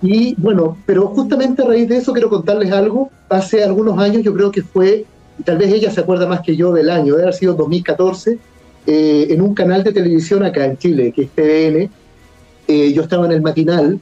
y 0.03 0.35
bueno, 0.37 0.77
pero 0.85 1.07
justamente 1.07 1.63
a 1.63 1.67
raíz 1.67 1.89
de 1.89 1.99
eso 1.99 2.13
quiero 2.13 2.29
contarles 2.29 2.73
algo. 2.73 3.11
Hace 3.29 3.63
algunos 3.63 3.99
años, 3.99 4.23
yo 4.23 4.35
creo 4.35 4.51
que 4.51 4.63
fue, 4.63 5.05
y 5.39 5.43
tal 5.45 5.59
vez 5.59 5.73
ella 5.73 5.93
se 5.93 6.01
acuerda 6.01 6.27
más 6.27 6.41
que 6.41 6.57
yo 6.57 6.73
del 6.73 6.91
año, 6.91 7.15
debe 7.15 7.23
haber 7.23 7.35
sido 7.35 7.55
2014, 7.55 8.39
eh, 8.87 9.27
en 9.31 9.41
un 9.41 9.55
canal 9.55 9.85
de 9.85 9.93
televisión 9.93 10.45
acá 10.45 10.65
en 10.65 10.77
Chile, 10.77 11.13
que 11.15 11.23
es 11.23 11.31
TVN. 11.31 11.89
Eh, 12.67 12.93
yo 12.93 13.03
estaba 13.03 13.27
en 13.27 13.33
el 13.33 13.43
matinal 13.43 14.01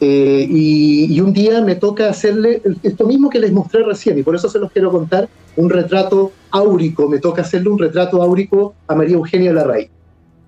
eh, 0.00 0.46
y, 0.48 1.20
un 1.20 1.32
día 1.32 1.60
me 1.60 1.76
toca 1.76 2.08
hacerle 2.08 2.62
esto 2.82 3.06
mismo 3.06 3.30
que 3.30 3.38
les 3.38 3.52
mostré 3.52 3.84
recién, 3.84 4.18
y 4.18 4.22
por 4.24 4.34
eso 4.34 4.48
se 4.48 4.58
los 4.58 4.72
quiero 4.72 4.90
contar, 4.90 5.28
un 5.56 5.70
retrato 5.70 6.32
áurico. 6.50 7.08
Me 7.08 7.20
toca 7.20 7.42
hacerle 7.42 7.70
un 7.70 7.78
retrato 7.78 8.20
áurico 8.20 8.74
a 8.88 8.96
María 8.96 9.14
Eugenia 9.14 9.52
Larraín. 9.52 9.88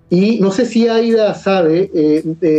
Y 0.09 0.41
no 0.41 0.51
sé 0.51 0.66
si 0.66 0.88
Aida 0.88 1.32
sabe, 1.34 1.88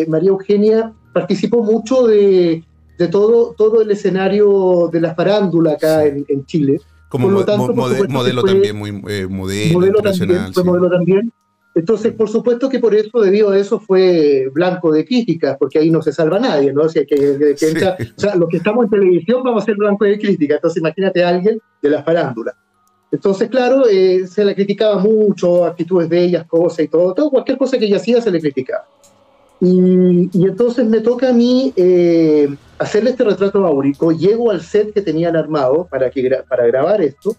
María 0.08 0.30
Eugenia 0.30 0.94
participó 1.14 1.64
mucho 1.64 2.08
de, 2.08 2.64
de, 2.98 3.08
todo, 3.08 3.54
todo 3.58 3.82
el 3.82 3.92
escenario 3.92 4.90
de 4.92 5.02
la 5.02 5.16
farándula 5.16 5.74
acá 5.74 6.06
en, 6.06 6.46
Chile. 6.46 6.80
Como 7.10 7.30
modelo 7.30 8.44
también, 8.44 8.78
muy 8.78 8.90
eh, 9.10 9.28
modelo, 9.28 9.74
modelo 9.74 10.02
también, 10.02 10.54
fue 10.54 10.64
modelo 10.64 10.90
también. 10.90 11.32
Entonces, 11.74 12.14
por 12.14 12.28
supuesto 12.30 12.68
que 12.68 12.80
por 12.80 12.94
eso, 12.94 13.22
debido 13.22 13.52
a 13.52 13.58
eso, 13.58 13.80
fue 13.80 14.50
blanco 14.54 14.92
de 14.92 15.06
críticas, 15.06 15.56
porque 15.58 15.80
ahí 15.80 15.90
no 15.90 16.02
se 16.02 16.12
salva 16.12 16.38
nadie, 16.38 16.74
¿no? 16.74 16.84
O 16.84 16.90
sea, 16.90 17.06
que, 17.06 17.56
o 17.56 18.20
sea, 18.20 18.36
los 18.36 18.50
que 18.50 18.58
estamos 18.58 18.86
en 18.86 18.90
televisión 18.90 19.42
vamos 19.42 19.64
a 19.64 19.66
ser 19.68 19.76
blanco 19.76 20.04
de 20.04 20.20
críticas. 20.20 20.58
Entonces, 20.58 20.82
imagínate 20.82 21.24
a 21.24 21.30
alguien 21.30 21.62
de 21.82 21.90
la 21.90 22.04
farándula. 22.04 22.54
Entonces, 23.10 23.50
claro, 23.50 23.88
eh, 23.90 24.26
se 24.28 24.44
la 24.44 24.54
criticaba 24.54 24.98
mucho, 24.98 25.66
actitudes 25.66 26.10
de 26.10 26.24
ellas, 26.24 26.46
cosas 26.46 26.86
y 26.86 26.88
todo, 26.88 27.14
todo, 27.14 27.30
cualquier 27.30 27.58
cosa 27.58 27.78
que 27.78 27.86
ella 27.86 27.98
hacía 27.98 28.22
se 28.22 28.32
le 28.32 28.40
criticaba. 28.40 28.86
Y, 29.62 30.30
entonces 30.34 30.88
me 30.88 31.02
toca 31.02 31.30
a 31.30 31.34
mí 31.34 31.72
eh, 31.76 32.50
hacerle 32.80 33.12
este 33.12 33.24
retrato 33.24 33.66
áurico. 33.66 34.12
Llego 34.12 34.50
al 34.50 34.62
set 34.62 34.92
que 34.92 35.04
tenían 35.04 35.36
armado 35.36 35.88
para, 35.90 36.10
que, 36.10 36.30
para 36.50 36.66
grabar 36.66 37.02
esto 37.02 37.36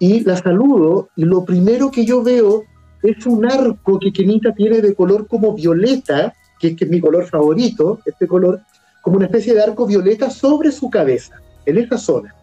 y 0.00 0.20
la 0.24 0.36
saludo. 0.36 1.10
Y 1.14 1.24
lo 1.24 1.44
primero 1.44 1.92
que 1.92 2.04
yo 2.04 2.24
veo 2.24 2.64
es 3.02 3.24
un 3.24 3.46
arco 3.46 4.00
que 4.00 4.12
Kenita 4.12 4.52
tiene 4.52 4.80
de 4.80 4.94
color 4.94 5.28
como 5.28 5.54
violeta, 5.54 6.34
que, 6.58 6.76
es 6.78 6.88
mi 6.88 7.00
color 7.00 7.26
favorito, 7.26 8.00
este 8.04 8.26
color, 8.26 8.60
como 9.00 9.16
una 9.16 9.26
especie 9.26 9.54
de 9.54 9.62
arco 9.62 9.86
violeta 9.86 10.30
sobre 10.30 10.72
su 10.72 10.90
cabeza, 10.90 11.40
en 11.64 11.78
esa 11.78 11.98
zona, 11.98 12.34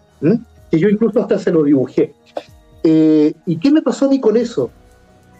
que 0.72 0.80
yo 0.80 0.88
incluso 0.88 1.20
hasta 1.20 1.38
se 1.38 1.52
lo 1.52 1.64
dibujé. 1.64 2.14
Eh, 2.84 3.34
¿Y 3.46 3.58
qué 3.58 3.72
me 3.72 3.82
pasó 3.82 4.06
a 4.06 4.10
mí 4.10 4.22
con 4.22 4.38
eso? 4.38 4.70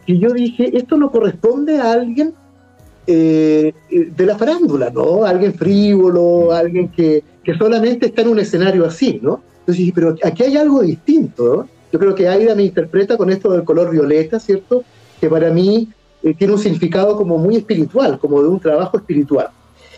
Que 0.06 0.18
yo 0.18 0.32
dije, 0.32 0.78
esto 0.78 0.98
no 0.98 1.10
corresponde 1.10 1.80
a 1.80 1.94
alguien 1.94 2.34
eh, 3.08 3.74
de 3.90 4.26
la 4.26 4.38
farándula, 4.38 4.90
¿no? 4.90 5.26
Alguien 5.26 5.54
frívolo, 5.54 6.52
alguien 6.52 6.90
que, 6.90 7.24
que, 7.44 7.58
solamente 7.58 8.08
está 8.08 8.22
en 8.22 8.30
un 8.30 8.40
escenario 8.40 8.86
así, 8.86 9.20
¿no? 9.22 9.42
Entonces, 9.60 9.92
pero 9.94 10.16
aquí 10.24 10.44
hay 10.44 10.58
algo 10.58 10.82
distinto, 10.82 11.56
¿no? 11.56 11.70
Yo 11.92 12.00
creo 12.00 12.16
que 12.16 12.28
Aida 12.28 12.56
me 12.56 12.64
interpreta 12.64 13.16
con 13.16 13.30
esto 13.30 13.52
del 13.52 13.64
color 13.64 13.92
violeta, 13.92 14.40
¿cierto? 14.40 14.84
Que 15.22 15.30
para 15.30 15.50
mí 15.52 15.88
eh, 16.24 16.34
tiene 16.34 16.54
un 16.54 16.60
significado 16.60 17.16
como 17.16 17.38
muy 17.38 17.56
espiritual, 17.56 18.20
como 18.20 18.42
de 18.42 18.50
un 18.50 18.60
trabajo 18.60 18.98
espiritual. 18.98 19.50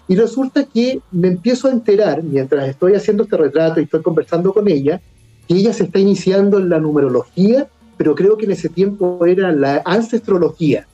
Y 0.07 0.15
resulta 0.15 0.65
que 0.65 1.01
me 1.11 1.29
empiezo 1.29 1.67
a 1.67 1.71
enterar, 1.71 2.23
mientras 2.23 2.67
estoy 2.69 2.95
haciendo 2.95 3.23
este 3.23 3.37
retrato 3.37 3.79
y 3.79 3.83
estoy 3.83 4.01
conversando 4.01 4.53
con 4.53 4.67
ella, 4.67 5.01
que 5.47 5.55
ella 5.55 5.73
se 5.73 5.85
está 5.85 5.99
iniciando 5.99 6.59
en 6.59 6.69
la 6.69 6.79
numerología, 6.79 7.67
pero 7.97 8.15
creo 8.15 8.37
que 8.37 8.45
en 8.45 8.51
ese 8.51 8.69
tiempo 8.69 9.25
era 9.25 9.51
la 9.51 9.81
ancestrología. 9.85 10.85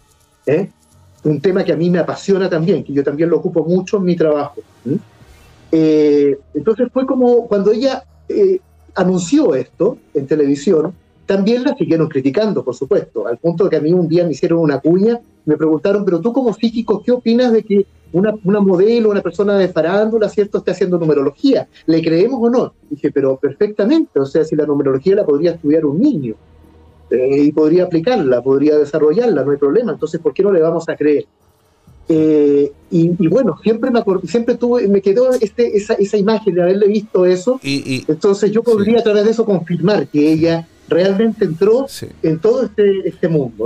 ¿eh? 0.45 0.69
Un 1.23 1.39
tema 1.39 1.63
que 1.63 1.73
a 1.73 1.77
mí 1.77 1.89
me 1.89 1.99
apasiona 1.99 2.49
también, 2.49 2.83
que 2.83 2.93
yo 2.93 3.03
también 3.03 3.29
lo 3.29 3.37
ocupo 3.37 3.63
mucho 3.63 3.97
en 3.97 4.03
mi 4.03 4.15
trabajo. 4.15 4.61
Eh, 5.71 6.37
entonces 6.53 6.89
fue 6.91 7.05
como 7.05 7.47
cuando 7.47 7.71
ella 7.71 8.03
eh, 8.29 8.59
anunció 8.95 9.55
esto 9.55 9.97
en 10.13 10.27
televisión, 10.27 10.93
también 11.25 11.63
la 11.63 11.75
siguieron 11.75 12.09
criticando, 12.09 12.63
por 12.63 12.75
supuesto, 12.75 13.27
al 13.27 13.37
punto 13.37 13.63
de 13.63 13.69
que 13.69 13.75
a 13.77 13.81
mí 13.81 13.93
un 13.93 14.07
día 14.07 14.25
me 14.25 14.31
hicieron 14.31 14.59
una 14.59 14.79
cuña, 14.79 15.19
me 15.45 15.55
preguntaron, 15.57 16.03
pero 16.03 16.19
tú 16.19 16.33
como 16.33 16.53
psíquico, 16.53 17.01
¿qué 17.01 17.11
opinas 17.11 17.53
de 17.53 17.63
que 17.63 17.85
una, 18.11 18.35
una 18.43 18.59
modelo, 18.59 19.09
una 19.09 19.21
persona 19.21 19.57
de 19.57 19.69
farándula, 19.69 20.29
¿cierto?, 20.29 20.59
esté 20.59 20.71
haciendo 20.71 20.99
numerología. 20.99 21.67
¿Le 21.87 22.01
creemos 22.01 22.39
o 22.41 22.49
no? 22.49 22.73
dije, 22.89 23.11
pero 23.11 23.37
perfectamente, 23.37 24.19
o 24.19 24.25
sea, 24.25 24.43
si 24.43 24.55
la 24.55 24.65
numerología 24.65 25.15
la 25.15 25.25
podría 25.25 25.51
estudiar 25.51 25.85
un 25.85 25.99
niño. 25.99 26.35
Eh, 27.13 27.43
y 27.43 27.51
podría 27.51 27.83
aplicarla, 27.83 28.41
podría 28.41 28.75
desarrollarla, 28.75 29.43
no 29.43 29.51
hay 29.51 29.57
problema. 29.57 29.91
Entonces, 29.91 30.19
¿por 30.19 30.33
qué 30.33 30.41
no 30.41 30.51
le 30.51 30.61
vamos 30.61 30.89
a 30.89 30.95
creer? 30.95 31.25
Eh, 32.09 32.71
y, 32.89 33.09
bueno, 33.27 33.57
siempre 33.61 33.91
me 33.91 34.03
siempre 34.27 34.55
tuve, 34.55 34.87
me 34.87 34.99
quedó 35.01 35.31
este, 35.33 35.77
esa, 35.77 35.93
esa 35.93 36.17
imagen 36.17 36.55
de 36.55 36.63
haberle 36.63 36.87
visto 36.87 37.25
eso. 37.27 37.59
Y, 37.61 38.03
Entonces 38.07 38.51
yo 38.51 38.63
podría 38.63 38.99
a 38.99 39.03
través 39.03 39.25
de 39.25 39.31
eso 39.31 39.45
confirmar 39.45 40.07
que 40.07 40.31
ella 40.33 40.67
realmente 40.89 41.45
entró 41.45 41.85
en 42.23 42.39
todo 42.39 42.63
este, 42.63 43.07
este 43.07 43.27
mundo. 43.27 43.65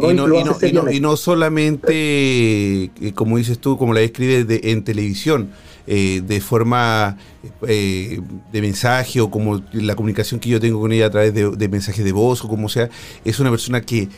Y, 0.91 0.99
no, 0.99 1.15
solamente, 1.15 1.93
eh, 1.93 2.89
como 3.15 3.37
dices 3.37 3.59
tú, 3.59 3.77
como 3.77 3.93
la 3.93 4.01
describes 4.01 4.45
en 4.63 4.83
televisión, 4.83 5.49
eh, 5.87 6.21
de 6.21 6.41
forma 6.41 7.17
eh, 7.65 8.19
de 8.51 8.61
mensaje 8.61 9.21
o 9.21 9.31
como 9.31 9.63
la 9.71 9.95
comunicación 9.95 10.39
que 10.39 10.49
yo 10.49 10.59
tengo 10.59 10.81
con 10.81 10.91
ella 10.91 11.05
a 11.05 11.09
través 11.09 11.33
de, 11.33 11.69
mensajes 11.69 12.03
de 12.03 12.11
voz 12.11 12.43
o 12.43 12.49
como 12.49 12.67
sea, 12.67 12.89
es 13.23 13.39
una 13.39 13.49
persona 13.49 13.79
que 13.81 14.09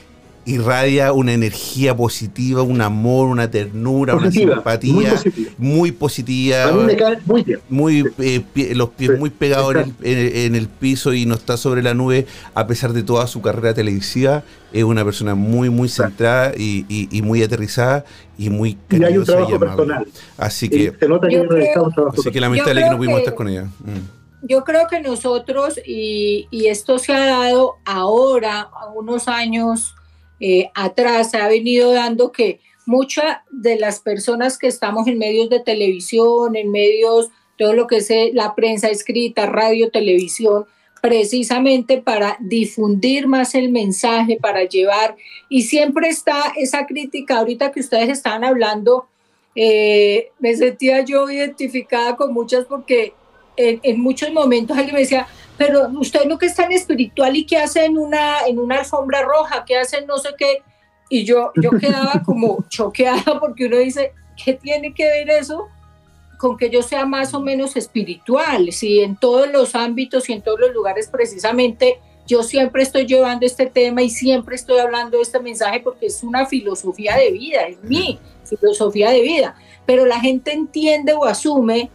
irradia 0.50 1.14
una 1.14 1.34
energía 1.34 1.96
positiva, 1.96 2.62
un 2.62 2.82
amor, 2.82 3.28
una 3.28 3.50
ternura, 3.52 4.16
una 4.16 4.32
simpatía 4.32 5.22
muy 5.58 5.92
positiva. 5.92 6.64
A 6.64 6.72
mí 6.72 6.84
me 6.84 6.96
cae 6.96 7.20
muy 7.26 7.44
bien. 7.44 7.60
Muy, 7.70 8.04
eh, 8.20 8.74
los 8.76 8.90
pies 8.90 9.18
muy 9.20 9.30
pegados 9.30 9.76
en 10.02 10.56
el, 10.56 10.68
piso 10.68 11.14
y 11.14 11.26
no 11.26 11.36
está 11.36 11.58
sobre 11.58 11.84
la 11.84 11.94
nube, 11.94 12.26
a 12.54 12.68
pesar 12.68 12.94
de 12.94 13.04
toda 13.04 13.28
su 13.28 13.42
carrera 13.42 13.74
televisiva. 13.74 14.44
Es 14.72 14.84
una 14.84 15.04
persona 15.04 15.36
muy, 15.36 15.70
muy 15.70 15.90
centrada 15.90 16.54
y, 16.56 17.08
muy 17.24 17.44
aterrizada 17.44 18.06
y 18.38 18.50
muy 18.50 18.78
cariñosa 18.88 19.10
y 19.10 19.14
hay 19.14 19.18
un 19.18 19.26
trabajo 19.26 19.60
personal. 19.60 20.08
Así 20.38 20.70
que, 20.70 20.94
se 21.00 21.08
nota 21.08 21.28
que, 21.28 21.42
creo, 21.48 21.92
así 22.14 22.32
que 22.32 22.40
lamentable 22.40 22.84
que 22.84 22.90
no 22.90 22.98
pudimos 22.98 23.20
estar 23.20 23.36
con 23.36 23.50
ella. 23.50 23.64
Mm 23.64 24.20
yo 24.42 24.64
creo 24.64 24.88
que 24.88 25.02
nosotros, 25.02 25.80
y, 25.86 26.48
esto 26.52 26.98
se 27.00 27.14
ha 27.14 27.26
dado 27.26 27.78
ahora, 27.86 28.62
a 28.62 28.88
unos 28.88 29.28
años 29.28 29.96
eh, 30.40 30.72
atrás, 30.74 31.34
ha 31.36 31.48
venido 31.48 31.92
dando 31.92 32.32
que 32.32 32.60
muchas 32.86 33.38
de 33.52 33.78
las 33.78 34.00
personas 34.00 34.58
que 34.58 34.68
estamos 34.68 35.08
en 35.08 35.18
medios 35.18 35.50
de 35.50 35.60
televisión, 35.60 36.56
en 36.56 36.72
medios, 36.72 37.30
todo 37.58 37.74
lo 37.74 37.88
que 37.88 37.98
es 37.98 38.10
eh, 38.10 38.32
la 38.34 38.56
prensa 38.56 38.90
escrita, 38.90 39.46
radio, 39.46 39.92
televisión, 39.92 40.66
precisamente 41.02 42.02
para 42.02 42.38
difundir 42.40 43.28
más 43.28 43.56
el 43.56 43.70
mensaje, 43.70 44.38
para 44.42 44.64
llevar, 44.64 45.16
y 45.50 45.64
siempre 45.64 46.10
está 46.10 46.54
esa 46.58 46.86
crítica, 46.86 47.38
ahorita 47.38 47.72
que 47.72 47.80
ustedes 47.80 48.10
estaban 48.10 48.44
hablando, 48.44 49.08
eh, 49.56 50.32
me 50.40 50.56
sentía 50.56 51.02
yo 51.02 51.30
identificada 51.30 52.16
con 52.16 52.34
muchas 52.34 52.66
porque 52.66 53.14
en, 53.60 54.00
muchos 54.00 54.32
momentos 54.32 54.78
alguien 54.78 54.96
me 54.96 55.02
decía, 55.02 55.28
pero 55.58 55.90
usted 56.00 56.26
no 56.26 56.38
que 56.38 56.46
es 56.46 56.56
tan 56.56 56.72
espiritual 56.72 57.36
y 57.36 57.46
que 57.46 57.58
hace 57.58 57.84
en 57.84 57.98
una, 57.98 58.46
en 58.48 58.58
una 58.58 58.80
alfombra 58.80 59.22
roja, 59.22 59.66
que 59.66 59.78
hace 59.78 60.06
no 60.06 60.18
sé 60.18 60.30
qué. 60.38 60.64
Y 61.10 61.26
yo, 61.26 61.52
yo 61.62 61.72
quedaba 61.72 62.22
como 62.26 62.64
choqueada 62.70 63.40
porque 63.40 63.66
uno 63.66 63.78
dice, 63.78 64.14
¿qué 64.42 64.54
tiene 64.54 64.94
que 64.94 65.06
ver 65.06 65.30
eso 65.30 65.68
con 66.38 66.56
que 66.56 66.70
yo 66.70 66.82
sea 66.82 67.06
más 67.06 67.34
o 67.34 67.42
menos 67.42 67.76
espiritual? 67.76 68.72
Si 68.72 69.02
en 69.02 69.18
todos 69.18 69.52
los 69.52 69.76
ámbitos 69.76 70.30
y 70.30 70.34
en 70.34 70.42
todos 70.42 70.60
los 70.60 70.74
lugares 70.74 71.10
precisamente 71.12 72.00
yo 72.26 72.44
siempre 72.44 72.84
estoy 72.84 73.08
llevando 73.08 73.46
este 73.46 73.66
tema 73.66 74.04
y 74.04 74.10
siempre 74.10 74.56
estoy 74.56 74.78
hablando 74.78 75.18
de 75.18 75.24
este 75.24 75.40
mensaje 75.40 75.82
porque 75.82 76.06
es 76.06 76.24
una 76.24 76.46
filosofía 76.46 77.18
de 77.18 77.32
vida, 77.32 77.62
es 77.64 77.84
mi 77.84 78.20
filosofía 78.46 79.10
de 79.10 79.22
vida. 79.22 79.56
Pero 79.86 80.06
la 80.06 80.20
gente 80.20 80.54
entiende 80.54 81.14
o 81.14 81.26
asume 81.26 81.90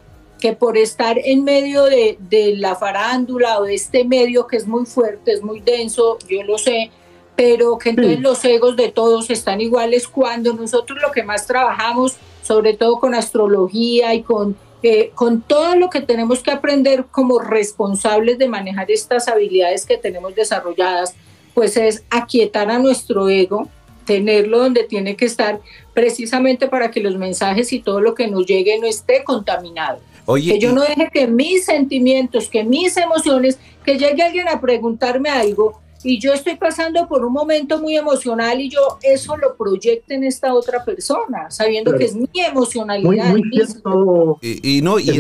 que 0.45 0.53
por 0.53 0.77
estar 0.77 1.17
en 1.25 1.43
medio 1.43 1.85
de, 1.85 2.19
la 2.59 2.77
farándula 2.77 3.61
o 3.61 3.63
de 3.63 3.73
este 3.73 4.05
medio 4.05 4.47
que 4.47 4.59
es 4.59 4.67
muy 4.67 4.85
fuerte, 4.85 5.33
es 5.33 5.43
muy 5.43 5.61
denso, 5.61 6.19
yo 6.29 6.43
lo 6.43 6.59
sé, 6.59 6.91
pero 7.35 7.79
que 7.79 7.89
entonces 7.89 8.21
los 8.21 8.45
egos 8.45 8.77
de 8.77 8.91
todos 8.91 9.31
están 9.31 9.63
iguales 9.63 10.07
cuando 10.07 10.53
nosotros 10.53 10.99
lo 11.01 11.13
que 11.13 11.23
más 11.23 11.47
trabajamos, 11.47 12.19
sobre 12.43 12.75
todo 12.75 13.01
con 13.01 13.15
astrología 13.15 14.13
y 14.13 14.23
con, 14.23 14.55
eh, 14.83 15.13
con 15.15 15.41
todo 15.41 15.77
lo 15.77 15.89
que 15.89 16.03
tenemos 16.03 16.43
que 16.43 16.51
aprender 16.51 17.07
como 17.11 17.39
responsables 17.39 18.37
de 18.37 18.47
manejar 18.47 18.91
estas 18.91 19.29
habilidades 19.29 19.87
que 19.87 19.97
tenemos 19.97 20.35
desarrolladas, 20.35 21.15
pues 21.55 21.79
es 21.79 22.05
aquietar 22.11 22.71
a 22.71 22.79
nuestro 22.79 23.31
ego, 23.31 23.67
tenerlo 24.05 24.59
donde 24.59 24.85
tiene 24.85 25.17
que 25.17 25.25
estar 25.25 25.63
precisamente 25.95 26.69
para 26.69 26.91
que 26.91 27.01
los 27.01 27.17
mensajes 27.17 27.73
y 27.73 27.81
todo 27.81 28.03
lo 28.03 28.15
que 28.15 28.29
nos 28.29 28.45
llegue 28.45 28.79
no 28.79 28.87
esté 28.87 29.25
contaminado 29.25 30.01
que 30.27 30.59
yo 30.59 30.73
no 30.73 30.83
deje 30.83 31.11
que 31.13 31.27
mis 31.27 31.65
sentimientos, 31.65 32.49
que 32.49 32.65
mis 32.65 32.97
emociones, 32.97 33.59
que 33.85 33.99
llegue 33.99 34.23
alguien 34.23 34.49
a 34.49 34.61
preguntarme 34.61 35.29
algo 35.29 35.81
y 36.05 36.19
yo 36.19 36.35
estoy 36.35 36.57
pasando 36.57 37.09
por 37.09 37.25
un 37.25 37.33
momento 37.33 37.81
muy 37.81 37.97
emocional 37.97 38.61
y 38.61 38.69
yo 38.69 38.99
eso 39.03 39.37
lo 39.39 39.57
proyecte 39.57 40.15
en 40.15 40.25
esta 40.25 40.55
otra 40.55 40.85
persona, 40.85 41.51
sabiendo 41.51 41.97
que 41.97 42.05
es 42.05 42.15
mi 42.15 42.29
emocionalidad. 42.35 43.31
Muy, 43.31 43.43
cierto, 43.51 44.39
y, 44.43 44.83
no, 44.83 44.99
y, 44.99 45.11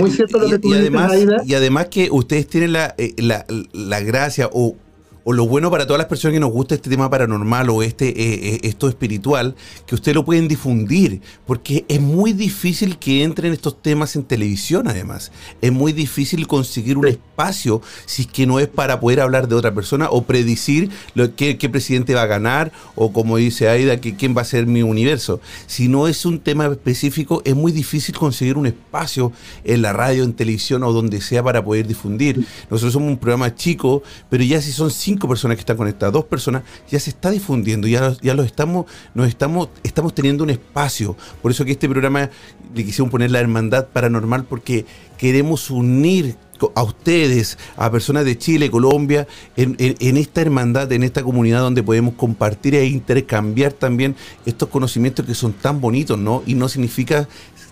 además, 0.74 1.12
y 1.46 1.54
además 1.54 1.86
que 1.88 2.10
ustedes 2.10 2.46
tienen 2.46 2.74
la, 2.74 2.94
eh, 2.98 3.14
la, 3.16 3.46
la 3.72 4.00
gracia 4.00 4.50
o 4.52 4.76
o 5.24 5.32
lo 5.32 5.46
bueno 5.48 5.70
para 5.70 5.86
todas 5.86 5.98
las 5.98 6.06
personas 6.06 6.34
que 6.34 6.40
nos 6.40 6.52
gusta 6.52 6.74
este 6.74 6.90
tema 6.90 7.08
paranormal 7.08 7.70
o 7.70 7.82
este 7.82 8.08
eh, 8.08 8.54
eh, 8.54 8.60
esto 8.62 8.88
espiritual, 8.88 9.56
que 9.86 9.94
ustedes 9.94 10.14
lo 10.14 10.24
pueden 10.24 10.48
difundir, 10.48 11.22
porque 11.46 11.84
es 11.88 12.00
muy 12.00 12.32
difícil 12.32 12.98
que 12.98 13.22
entren 13.22 13.52
estos 13.52 13.80
temas 13.80 14.14
en 14.16 14.24
televisión 14.24 14.86
además. 14.86 15.32
Es 15.62 15.72
muy 15.72 15.92
difícil 15.92 16.46
conseguir 16.46 16.98
un 16.98 17.08
espacio 17.08 17.80
si 18.04 18.22
es 18.22 18.28
que 18.28 18.46
no 18.46 18.60
es 18.60 18.68
para 18.68 19.00
poder 19.00 19.20
hablar 19.20 19.48
de 19.48 19.54
otra 19.54 19.74
persona 19.74 20.08
o 20.10 20.24
predecir 20.24 20.90
lo, 21.14 21.34
qué 21.34 21.68
presidente 21.70 22.14
va 22.14 22.22
a 22.22 22.26
ganar 22.26 22.70
o 22.94 23.12
como 23.12 23.38
dice 23.38 23.68
Aida, 23.68 24.00
que 24.00 24.16
quién 24.16 24.36
va 24.36 24.42
a 24.42 24.44
ser 24.44 24.66
mi 24.66 24.82
universo. 24.82 25.40
Si 25.66 25.88
no 25.88 26.06
es 26.06 26.26
un 26.26 26.38
tema 26.38 26.66
específico, 26.66 27.40
es 27.44 27.54
muy 27.54 27.72
difícil 27.72 28.14
conseguir 28.14 28.58
un 28.58 28.66
espacio 28.66 29.32
en 29.64 29.80
la 29.80 29.92
radio, 29.94 30.24
en 30.24 30.34
televisión 30.34 30.82
o 30.82 30.92
donde 30.92 31.20
sea 31.22 31.42
para 31.42 31.64
poder 31.64 31.86
difundir. 31.86 32.46
Nosotros 32.70 32.92
somos 32.92 33.08
un 33.08 33.16
programa 33.16 33.54
chico, 33.54 34.02
pero 34.28 34.44
ya 34.44 34.60
si 34.60 34.70
son 34.70 34.90
cinco 34.90 35.13
cinco 35.14 35.28
personas 35.28 35.56
que 35.56 35.60
están 35.60 35.76
conectadas, 35.76 36.12
dos 36.12 36.24
personas, 36.24 36.64
ya 36.90 36.98
se 36.98 37.10
está 37.10 37.30
difundiendo, 37.30 37.86
ya, 37.86 38.16
ya 38.20 38.34
lo 38.34 38.42
estamos, 38.42 38.86
nos 39.14 39.28
estamos, 39.28 39.68
estamos 39.84 40.12
teniendo 40.14 40.42
un 40.42 40.50
espacio. 40.50 41.16
Por 41.40 41.52
eso 41.52 41.64
que 41.64 41.72
este 41.72 41.88
programa 41.88 42.30
le 42.74 42.84
quisimos 42.84 43.10
poner 43.10 43.30
la 43.30 43.38
hermandad 43.38 43.86
paranormal, 43.88 44.44
porque 44.44 44.84
queremos 45.16 45.70
unir 45.70 46.36
a 46.74 46.82
ustedes, 46.82 47.58
a 47.76 47.90
personas 47.90 48.24
de 48.24 48.38
Chile, 48.38 48.70
Colombia, 48.70 49.28
en, 49.56 50.16
esta 50.16 50.40
hermandad, 50.40 50.90
en 50.92 51.02
esta 51.02 51.22
comunidad 51.22 51.60
donde 51.60 51.82
podemos 51.82 52.14
compartir 52.14 52.74
e 52.74 52.86
intercambiar 52.86 53.72
también 53.72 54.16
estos 54.46 54.68
conocimientos 54.68 55.26
que 55.26 55.34
son 55.34 55.52
tan 55.52 55.80
bonitos, 55.80 56.18
¿no? 56.18 56.42
Y 56.46 56.54
no 56.54 56.68
significa, 56.68 57.28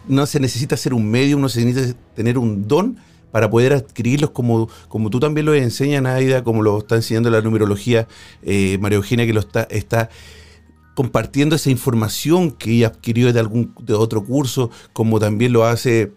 no 0.07 0.27
se 0.27 0.41
necesita 0.41 0.77
ser 0.77 0.95
un 0.95 1.11
medio, 1.11 1.39
no 1.39 1.49
se 1.49 1.65
necesita 1.65 1.99
tener 2.15 2.39
un 2.39 2.69
don 2.69 2.99
para 3.33 3.51
poder 3.51 3.73
adquirirlos 3.73 4.31
como, 4.31 4.69
como 4.89 5.11
tú 5.11 5.19
también 5.19 5.47
lo 5.47 5.55
enseñas, 5.55 6.05
Aida, 6.05 6.45
como 6.45 6.63
lo 6.63 6.79
está 6.79 6.97
enseñando 6.97 7.31
la 7.31 7.41
numerología 7.41 8.07
eh, 8.43 8.79
María 8.79 8.97
Eugenia, 8.97 9.27
que 9.27 9.33
lo 9.33 9.41
está, 9.41 9.63
está 9.71 10.11
compartiendo 10.95 11.57
esa 11.57 11.71
información 11.71 12.53
que 12.53 12.73
ella 12.73 12.89
adquirió 12.89 13.33
de 13.33 13.41
algún 13.41 13.75
de 13.81 13.95
otro 13.95 14.25
curso, 14.25 14.71
como 14.93 15.19
también 15.19 15.53
lo 15.53 15.65
hace 15.65 16.13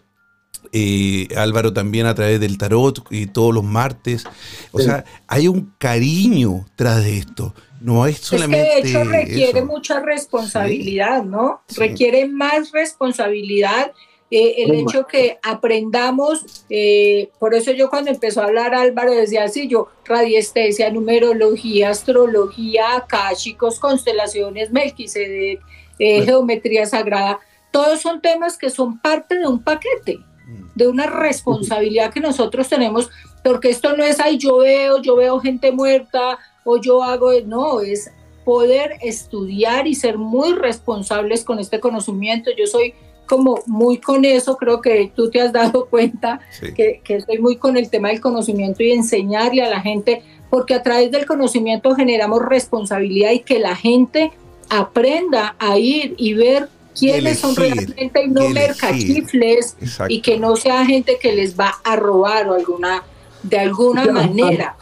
eh, 0.74 1.28
Álvaro 1.38 1.72
también 1.72 2.06
a 2.06 2.16
través 2.16 2.40
del 2.40 2.58
tarot 2.58 3.06
y 3.10 3.28
todos 3.28 3.54
los 3.54 3.64
martes. 3.64 4.26
O 4.72 4.80
sea, 4.80 5.06
hay 5.28 5.48
un 5.48 5.74
cariño 5.78 6.66
tras 6.76 7.04
de 7.04 7.18
esto. 7.18 7.54
No 7.80 8.06
es 8.06 8.18
solamente. 8.18 8.68
Es 8.68 8.76
que 8.76 8.82
de 8.82 8.90
hecho 8.90 9.04
requiere 9.04 9.64
mucha 9.64 10.02
responsabilidad, 10.02 11.24
¿no? 11.24 11.62
Requiere 11.78 12.28
más 12.28 12.72
responsabilidad 12.72 13.94
eh, 14.32 14.64
el 14.64 14.74
hecho 14.74 15.06
que 15.06 15.38
aprendamos, 15.44 16.66
eh, 16.70 17.30
por 17.38 17.54
eso 17.54 17.72
yo 17.72 17.92
cuando 17.92 18.10
empezó 18.10 18.42
a 18.42 18.46
hablar 18.46 18.74
Álvaro 18.74 19.12
decía 19.14 19.44
así, 19.44 19.68
yo 19.68 19.90
radiestesia, 20.04 20.90
numerología, 20.90 21.92
astrología, 21.92 23.06
chicos 23.36 23.80
constelaciones, 23.80 24.72
Melquisedec, 24.72 25.62
eh, 26.00 26.24
geometría 26.24 26.88
sagrada, 26.88 27.40
todos 27.72 28.02
son 28.02 28.20
temas 28.20 28.58
que 28.58 28.72
son 28.72 29.00
parte 29.00 29.38
de 29.38 29.46
un 29.46 29.62
paquete, 29.62 30.18
mm. 30.18 30.70
de 30.74 30.88
una 30.88 31.06
responsabilidad 31.06 32.12
que 32.12 32.20
nosotros 32.20 32.68
tenemos, 32.68 33.12
porque 33.44 33.70
esto 33.70 33.96
no 33.96 34.04
es, 34.04 34.20
ahí 34.20 34.40
yo 34.40 34.58
veo, 34.58 35.04
yo 35.04 35.16
veo 35.18 35.40
gente 35.40 35.72
muerta 35.72 36.40
o 36.64 36.78
yo 36.82 37.04
hago, 37.04 37.32
no, 37.46 37.82
es 37.82 38.10
poder 38.44 38.98
estudiar 39.02 39.88
y 39.88 39.96
ser 39.96 40.18
muy 40.18 40.54
responsables 40.54 41.44
con 41.44 41.60
este 41.60 41.80
conocimiento. 41.80 42.52
Yo 42.56 42.68
soy 42.68 42.94
como 43.26 43.62
muy 43.66 43.98
con 43.98 44.26
eso, 44.26 44.58
creo 44.58 44.82
que 44.82 45.12
tú 45.16 45.30
te 45.30 45.42
has 45.42 45.52
dado 45.52 45.86
cuenta 45.90 46.40
que, 46.76 47.02
que, 47.04 47.16
estoy 47.16 47.40
muy 47.40 47.58
con 47.58 47.78
el 47.78 47.90
tema 47.90 48.10
del 48.10 48.22
conocimiento 48.22 48.84
y 48.84 48.92
enseñarle 48.92 49.64
a 49.64 49.70
la 49.70 49.82
gente, 49.82 50.24
porque 50.50 50.74
a 50.74 50.84
través 50.84 51.12
del 51.12 51.26
conocimiento 51.26 51.96
generamos 51.96 52.42
responsabilidad 52.42 53.32
y 53.32 53.40
que 53.40 53.60
la 53.60 53.76
gente 53.76 54.32
aprenda 54.70 55.56
a 55.60 55.78
ir 55.78 56.16
y 56.18 56.34
ver 56.34 56.70
quiénes 56.98 57.40
son 57.40 57.56
realmente 57.56 58.24
y 58.24 58.28
no 58.30 58.50
mercachifles 58.50 59.76
y 60.08 60.22
que 60.22 60.40
no 60.40 60.56
sea 60.56 60.86
gente 60.86 61.18
que 61.20 61.34
les 61.34 61.60
va 61.60 61.76
a 61.84 61.96
robar 61.96 62.48
o 62.50 62.54
alguna, 62.54 63.04
de 63.44 63.60
alguna 63.60 64.06
manera. 64.06 64.76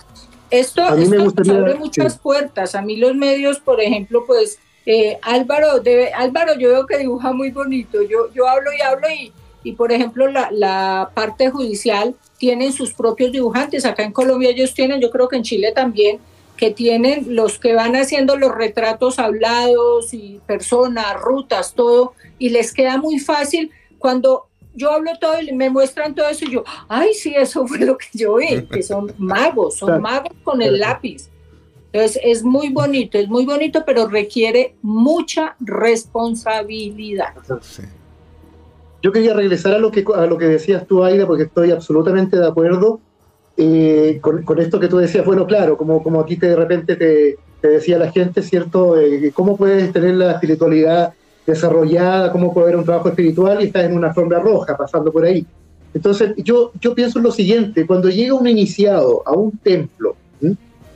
Esto, 0.50 0.88
esto 0.96 1.52
abre 1.52 1.76
muchas 1.76 2.18
puertas. 2.20 2.76
A 2.76 2.82
mí 2.84 2.98
los 2.98 3.16
medios, 3.16 3.60
por 3.60 3.82
ejemplo, 3.82 4.26
pues 4.28 4.60
eh, 4.86 5.18
Álvaro, 5.22 5.80
debe, 5.80 6.14
Álvaro, 6.14 6.56
yo 6.58 6.70
veo 6.70 6.86
que 6.86 6.98
dibuja 6.98 7.32
muy 7.32 7.52
bonito. 7.52 8.02
Yo, 8.02 8.32
yo 8.34 8.48
hablo 8.48 8.72
y 8.74 8.82
hablo 8.82 9.08
y, 9.10 9.32
y 9.64 9.74
por 9.74 9.92
ejemplo, 9.92 10.30
la, 10.30 10.50
la, 10.52 11.12
parte 11.14 11.50
judicial 11.50 12.16
tienen 12.38 12.74
sus 12.74 12.94
propios 12.94 13.32
dibujantes. 13.32 13.86
Acá 13.86 14.04
en 14.04 14.12
Colombia 14.12 14.50
ellos 14.50 14.74
tienen, 14.74 15.00
yo 15.00 15.10
creo 15.10 15.28
que 15.30 15.38
en 15.38 15.44
Chile 15.44 15.72
también, 15.74 16.20
que 16.58 16.72
tienen 16.72 17.36
los 17.36 17.60
que 17.60 17.74
van 17.74 17.96
haciendo 17.96 18.38
los 18.38 18.54
retratos 18.54 19.20
hablados 19.20 20.14
y 20.14 20.40
personas, 20.46 21.16
rutas, 21.20 21.74
todo, 21.74 22.14
y 22.38 22.50
les 22.50 22.74
queda 22.74 22.98
muy 22.98 23.20
fácil 23.20 23.72
cuando 23.98 24.48
yo 24.76 24.92
hablo 24.92 25.12
todo 25.20 25.40
y 25.40 25.54
me 25.54 25.70
muestran 25.70 26.16
todo 26.16 26.28
eso 26.28 26.46
y 26.46 26.52
yo, 26.52 26.64
ay, 26.90 27.14
sí, 27.14 27.34
eso 27.36 27.68
fue 27.68 27.80
lo 27.80 27.98
que 27.98 28.08
yo 28.14 28.36
vi, 28.36 28.66
que 28.66 28.84
son 28.84 29.14
magos, 29.18 29.78
son 29.78 30.02
magos 30.02 30.34
con 30.44 30.62
el 30.62 30.80
lápiz. 30.80 31.30
Entonces 31.94 32.20
es 32.24 32.44
muy 32.44 32.70
bonito, 32.70 33.20
es 33.20 33.30
muy 33.30 33.46
bonito, 33.46 33.84
pero 33.86 34.08
requiere 34.08 34.74
mucha 34.82 35.56
responsabilidad. 35.60 37.36
Yo 39.04 39.12
quería 39.12 39.36
regresar 39.36 39.76
a 39.76 39.78
lo 39.78 39.92
que, 39.92 40.04
a 40.16 40.26
lo 40.26 40.40
que 40.40 40.46
decías 40.46 40.88
tú, 40.88 41.04
Aida, 41.04 41.28
porque 41.28 41.44
estoy 41.44 41.70
absolutamente 41.70 42.36
de 42.36 42.48
acuerdo 42.48 43.00
eh, 43.58 44.18
con, 44.22 44.60
esto 44.60 44.80
que 44.80 44.88
tú 44.88 44.98
decías. 44.98 45.24
Bueno, 45.24 45.46
claro, 45.46 45.78
como, 45.78 46.02
como 46.02 46.20
aquí 46.20 46.36
te, 46.36 46.48
de 46.48 46.56
repente 46.56 46.96
te, 46.96 47.38
decía 47.62 48.00
la 48.00 48.12
gente, 48.12 48.42
¿cierto? 48.42 49.00
Eh, 49.00 49.32
¿Cómo 49.32 49.56
puedes 49.56 49.94
tener 49.94 50.16
la 50.16 50.32
espiritualidad 50.32 51.14
desarrollada? 51.46 52.32
¿Cómo 52.32 52.60
haber 52.60 52.76
un 52.76 52.86
trabajo 52.86 53.10
espiritual 53.10 53.62
y 53.62 53.66
estás 53.66 53.84
en 53.84 53.96
una 53.96 54.12
sombra 54.16 54.40
roja 54.40 54.76
pasando 54.76 55.12
por 55.12 55.26
ahí? 55.26 55.46
Entonces, 55.94 56.34
yo, 56.38 56.72
yo 56.82 56.96
pienso 56.96 57.20
en 57.20 57.26
lo 57.26 57.32
siguiente, 57.32 57.86
cuando 57.86 58.10
llega 58.10 58.34
un 58.34 58.48
iniciado 58.48 59.22
a 59.28 59.34
un 59.34 59.52
templo 59.60 60.16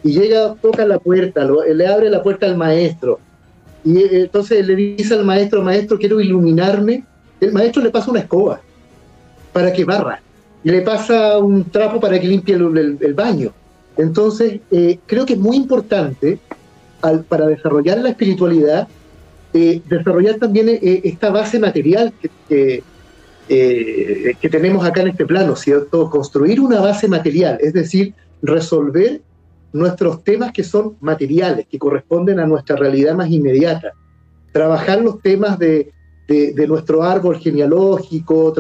y 0.07 0.13
llega, 0.13 0.55
toca 0.61 0.85
la 0.85 0.99
puerta, 0.99 1.45
le 1.45 1.85
abre 1.85 2.09
la 2.09 2.23
puerta 2.23 2.45
al 2.45 2.55
maestro, 2.55 3.19
y 3.83 3.97
eh, 3.97 4.21
entonces 4.21 4.65
le 4.65 4.75
dice 4.75 5.13
al 5.15 5.25
maestro, 5.25 5.61
maestro, 5.61 5.99
quiero 5.99 6.21
iluminarme, 6.21 7.03
el 7.41 7.51
maestro 7.51 7.83
le 7.83 7.89
pasa 7.89 8.11
una 8.11 8.21
escoba 8.21 8.61
para 9.51 9.73
que 9.73 9.83
barra, 9.83 10.21
y 10.63 10.69
le 10.69 10.81
pasa 10.81 11.39
un 11.39 11.65
trapo 11.65 11.99
para 11.99 12.17
que 12.19 12.27
limpie 12.27 12.55
el, 12.55 13.13
baño. 13.13 13.51
Entonces, 13.97 14.61
eh, 14.71 14.99
creo 15.05 15.25
que 15.25 15.33
es 15.33 15.39
muy 15.39 15.57
importante 15.57 16.39
para 17.27 17.47
desarrollar 17.47 17.97
la 17.97 18.09
espiritualidad, 18.09 18.87
eh, 19.53 19.81
desarrollar 19.89 20.35
también 20.35 20.79
esta 20.81 21.31
base 21.31 21.59
material 21.59 22.13
que, 22.47 22.81
eh, 23.49 24.35
que 24.39 24.49
tenemos 24.49 24.85
acá 24.85 25.01
en 25.01 25.09
este 25.09 25.25
plano, 25.25 25.57
¿cierto? 25.57 26.09
Construir 26.09 26.61
una 26.61 26.79
base 26.79 27.09
material, 27.09 27.57
es 27.61 27.73
decir, 27.73 28.13
resolver 28.41 29.21
nuestros 29.77 30.23
temas 30.23 30.51
que 30.51 30.63
son 30.63 30.97
materiales, 31.01 31.67
que 31.67 31.79
corresponden 31.79 32.39
a 32.39 32.45
nuestra 32.45 32.75
realidad 32.75 33.15
más 33.15 33.29
inmediata. 33.29 33.93
Trabajar 34.51 35.01
los 35.01 35.21
temas 35.21 35.59
de, 35.59 35.91
de, 36.27 36.67
nuestro 36.67 37.03
árbol 37.03 37.37
genealógico, 37.37 38.51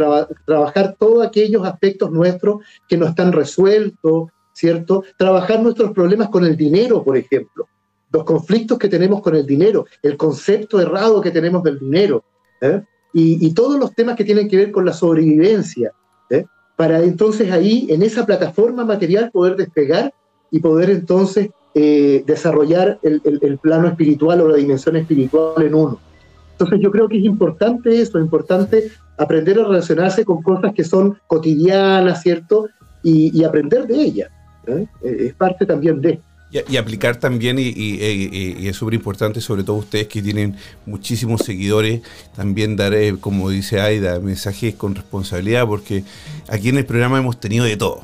trabajar 0.45 0.95
todos 0.97 1.25
aquellos 1.25 1.65
aspectos 1.65 2.11
nuestros 2.11 2.63
que 2.87 2.97
no 2.97 3.07
están 3.07 3.31
resueltos, 3.31 4.29
¿cierto? 4.53 5.03
Trabajar 5.17 5.61
nuestros 5.61 5.91
problemas 5.91 6.29
con 6.29 6.45
el 6.45 6.55
dinero, 6.55 7.03
por 7.03 7.17
ejemplo, 7.17 7.67
los 8.11 8.23
conflictos 8.23 8.77
que 8.77 8.87
tenemos 8.87 9.21
con 9.21 9.35
el 9.35 9.45
dinero, 9.45 9.85
el 10.01 10.15
concepto 10.15 10.79
errado 10.79 11.21
que 11.21 11.31
tenemos 11.31 11.63
del 11.63 11.79
dinero. 11.79 12.23
¿eh? 12.61 12.81
y, 13.13 13.53
todos 13.53 13.79
los 13.79 13.93
temas 13.93 14.15
que 14.15 14.23
tienen 14.23 14.47
que 14.47 14.57
ver 14.57 14.71
con 14.71 14.85
la 14.85 14.93
sobrevivencia, 14.93 15.91
¿eh? 16.29 16.45
para 16.75 17.01
entonces 17.01 17.51
ahí, 17.51 17.87
en 17.89 18.03
esa 18.03 18.25
plataforma 18.25 18.85
material, 18.85 19.31
poder 19.31 19.55
despegar 19.55 20.13
y 20.51 20.59
poder 20.59 20.89
entonces 20.89 21.49
eh, 21.75 22.23
desarrollar 22.25 22.99
el, 23.03 23.21
el, 23.23 23.57
plano 23.59 23.87
espiritual 23.87 24.41
o 24.41 24.47
la 24.47 24.57
dimensión 24.57 24.95
espiritual 24.95 25.63
en 25.63 25.75
uno. 25.75 25.99
Entonces 26.53 26.79
yo 26.81 26.89
creo 26.89 27.07
que 27.07 27.17
es 27.17 27.25
importante 27.25 28.01
eso, 28.01 28.17
es 28.17 28.23
importante 28.23 28.91
aprender 29.17 29.59
a 29.59 29.63
relacionarse 29.65 30.25
con 30.25 30.41
cosas 30.41 30.73
que 30.73 30.83
son 30.83 31.19
cotidianas, 31.27 32.21
¿cierto? 32.23 32.67
Y, 33.03 33.37
y 33.39 33.43
aprender 33.43 33.85
de 33.85 34.01
ellas. 34.01 34.31
¿eh? 34.67 34.87
Es 35.03 35.33
parte 35.35 35.65
también 35.65 36.01
de... 36.01 36.19
Y, 36.49 36.77
aplicar 36.77 37.17
también, 37.17 37.57
y, 37.59 38.67
es 38.67 38.75
súper 38.75 38.93
importante, 38.93 39.41
sobre 39.41 39.63
todo 39.63 39.75
ustedes 39.75 40.07
que 40.07 40.21
tienen 40.21 40.55
muchísimos 40.85 41.41
seguidores, 41.41 42.01
también 42.35 42.77
dar, 42.77 42.93
eh, 42.93 43.15
como 43.19 43.49
dice 43.49 43.81
Aida, 43.81 44.19
mensajes 44.21 44.73
con 44.73 44.95
responsabilidad, 44.95 45.67
porque 45.67 46.05
aquí 46.47 46.69
en 46.69 46.77
el 46.77 46.85
programa 46.85 47.19
hemos 47.19 47.37
tenido 47.39 47.65
de 47.65 47.75
todo. 47.75 48.01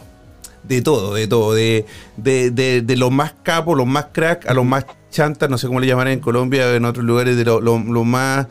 De 0.64 0.82
todo, 0.82 1.14
de 1.14 1.28
todo. 1.28 1.54
De, 1.54 1.86
de, 2.18 2.96
los 2.98 3.12
más 3.12 3.34
capos, 3.44 3.78
los 3.78 3.88
más 3.88 4.08
crack, 4.12 4.48
a 4.48 4.54
los 4.54 4.66
más 4.66 4.86
chantas, 5.12 5.50
no 5.50 5.58
sé 5.58 5.68
cómo 5.68 5.80
le 5.80 5.88
llamarán 5.88 6.14
en 6.14 6.20
Colombia, 6.20 6.74
en 6.76 6.86
otros 6.86 7.06
lugares, 7.06 7.38
de 7.38 7.46
lo, 7.46 7.80
más. 8.04 8.48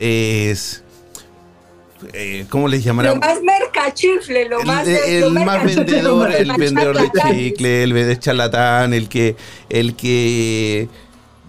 Es, 0.00 0.82
eh, 2.12 2.46
¿cómo 2.48 2.68
les 2.68 2.84
llamarán? 2.84 3.14
Lo 3.14 3.20
más 3.20 3.42
mercachifle, 3.42 4.48
lo 4.48 4.62
más... 4.62 4.86
El, 4.86 5.32
más 5.32 5.64
vendedor, 5.64 6.32
el 6.32 6.52
vendedor 6.52 6.96
de 6.96 7.10
chicle, 7.20 7.82
el 7.82 7.92
vendedor 7.92 8.20
charlatán, 8.20 8.94
el 8.94 9.08
que, 9.08 9.36
el 9.68 9.94
que 9.94 10.88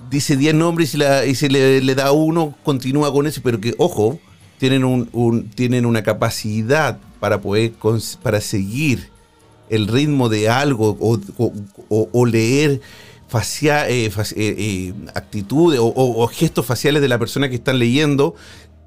dice 0.09 0.37
10 0.37 0.55
nombres 0.55 0.95
y, 0.95 0.97
la, 0.97 1.25
y 1.25 1.35
se 1.35 1.49
le, 1.49 1.95
da 1.95 2.11
uno, 2.11 2.55
continúa 2.63 3.11
con 3.13 3.27
eso, 3.27 3.41
pero 3.43 3.61
que, 3.61 3.75
ojo, 3.77 4.19
tienen, 4.57 4.83
un, 4.83 5.49
tienen 5.55 5.85
una 5.85 6.03
capacidad 6.03 6.99
para 7.19 7.41
poder, 7.41 7.73
para 8.21 8.41
seguir 8.41 9.09
el 9.69 9.87
ritmo 9.87 10.29
de 10.29 10.49
algo 10.49 10.97
o, 10.99 12.25
leer 12.25 12.81
facia, 13.27 13.87
eh, 13.89 14.11
eh, 14.35 14.93
actitudes 15.13 15.79
o, 15.81 16.27
gestos 16.27 16.65
faciales 16.65 17.01
de 17.01 17.07
la 17.07 17.19
persona 17.19 17.49
que 17.49 17.55
están 17.55 17.79
leyendo 17.79 18.35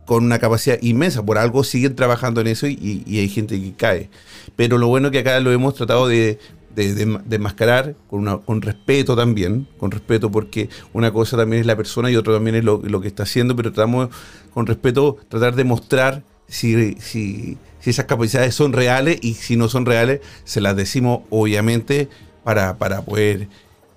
con 0.04 0.24
una 0.24 0.38
capacidad 0.38 0.78
inmensa. 0.82 1.24
Por 1.24 1.38
algo 1.38 1.64
siguen 1.64 1.94
trabajando 1.94 2.40
en 2.40 2.48
eso 2.48 2.66
y, 2.66 3.04
hay 3.08 3.28
gente 3.28 3.60
que 3.60 3.72
cae. 3.72 4.10
Pero 4.56 4.78
lo 4.78 4.88
bueno 4.88 5.10
que 5.10 5.20
acá 5.20 5.38
lo 5.40 5.52
hemos 5.52 5.74
tratado 5.74 6.08
de, 6.08 6.38
de, 6.74 7.18
enmascarar 7.30 7.94
con, 8.08 8.62
respeto 8.62 9.16
también, 9.16 9.68
con 9.78 9.90
respeto 9.90 10.30
porque 10.30 10.68
una 10.92 11.12
cosa 11.12 11.36
también 11.36 11.60
es 11.60 11.66
la 11.66 11.76
persona 11.76 12.10
y 12.10 12.16
otra 12.16 12.34
también 12.34 12.56
es 12.56 12.64
lo, 12.64 13.00
que 13.00 13.08
está 13.08 13.24
haciendo, 13.24 13.54
pero 13.56 13.72
tratamos 13.72 14.08
con 14.52 14.66
respeto 14.66 15.18
tratar 15.28 15.54
de 15.54 15.64
mostrar 15.64 16.22
si, 16.48 17.56
si, 17.82 17.90
esas 17.90 18.06
capacidades 18.06 18.54
son 18.54 18.72
reales 18.72 19.18
y 19.22 19.34
si 19.34 19.56
no 19.56 19.68
son 19.68 19.86
reales, 19.86 20.20
se 20.44 20.60
las 20.60 20.76
decimos 20.76 21.20
obviamente 21.30 22.08
para, 22.44 22.78
para 22.78 23.02
poder 23.02 23.48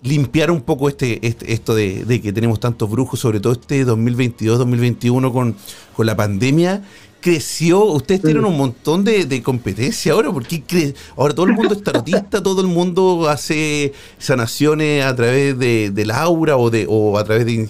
limpiar 0.02 0.52
un 0.52 0.62
poco 0.62 0.88
este, 0.88 1.26
este 1.26 1.54
esto 1.54 1.74
de, 1.74 2.22
que 2.22 2.32
tenemos 2.32 2.60
tantos 2.60 2.90
brujos, 2.90 3.20
sobre 3.20 3.40
todo 3.40 3.54
este 3.54 3.86
2022-2021 3.86 5.32
con, 5.32 5.56
con 5.96 6.06
la 6.06 6.16
pandemia, 6.16 6.84
creció. 7.26 7.84
Ustedes 7.86 8.22
tienen 8.22 8.46
un 8.46 8.56
montón 8.56 9.04
de, 9.04 9.42
competencia 9.42 10.14
ahora, 10.14 10.32
porque 10.32 10.94
ahora 11.18 11.34
todo 11.34 11.48
el 11.48 11.54
mundo 11.54 11.74
es 11.74 11.84
tarotista, 11.84 12.44
todo 12.44 12.62
el 12.62 12.68
mundo 12.68 13.28
hace 13.28 13.94
sanaciones 14.20 15.04
a 15.04 15.16
través 15.16 15.58
de, 15.58 15.90
del 15.90 16.12
aura 16.12 16.56
o, 16.56 16.70
de, 16.70 16.86
o 16.88 17.18
a 17.18 17.24
través 17.24 17.48
de, 17.48 17.68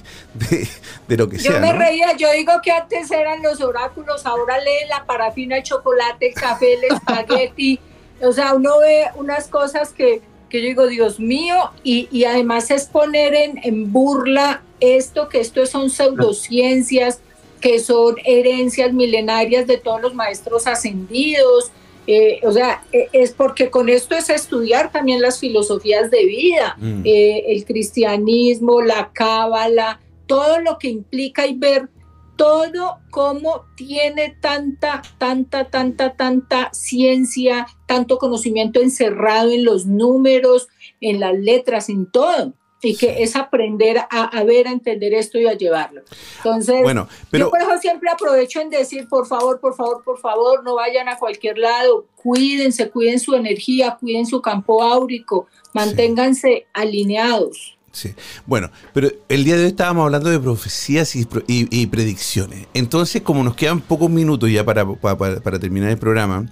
de, 1.08 1.18
lo 1.18 1.30
que 1.30 1.40
sea. 1.40 1.54
Yo 1.54 1.60
me 1.62 1.72
reía, 1.72 2.18
yo 2.18 2.30
digo 2.34 2.52
que 2.62 2.74
antes 2.74 3.10
eran 3.12 3.42
los 3.42 3.62
oráculos, 3.62 4.26
ahora 4.26 4.60
leen 4.60 4.90
la 4.90 5.06
parafina, 5.06 5.56
el 5.56 5.64
chocolate, 5.64 6.28
el 6.28 6.34
café, 6.34 6.74
el 6.74 6.84
espagueti. 6.94 7.80
o 8.22 8.34
sea, 8.34 8.56
uno 8.56 8.80
ve 8.80 9.06
unas 9.16 9.48
cosas 9.48 9.94
que 9.94 10.22
que 10.50 10.62
yo 10.62 10.68
digo, 10.68 10.88
Dios 10.88 11.20
mío, 11.20 11.72
y, 11.84 12.24
además 12.26 12.70
es 12.72 12.86
poner 12.86 13.34
en, 13.34 13.92
burla 13.92 14.62
esto, 14.80 15.28
que 15.28 15.40
esto 15.40 15.66
son 15.66 15.90
pseudociencias, 15.90 17.20
que 17.66 17.80
son 17.80 18.18
herencias 18.24 18.94
milenarias 18.94 19.66
de 19.66 19.78
todos 19.78 20.00
los 20.00 20.14
maestros 20.14 20.68
ascendidos. 20.68 21.72
Eh, 22.06 22.40
o 22.44 22.52
sea, 22.52 22.84
e, 22.92 23.10
es 23.12 23.32
porque 23.32 23.72
con 23.72 23.90
esto 23.90 24.14
es 24.14 24.30
estudiar 24.30 24.92
también 24.92 25.20
las 25.20 25.40
filosofías 25.40 26.12
de 26.12 26.26
vida, 26.26 26.76
mm. 26.78 27.02
eh, 27.04 27.44
el 27.48 27.66
cristianismo, 27.66 28.84
la 28.84 29.10
cábala, 29.12 30.00
todo 30.28 30.62
lo 30.62 30.78
que 30.78 30.90
implica 30.90 31.48
y 31.48 31.56
ver 31.56 31.90
todo 32.36 33.00
como 33.10 33.66
tiene 33.76 34.38
tanta, 34.40 35.02
tanta, 35.18 35.72
tanta, 35.72 36.16
tanta 36.16 36.70
ciencia, 36.72 37.66
tanto 37.88 38.20
conocimiento 38.20 38.80
encerrado 38.80 39.50
en 39.50 39.66
los 39.66 39.88
números, 39.88 40.68
en 41.02 41.20
las 41.20 41.34
letras, 41.34 41.90
en 41.90 42.12
todo. 42.12 42.54
Y 42.82 42.96
que 42.98 43.24
es 43.24 43.36
aprender 43.36 43.98
a, 44.10 44.44
ver, 44.44 44.68
a 44.68 44.72
entender 44.72 45.14
esto 45.14 45.40
y 45.40 45.48
a 45.48 45.54
llevarlo. 45.54 46.02
Entonces, 46.38 46.84
bueno, 46.84 47.08
pero... 47.32 47.46
yo 47.46 47.50
por 47.50 47.62
eso 47.62 47.80
siempre 47.80 48.10
aprovecho 48.10 48.62
en 48.62 48.70
decir, 48.70 49.08
por 49.10 49.26
favor, 49.26 49.60
por 49.60 49.76
favor, 49.76 50.04
por 50.04 50.20
favor, 50.20 50.64
no 50.64 50.76
vayan 50.76 51.10
a 51.10 51.18
cualquier 51.18 51.58
lado, 51.58 52.06
cuídense, 52.16 52.90
cuiden 52.92 53.20
su 53.20 53.34
energía, 53.34 53.98
cuiden 54.00 54.26
su 54.26 54.42
campo 54.42 54.84
áurico, 54.84 55.48
manténganse 55.74 56.68
alineados. 56.74 57.75
Sí. 57.96 58.14
Bueno, 58.46 58.72
pero 58.94 59.08
el 59.30 59.46
día 59.46 59.56
de 59.56 59.62
hoy 59.62 59.70
estábamos 59.70 60.04
hablando 60.04 60.30
de 60.30 60.38
profecías 60.38 61.16
y, 61.16 61.86
predicciones. 61.88 62.68
Entonces, 62.74 63.22
como 63.22 63.42
nos 63.42 63.56
quedan 63.56 63.80
pocos 63.80 64.10
minutos 64.10 64.52
ya 64.52 64.66
para, 64.66 64.86
para, 64.86 65.60
terminar 65.60 65.92
el 65.92 65.98
programa, 65.98 66.46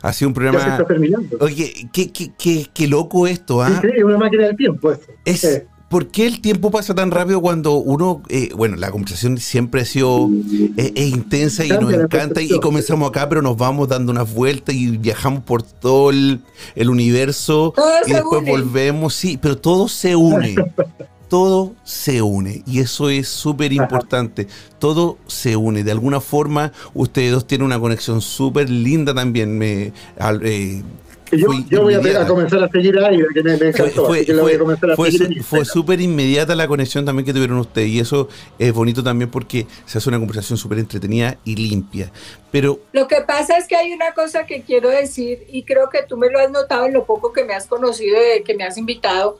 ha 0.00 0.12
sido 0.14 0.28
un 0.28 0.34
programa. 0.34 0.58
Ya 0.60 0.64
se 0.64 0.70
está 0.70 0.86
terminando. 0.86 1.36
Oye, 1.40 1.90
qué, 1.92 2.10
qué, 2.10 2.66
qué, 2.72 2.88
loco 2.88 3.26
esto, 3.26 3.60
¿ah? 3.60 3.82
Sí, 3.82 3.88
es 3.94 4.02
una 4.02 4.16
máquina 4.16 4.46
del 4.46 4.56
tiempo 4.56 4.90
esto. 4.90 5.12
Es, 5.26 5.62
¿Por 5.88 6.08
qué 6.08 6.26
el 6.26 6.42
tiempo 6.42 6.70
pasa 6.70 6.94
tan 6.94 7.10
rápido 7.10 7.40
cuando 7.40 7.76
uno, 7.76 8.22
eh, 8.28 8.50
bueno, 8.54 8.76
la 8.76 8.90
conversación 8.90 9.38
siempre 9.38 9.80
ha 9.80 9.84
sido 9.86 10.28
eh, 10.76 10.92
intensa 10.96 11.64
y 11.64 11.70
nos 11.70 11.90
encanta 11.94 12.42
y 12.42 12.60
comenzamos 12.60 13.08
acá, 13.08 13.26
pero 13.26 13.40
nos 13.40 13.56
vamos 13.56 13.88
dando 13.88 14.12
unas 14.12 14.32
vueltas 14.34 14.74
y 14.74 14.98
viajamos 14.98 15.44
por 15.44 15.62
todo 15.62 16.10
el, 16.10 16.42
universo 16.76 17.72
y 18.06 18.12
después 18.12 18.44
volvemos, 18.44 19.14
sí, 19.14 19.38
pero 19.40 19.56
todo 19.56 19.88
se 19.88 20.14
une, 20.14 20.56
todo 21.28 21.74
se 21.84 22.20
une 22.20 22.62
y 22.66 22.80
eso 22.80 23.08
es 23.08 23.28
súper 23.28 23.72
importante, 23.72 24.46
todo 24.78 25.16
se 25.26 25.56
une, 25.56 25.84
de 25.84 25.92
alguna 25.92 26.20
forma 26.20 26.70
ustedes 26.92 27.32
dos 27.32 27.46
tienen 27.46 27.64
una 27.64 27.80
conexión 27.80 28.20
súper 28.20 28.68
linda 28.68 29.14
también, 29.14 29.56
me, 29.56 29.92
eh, 30.42 30.82
yo, 31.32 31.82
voy 31.82 31.94
a, 31.94 32.26
comenzar 32.26 32.62
a 32.62 32.68
seguir 32.68 32.98
ahí, 32.98 33.20
que 33.34 33.42
me, 33.42 33.54
encantó. 33.54 34.06
Fue, 34.06 35.64
súper 35.64 36.00
inmediata 36.00 36.54
la 36.54 36.66
conexión 36.66 37.04
también 37.04 37.26
que 37.26 37.32
tuvieron 37.32 37.58
ustedes 37.58 37.88
y 37.88 38.00
eso 38.00 38.28
es 38.58 38.72
bonito 38.72 39.02
también 39.02 39.30
porque 39.30 39.66
se 39.84 39.98
hace 39.98 40.08
una 40.08 40.18
conversación 40.18 40.56
súper 40.56 40.78
entretenida 40.78 41.36
y 41.44 41.56
limpia. 41.56 42.10
Pero 42.50 42.80
lo 42.92 43.08
que 43.08 43.20
pasa 43.22 43.58
es 43.58 43.66
que 43.66 43.76
hay 43.76 43.92
una 43.92 44.12
cosa 44.12 44.46
que 44.46 44.62
quiero 44.62 44.88
decir 44.88 45.44
y 45.48 45.64
creo 45.64 45.90
que 45.90 46.02
tú 46.02 46.16
me 46.16 46.30
lo 46.30 46.38
has 46.38 46.50
notado 46.50 46.86
en 46.86 46.94
lo 46.94 47.04
poco 47.04 47.32
que 47.32 47.44
me 47.44 47.54
has 47.54 47.66
conocido, 47.66 48.18
de 48.18 48.42
que 48.42 48.54
me 48.54 48.64
has 48.64 48.78
invitado. 48.78 49.38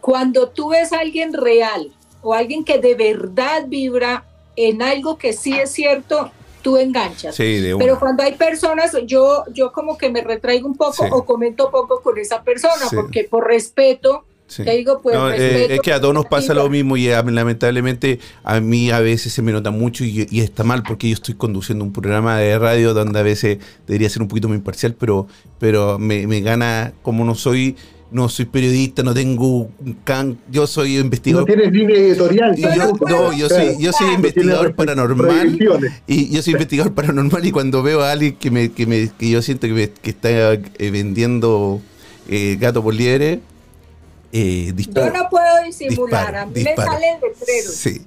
Cuando 0.00 0.48
tú 0.48 0.70
ves 0.70 0.92
a 0.92 1.00
alguien 1.00 1.32
real 1.32 1.90
o 2.22 2.34
alguien 2.34 2.64
que 2.64 2.78
de 2.78 2.94
verdad 2.94 3.64
vibra 3.66 4.24
en 4.56 4.82
algo 4.82 5.16
que 5.16 5.32
sí 5.32 5.54
es 5.54 5.70
cierto, 5.70 6.30
tú 6.64 6.78
enganchas. 6.78 7.36
Pero 7.36 8.00
cuando 8.00 8.22
hay 8.22 8.32
personas, 8.34 8.96
yo, 9.06 9.44
yo 9.52 9.70
como 9.70 9.98
que 9.98 10.08
me 10.08 10.22
retraigo 10.22 10.66
un 10.66 10.76
poco 10.76 11.04
o 11.10 11.24
comento 11.24 11.70
poco 11.70 12.00
con 12.00 12.18
esa 12.18 12.42
persona, 12.42 12.86
porque 12.92 13.24
por 13.24 13.46
respeto, 13.46 14.24
Te 14.56 14.70
digo, 14.76 15.00
pues. 15.02 15.16
Eh, 15.38 15.74
es 15.74 15.80
que 15.80 15.92
a 15.92 16.00
todos 16.00 16.14
nos 16.14 16.26
pasa 16.26 16.54
lo 16.54 16.68
mismo 16.70 16.96
y 16.96 17.08
lamentablemente 17.08 18.18
a 18.44 18.60
mí 18.60 18.90
a 18.90 19.00
veces 19.00 19.32
se 19.32 19.42
me 19.42 19.52
nota 19.52 19.70
mucho 19.70 20.04
y, 20.04 20.26
está 20.40 20.64
mal 20.64 20.82
porque 20.82 21.08
yo 21.08 21.14
estoy 21.14 21.34
conduciendo 21.34 21.84
un 21.84 21.92
programa 21.92 22.38
de 22.38 22.58
radio 22.58 22.94
donde 22.94 23.18
a 23.18 23.22
veces 23.22 23.58
debería 23.86 24.08
ser 24.08 24.22
un 24.22 24.28
poquito 24.28 24.48
más 24.48 24.56
imparcial, 24.56 24.94
pero, 24.98 25.26
pero 25.58 25.98
me, 25.98 26.26
me 26.26 26.40
gana, 26.40 26.94
como 27.02 27.24
no 27.24 27.34
soy 27.34 27.76
no 28.10 28.28
soy 28.28 28.44
periodista, 28.44 29.02
no 29.02 29.12
tengo 29.12 29.68
un 29.84 29.98
can, 30.04 30.38
yo 30.50 30.66
soy 30.66 30.98
investigador. 30.98 31.48
No 31.48 31.54
tienes 31.54 31.72
línea 31.72 31.96
editorial. 31.96 32.56
Yo, 32.56 32.68
no, 33.08 33.32
yo 33.32 33.48
soy, 33.48 33.76
yo 33.80 33.92
soy 33.92 34.14
investigador 34.14 34.74
paranormal. 34.74 35.58
Y 36.06 36.30
yo 36.30 36.42
soy 36.42 36.52
investigador 36.52 36.94
paranormal 36.94 37.44
y 37.44 37.50
cuando 37.50 37.82
veo 37.82 38.02
a 38.02 38.12
alguien 38.12 38.36
que 38.36 38.50
me, 38.50 38.70
que 38.70 38.86
me, 38.86 39.10
que 39.10 39.30
yo 39.30 39.42
siento 39.42 39.66
que, 39.66 39.90
que 39.90 40.10
está 40.10 40.52
eh, 40.52 40.90
vendiendo 40.90 41.80
eh, 42.28 42.56
gato 42.60 42.82
por 42.82 42.94
liebre, 42.94 43.40
eh, 44.32 44.72
disparo. 44.74 45.12
Yo 45.12 45.22
no 45.22 45.28
puedo 45.28 45.62
disimular, 45.64 46.34
a 46.36 46.46
mí 46.46 46.62
me 46.62 46.76
salen 46.76 47.20
letreros. 47.20 47.74
Sí. 47.74 48.02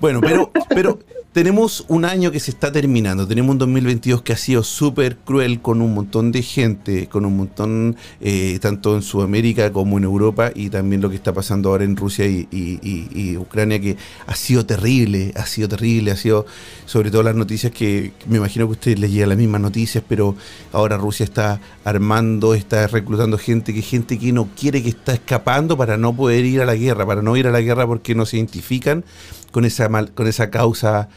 Bueno, 0.00 0.20
pero, 0.20 0.50
pero 0.68 0.98
tenemos 1.32 1.84
un 1.88 2.04
año 2.04 2.32
que 2.32 2.40
se 2.40 2.50
está 2.50 2.72
terminando, 2.72 3.26
tenemos 3.26 3.52
un 3.52 3.58
2022 3.58 4.22
que 4.22 4.32
ha 4.32 4.36
sido 4.36 4.62
súper 4.64 5.16
cruel 5.18 5.60
con 5.60 5.82
un 5.82 5.94
montón 5.94 6.32
de 6.32 6.42
gente, 6.42 7.06
con 7.06 7.24
un 7.24 7.36
montón, 7.36 7.96
eh, 8.20 8.58
tanto 8.60 8.96
en 8.96 9.02
Sudamérica 9.02 9.72
como 9.72 9.98
en 9.98 10.04
Europa, 10.04 10.50
y 10.54 10.70
también 10.70 11.00
lo 11.00 11.10
que 11.10 11.16
está 11.16 11.32
pasando 11.32 11.68
ahora 11.68 11.84
en 11.84 11.96
Rusia 11.96 12.26
y, 12.26 13.36
Ucrania, 13.36 13.80
que 13.80 13.96
ha 14.26 14.34
sido 14.34 14.66
terrible, 14.66 15.32
ha 15.36 15.46
sido 15.46 15.68
terrible, 15.68 16.10
ha 16.10 16.16
sido 16.16 16.46
sobre 16.86 17.10
todo 17.10 17.22
las 17.22 17.36
noticias 17.36 17.72
que 17.72 18.12
me 18.26 18.38
imagino 18.38 18.66
que 18.66 18.72
ustedes 18.72 18.98
les 18.98 19.12
llegan 19.12 19.28
las 19.28 19.38
mismas 19.38 19.60
noticias, 19.60 20.02
pero 20.08 20.34
ahora 20.72 20.96
Rusia 20.96 21.24
está 21.24 21.60
armando, 21.84 22.54
está 22.54 22.86
reclutando 22.86 23.36
gente, 23.38 23.74
que 23.74 23.82
gente 23.82 24.18
que 24.18 24.32
no 24.32 24.48
quiere, 24.58 24.82
que 24.82 24.88
está 24.88 25.12
escapando 25.12 25.76
para 25.76 25.98
no 25.98 26.16
poder 26.16 26.44
ir 26.44 26.62
a 26.62 26.66
la 26.66 26.74
guerra, 26.74 27.06
para 27.06 27.22
no 27.22 27.36
ir 27.36 27.46
a 27.46 27.50
la 27.50 27.60
guerra 27.60 27.86
porque 27.86 28.14
no 28.14 28.26
se 28.26 28.38
identifican 28.38 29.04
con 29.50 29.64
esa, 29.64 29.88
con 30.14 30.26
esa 30.26 30.50
causa 30.50 31.08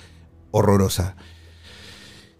horrorosa. 0.52 1.16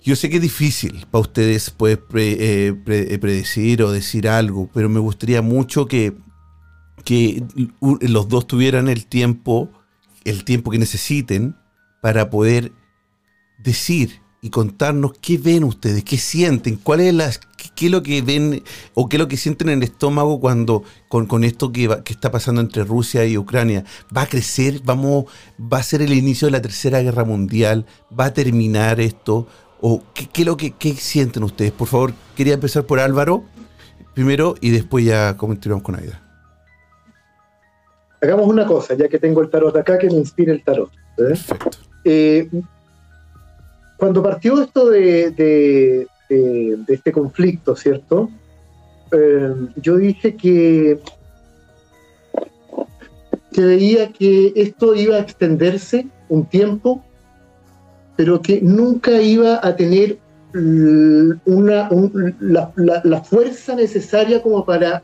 Yo 0.04 0.16
sé 0.16 0.30
que 0.30 0.38
es 0.38 0.42
difícil 0.42 1.06
para 1.12 1.22
ustedes 1.22 1.70
pues, 1.70 2.00
eh, 2.16 2.74
predecir 2.84 3.84
o 3.84 3.92
decir 3.92 4.28
algo, 4.28 4.70
pero 4.74 4.90
me 4.90 5.00
gustaría 5.00 5.42
mucho 5.42 5.88
que, 5.88 6.18
que 7.06 7.44
los 7.80 8.28
dos 8.28 8.48
tuvieran 8.48 8.90
el 8.90 9.06
tiempo, 9.06 9.72
el 10.24 10.44
tiempo 10.44 10.72
que 10.72 10.80
necesiten 10.80 11.56
para 12.02 12.32
poder 12.32 12.72
decir 13.60 14.21
y 14.44 14.50
contarnos 14.50 15.14
qué 15.22 15.38
ven 15.38 15.64
ustedes, 15.64 16.04
qué 16.04 16.18
sienten, 16.18 16.76
cuál 16.78 17.02
es 17.02 17.14
las, 17.14 17.40
qué, 17.76 17.86
es 17.86 17.92
lo 17.92 18.02
que 18.02 18.24
ven 18.24 18.64
o 18.96 19.08
qué 19.08 19.18
es 19.18 19.20
lo 19.20 19.28
que 19.28 19.38
sienten 19.38 19.70
en 19.70 19.78
el 19.78 19.84
estómago 19.84 20.40
cuando 20.40 20.84
con, 21.10 21.44
esto 21.44 21.72
que, 21.72 21.88
que, 22.04 22.12
está 22.12 22.32
pasando 22.32 22.60
entre 22.60 22.84
Rusia 22.84 23.24
y 23.24 23.38
Ucrania. 23.38 23.86
¿Va 24.16 24.24
a 24.24 24.26
crecer? 24.26 24.82
Vamos, 24.84 25.26
¿Va 25.62 25.78
a 25.78 25.84
ser 25.84 26.02
el 26.02 26.12
inicio 26.12 26.48
de 26.48 26.54
la 26.54 26.62
Tercera 26.62 27.02
Guerra 27.02 27.24
Mundial? 27.24 27.86
¿Va 28.20 28.26
a 28.26 28.34
terminar 28.34 29.00
esto? 29.00 29.46
¿O 29.80 30.02
qué, 30.16 30.28
qué 30.28 30.44
lo 30.44 30.58
que 30.58 30.72
qué 30.72 30.96
sienten 30.96 31.44
ustedes? 31.44 31.72
Por 31.72 31.88
favor, 31.88 32.14
quería 32.36 32.56
empezar 32.56 32.86
por 32.86 33.00
Álvaro 33.00 33.44
primero 34.16 34.56
y 34.60 34.72
después 34.72 35.06
ya 35.06 35.38
continuamos 35.38 35.84
con 35.84 35.96
Aida. 35.98 36.20
Hagamos 38.24 38.48
una 38.48 38.66
cosa, 38.66 38.96
ya 38.96 39.08
que 39.08 39.20
tengo 39.20 39.42
el 39.42 39.52
tarot 39.52 39.76
acá, 39.76 40.00
que 40.00 40.08
me 40.08 40.16
inspire 40.16 40.52
el 40.52 40.64
tarot. 40.64 40.92
¿eh? 40.92 40.98
Perfecto. 41.18 41.70
Eh, 42.04 42.50
cuando 44.02 44.24
partió 44.24 44.60
esto 44.60 44.90
de, 44.90 46.08
este 46.88 47.12
conflicto, 47.12 47.76
¿cierto? 47.76 48.32
Eh, 49.12 49.54
yo 49.76 49.98
dije 49.98 50.36
que, 50.36 50.98
que 53.54 53.62
veía 53.62 54.12
que 54.12 54.54
esto 54.56 54.96
iba 54.96 55.18
a 55.18 55.20
extenderse 55.20 56.08
un 56.30 56.48
tiempo, 56.48 57.04
pero 58.16 58.42
que 58.42 58.60
nunca 58.64 59.22
iba 59.22 59.60
a 59.62 59.76
tener 59.76 60.18
una, 61.46 61.88
la, 62.40 63.24
fuerza 63.24 63.76
necesaria 63.76 64.42
como 64.42 64.66
para 64.66 65.04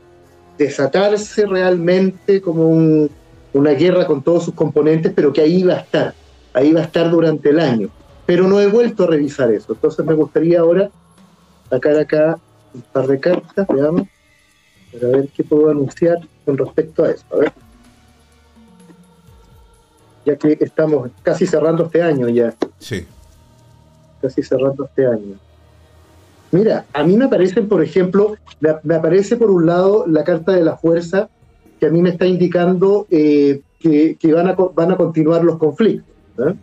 desatarse 0.58 1.46
realmente 1.46 2.40
como 2.40 3.08
una 3.52 3.70
guerra 3.74 4.08
con 4.08 4.24
todos 4.24 4.46
sus 4.46 4.54
componentes, 4.54 5.12
pero 5.14 5.32
que 5.32 5.42
ahí 5.42 5.60
iba 5.60 5.74
a 5.74 5.78
estar, 5.82 6.14
ahí 6.52 6.70
iba 6.70 6.80
a 6.80 6.84
estar 6.84 7.08
durante 7.08 7.50
el 7.50 7.60
año 7.60 7.90
pero 8.28 8.46
no 8.46 8.60
he 8.60 8.66
vuelto 8.66 9.04
a 9.04 9.06
revisar 9.06 9.50
eso. 9.50 9.72
Entonces 9.72 10.04
me 10.04 10.12
gustaría 10.12 10.60
ahora 10.60 10.90
sacar 11.70 11.98
acá 11.98 12.38
un 12.74 12.82
par 12.82 13.06
de 13.06 13.18
cartas, 13.18 13.66
veamos, 13.66 14.06
para 14.92 15.08
ver 15.08 15.28
qué 15.28 15.42
puedo 15.42 15.70
anunciar 15.70 16.18
con 16.44 16.58
respecto 16.58 17.04
a 17.04 17.10
eso. 17.10 17.24
A 17.32 17.36
ver. 17.36 17.52
Ya 20.26 20.36
que 20.36 20.58
estamos 20.60 21.10
casi 21.22 21.46
cerrando 21.46 21.86
este 21.86 22.02
año 22.02 22.28
ya. 22.28 22.54
Sí. 22.78 23.06
Casi 24.20 24.42
cerrando 24.42 24.84
este 24.84 25.06
año. 25.06 25.38
Mira, 26.50 26.84
a 26.92 27.04
mí 27.04 27.16
me 27.16 27.24
aparecen, 27.24 27.66
por 27.66 27.82
ejemplo, 27.82 28.36
me, 28.60 28.94
aparece 28.94 29.38
por 29.38 29.50
un 29.50 29.64
lado 29.64 30.04
la 30.06 30.22
carta 30.24 30.52
de 30.52 30.64
la 30.64 30.76
fuerza, 30.76 31.30
que 31.80 31.86
a 31.86 31.90
mí 31.90 32.02
me 32.02 32.10
está 32.10 32.26
indicando 32.26 33.06
eh, 33.08 33.62
que, 33.80 34.18
van, 34.34 34.48
a, 34.48 34.52
van 34.52 34.92
a 34.92 34.98
continuar 34.98 35.42
los 35.44 35.56
conflictos. 35.56 36.14
¿eh? 36.46 36.54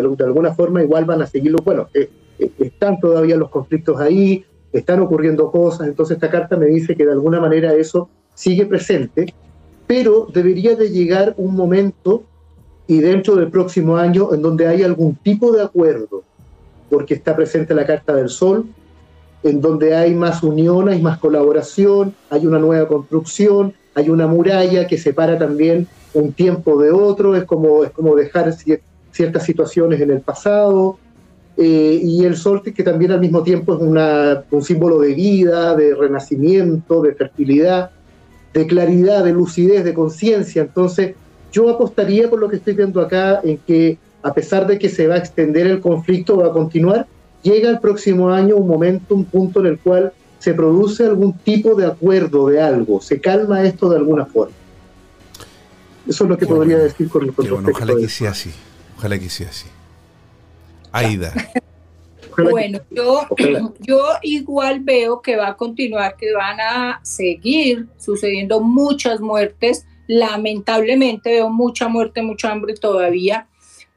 De, 0.00 0.24
alguna 0.24 0.54
forma 0.54 0.82
igual 0.82 1.04
van 1.04 1.22
a 1.22 1.26
seguirlo. 1.26 1.58
Bueno, 1.64 1.88
eh, 1.94 2.10
eh, 2.38 2.50
están 2.58 2.98
todavía 3.00 3.36
los 3.36 3.50
conflictos 3.50 4.00
ahí, 4.00 4.44
están 4.72 5.00
ocurriendo 5.00 5.50
cosas, 5.50 5.88
entonces 5.88 6.16
esta 6.16 6.30
carta 6.30 6.56
me 6.56 6.66
dice 6.66 6.96
que 6.96 7.04
de 7.04 7.12
alguna 7.12 7.40
manera 7.40 7.74
eso 7.74 8.08
sigue 8.34 8.64
presente, 8.64 9.34
pero 9.86 10.26
debería 10.32 10.74
de 10.74 10.90
llegar 10.90 11.34
un 11.36 11.54
momento 11.54 12.24
y 12.86 13.00
dentro 13.00 13.36
del 13.36 13.50
próximo 13.50 13.96
año 13.96 14.32
en 14.32 14.42
donde 14.42 14.66
hay 14.66 14.82
algún 14.82 15.16
tipo 15.16 15.52
de 15.52 15.62
acuerdo, 15.62 16.22
porque 16.88 17.14
está 17.14 17.36
presente 17.36 17.74
la 17.74 17.86
Carta 17.86 18.14
del 18.14 18.28
Sol, 18.28 18.66
en 19.42 19.60
donde 19.60 19.94
hay 19.94 20.14
más 20.14 20.42
unión, 20.42 20.88
hay 20.88 21.02
más 21.02 21.18
colaboración, 21.18 22.14
hay 22.30 22.46
una 22.46 22.58
nueva 22.58 22.88
construcción, 22.88 23.74
hay 23.94 24.08
una 24.08 24.26
muralla 24.26 24.86
que 24.86 24.96
separa 24.96 25.38
también 25.38 25.86
un 26.14 26.32
tiempo 26.32 26.80
de 26.80 26.90
otro, 26.90 27.36
es 27.36 27.44
como, 27.44 27.84
es 27.84 27.90
como 27.90 28.14
dejar 28.14 28.48
ciertas 29.12 29.44
situaciones 29.44 30.00
en 30.00 30.10
el 30.10 30.20
pasado, 30.20 30.98
eh, 31.56 32.00
y 32.02 32.24
el 32.24 32.36
sol 32.36 32.62
que 32.62 32.82
también 32.82 33.12
al 33.12 33.20
mismo 33.20 33.42
tiempo 33.42 33.74
es 33.74 33.80
una, 33.82 34.42
un 34.50 34.62
símbolo 34.62 34.98
de 34.98 35.14
vida, 35.14 35.76
de 35.76 35.94
renacimiento, 35.94 37.02
de 37.02 37.14
fertilidad, 37.14 37.90
de 38.54 38.66
claridad, 38.66 39.24
de 39.24 39.32
lucidez, 39.32 39.84
de 39.84 39.94
conciencia. 39.94 40.62
Entonces, 40.62 41.14
yo 41.52 41.68
apostaría 41.68 42.28
por 42.28 42.40
lo 42.40 42.48
que 42.48 42.56
estoy 42.56 42.74
viendo 42.74 43.00
acá 43.00 43.40
en 43.44 43.58
que 43.58 43.98
a 44.22 44.32
pesar 44.32 44.66
de 44.66 44.78
que 44.78 44.88
se 44.88 45.06
va 45.06 45.16
a 45.16 45.18
extender 45.18 45.66
el 45.66 45.80
conflicto, 45.80 46.36
va 46.36 46.46
a 46.46 46.52
continuar, 46.52 47.06
llega 47.42 47.68
el 47.68 47.80
próximo 47.80 48.30
año 48.30 48.56
un 48.56 48.68
momento, 48.68 49.14
un 49.14 49.24
punto 49.24 49.60
en 49.60 49.66
el 49.66 49.78
cual 49.78 50.12
se 50.38 50.54
produce 50.54 51.04
algún 51.04 51.34
tipo 51.38 51.74
de 51.74 51.86
acuerdo 51.86 52.48
de 52.48 52.60
algo, 52.60 53.00
se 53.00 53.20
calma 53.20 53.62
esto 53.64 53.88
de 53.90 53.96
alguna 53.96 54.26
forma. 54.26 54.54
Eso 56.06 56.24
es 56.24 56.30
lo 56.30 56.36
que 56.36 56.46
podría 56.46 56.78
decir 56.78 57.08
con, 57.08 57.22
el 57.22 57.30
bueno, 57.30 57.68
Ojalá 57.70 57.94
que 57.94 58.08
sea 58.08 58.30
así. 58.30 58.50
Ojalá 59.02 59.18
que 59.18 59.28
sea 59.28 59.48
así. 59.48 59.66
Aida. 60.92 61.34
Bueno, 62.38 62.78
yo, 62.88 63.26
yo 63.80 64.00
igual 64.22 64.78
veo 64.78 65.20
que 65.20 65.34
va 65.34 65.48
a 65.48 65.56
continuar, 65.56 66.16
que 66.16 66.32
van 66.32 66.60
a 66.60 67.00
seguir 67.02 67.88
sucediendo 67.98 68.60
muchas 68.60 69.20
muertes. 69.20 69.86
Lamentablemente 70.06 71.30
veo 71.30 71.50
mucha 71.50 71.88
muerte, 71.88 72.22
mucha 72.22 72.52
hambre 72.52 72.74
todavía, 72.74 73.48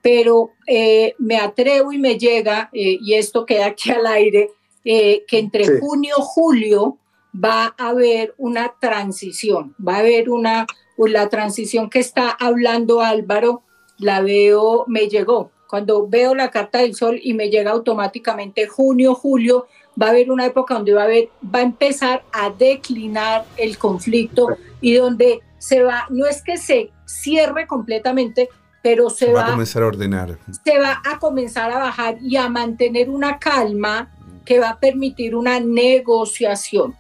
pero 0.02 0.54
eh, 0.66 1.14
me 1.20 1.38
atrevo 1.38 1.94
y 1.94 2.00
me 2.00 2.18
llega, 2.18 2.72
eh, 2.74 2.98
y 3.00 3.14
esto 3.14 3.46
queda 3.46 3.68
aquí 3.68 3.92
al 3.92 4.08
aire, 4.08 4.50
eh, 4.84 5.24
que 5.28 5.38
entre 5.38 5.80
junio 5.80 6.16
y 6.18 6.22
julio 6.24 6.98
va 7.32 7.76
a 7.78 7.90
haber 7.90 8.34
una 8.40 8.74
transición, 8.82 9.76
va 9.80 9.98
a 9.98 10.00
haber 10.00 10.32
una, 10.32 10.66
la 10.98 11.30
transición 11.30 11.92
que 11.92 12.00
está 12.00 12.32
hablando 12.32 13.02
Álvaro 13.02 13.65
la 13.98 14.22
veo, 14.22 14.86
me 14.88 15.08
llegó. 15.08 15.52
Cuando 15.68 16.08
veo 16.08 16.36
la 16.36 16.52
carta 16.52 16.80
del 16.80 16.96
sol 16.96 17.20
y 17.22 17.34
me 17.34 17.50
llega 17.50 17.72
automáticamente 17.72 18.68
junio, 18.68 19.16
julio, 19.16 19.68
va 20.02 20.08
a 20.08 20.10
haber 20.10 20.32
una 20.32 20.46
época 20.46 20.76
donde 20.76 20.94
va 20.94 21.02
a, 21.02 21.06
haber, 21.06 21.30
va 21.44 21.60
a 21.60 21.64
empezar 21.64 22.24
a 22.32 22.50
declinar 22.50 23.46
el 23.58 23.78
conflicto 23.78 24.48
y 24.82 24.94
donde 24.96 25.42
se 25.58 25.82
va, 25.82 26.06
no 26.10 26.28
es 26.28 26.42
que 26.44 26.58
se 26.58 26.92
cierre 27.06 27.66
completamente, 27.66 28.50
pero 28.84 29.10
se, 29.10 29.32
va, 29.32 29.48
a 29.48 29.52
comenzar 29.52 29.84
a 29.84 29.88
ordenar. 29.88 30.38
Se 30.64 30.78
va 30.78 31.02
a 31.04 31.18
comenzar 31.18 31.72
a 31.72 31.80
bajar 31.80 32.18
y 32.22 32.36
a 32.36 32.50
mantener 32.50 33.10
una 33.10 33.40
calma 33.40 34.12
que 34.46 34.60
va 34.60 34.70
a 34.70 34.80
permitir 34.80 35.36
una 35.36 35.60
negociación. 35.60 36.96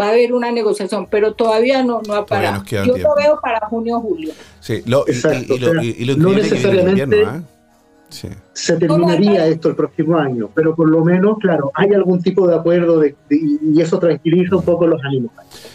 Va 0.00 0.06
a 0.06 0.10
haber 0.10 0.32
una 0.32 0.50
negociación, 0.50 1.06
pero 1.08 1.34
todavía 1.34 1.82
no, 1.82 2.02
no 2.06 2.14
ha 2.14 2.26
parado. 2.26 2.64
Yo 2.64 2.96
lo 2.96 3.14
veo 3.14 3.38
para 3.40 3.60
junio 3.68 3.98
o 3.98 4.00
julio. 4.00 4.32
Sí, 4.60 4.82
lo, 4.86 5.04
y, 5.06 5.58
lo, 5.58 5.82
y, 5.82 6.04
lo, 6.04 6.16
no 6.16 6.30
necesariamente. 6.30 7.24
¿ah? 7.24 7.42
se 8.52 8.76
terminaría 8.76 9.46
esto 9.46 9.68
el 9.70 9.76
próximo 9.76 10.16
año, 10.16 10.50
pero 10.54 10.74
por 10.74 10.88
lo 10.88 11.04
menos, 11.04 11.38
claro, 11.38 11.72
hay 11.74 11.92
algún 11.92 12.22
tipo 12.22 12.46
de 12.46 12.54
acuerdo 12.54 13.00
de, 13.00 13.16
y 13.30 13.80
eso 13.80 13.98
tranquiliza 13.98 14.56
un 14.56 14.62
poco 14.62 14.86
los 14.86 15.02
ánimos. 15.04 15.32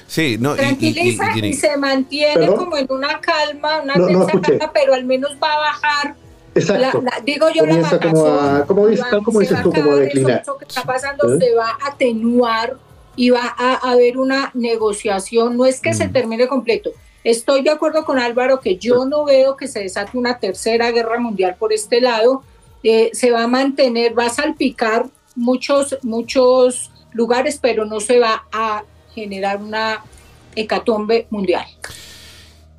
Sí, 0.07 0.37
no, 0.39 0.55
tranquiliza 0.55 1.37
y, 1.37 1.53
se 1.53 1.77
mantiene 1.77 2.47
como 2.47 2.77
en 2.77 2.87
una 2.89 3.19
calma, 3.19 3.81
una 3.81 3.93
calma, 3.93 4.71
pero 4.73 4.93
al 4.93 5.05
menos 5.05 5.37
va 5.41 5.53
a 5.53 5.59
bajar. 5.59 6.15
Exacto. 6.55 7.03
digo 7.25 7.47
yo, 7.53 7.63
Comienza 7.63 7.95
la 7.95 8.01
como, 8.01 8.25
a, 8.25 8.65
como, 8.65 8.87
dices, 8.87 9.05
como 9.23 9.39
dices 9.39 9.61
tú, 9.61 9.71
como 9.71 9.91
a 9.91 9.95
declinar. 9.95 10.41
Eso 10.41 10.57
que 10.57 10.65
está 10.65 10.83
pasando 10.83 11.35
¿Eh? 11.35 11.39
se 11.39 11.55
va 11.55 11.69
a 11.69 11.89
atenuar 11.89 12.75
y 13.19 13.31
va 13.31 13.53
a 13.57 13.73
haber 13.91 14.17
una 14.17 14.49
negociación. 14.53 15.57
No 15.57 15.65
es 15.65 15.81
que 15.81 15.93
se 15.93 16.07
mm. 16.07 16.13
termine 16.13 16.47
completo, 16.47 16.91
Estoy 17.21 17.63
de 17.63 17.69
acuerdo 17.69 18.05
con 18.05 18.17
Álvaro 18.17 18.61
que 18.61 18.77
yo 18.77 19.03
no 19.03 19.25
veo 19.25 19.57
que 19.57 19.67
se 19.67 19.81
desate 19.81 20.17
una 20.17 20.39
tercera 20.39 20.89
guerra 20.91 21.19
mundial 21.19 21.57
por 21.59 21.73
este 21.73 21.99
lado. 21.99 22.43
Eh, 22.81 23.09
se 23.11 23.29
va 23.31 23.43
a 23.43 23.47
mantener, 23.47 24.17
va 24.17 24.27
a 24.27 24.29
salpicar 24.29 25.05
muchos, 25.35 25.97
muchos 26.01 26.91
lugares, 27.11 27.59
pero 27.61 27.83
no 27.83 27.99
se 27.99 28.19
va 28.19 28.45
a 28.53 28.85
generar 29.13 29.61
una 29.61 30.01
hecatombe 30.55 31.27
mundial. 31.29 31.65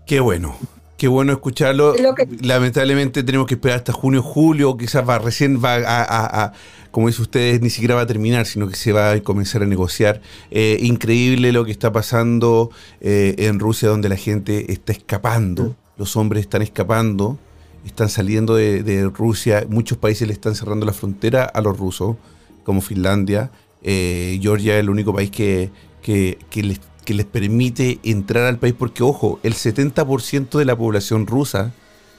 Qué 0.07 0.20
bueno. 0.20 0.57
Qué 1.01 1.09
bueno 1.09 1.32
escucharlo. 1.32 1.94
Lamentablemente 2.42 3.22
tenemos 3.22 3.46
que 3.46 3.55
esperar 3.55 3.78
hasta 3.78 3.90
junio, 3.90 4.22
julio, 4.22 4.76
quizás 4.76 5.09
va 5.09 5.18
recién 5.18 5.59
va 5.59 5.76
a, 5.76 6.53
como 6.90 7.07
dice 7.07 7.22
ustedes, 7.22 7.62
ni 7.62 7.70
siquiera 7.70 7.94
va 7.94 8.03
a 8.03 8.07
terminar, 8.07 8.44
sino 8.44 8.68
que 8.68 8.76
se 8.76 8.92
va 8.92 9.12
a 9.12 9.22
comenzar 9.22 9.62
a 9.62 9.66
negociar. 9.66 10.20
Eh, 10.51 10.76
increíble 10.82 11.53
lo 11.53 11.64
que 11.64 11.70
está 11.70 11.90
pasando 11.90 12.70
eh, 13.01 13.34
en 13.38 13.61
Rusia, 13.61 13.88
donde 13.88 14.11
la 14.11 14.16
gente 14.16 14.70
está 14.72 14.92
escapando, 14.92 15.74
los 15.96 16.18
hombres 16.18 16.42
están 16.42 16.61
escapando, 16.61 17.38
están 17.86 18.11
saliendo 18.11 18.57
de, 18.57 19.11
Rusia, 19.14 19.64
muchos 19.70 19.96
países 19.96 20.28
le 20.28 20.34
están 20.34 20.55
cerrando 20.55 20.84
la 20.84 20.92
frontera 20.92 21.44
a 21.44 21.62
los 21.62 21.78
rusos, 21.78 22.16
como 22.62 22.82
Finlandia. 22.82 23.51
Eh, 23.82 24.38
Georgia 24.42 24.74
es 24.74 24.80
el 24.80 24.90
único 24.90 25.14
país 25.14 25.30
que, 25.30 25.70
que, 26.03 26.36
les, 26.62 26.78
que 27.11 27.14
les 27.14 27.26
permite 27.26 27.98
entrar 28.04 28.44
al 28.46 28.61
país, 28.61 28.72
porque 28.72 29.02
ojo, 29.02 29.40
el 29.42 29.54
70% 29.54 30.56
de 30.56 30.64
la 30.64 30.76
población 30.76 31.26
rusa 31.26 31.72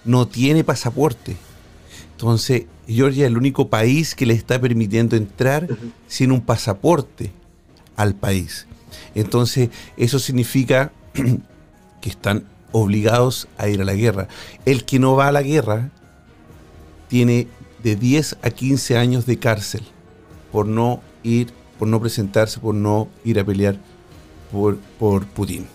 no 0.03 0.27
tiene 0.27 0.65
pasaporte. 0.65 1.37
Entonces, 2.11 2.65
Georgia 2.89 3.23
es 3.23 3.31
el 3.31 3.37
único 3.37 3.69
país 3.69 4.15
que 4.15 4.25
le 4.25 4.33
está 4.33 4.59
permitiendo 4.59 5.15
entrar 5.15 5.65
sin 6.09 6.33
un 6.33 6.41
pasaporte 6.41 7.31
al 7.95 8.15
país. 8.15 8.67
Entonces, 9.15 9.69
eso 9.95 10.19
significa 10.19 10.91
que 12.01 12.09
están 12.09 12.43
obligados 12.73 13.47
a 13.57 13.69
ir 13.69 13.79
a 13.79 13.85
la 13.85 13.93
guerra. 13.93 14.27
El 14.65 14.83
que 14.83 14.99
no 14.99 15.15
va 15.15 15.29
a 15.29 15.31
la 15.31 15.41
guerra 15.41 15.89
tiene 17.07 17.47
de 17.81 17.95
10 17.95 18.39
a 18.41 18.49
15 18.49 18.97
años 18.97 19.25
de 19.25 19.39
cárcel 19.39 19.83
por 20.51 20.67
no 20.67 20.99
ir, 21.23 21.47
por 21.79 21.87
no 21.87 22.01
presentarse, 22.01 22.59
por 22.59 22.75
no 22.75 23.07
ir 23.23 23.39
a 23.39 23.45
pelear 23.45 23.79
por, 24.51 24.77
por 24.99 25.25
Putin. 25.25 25.65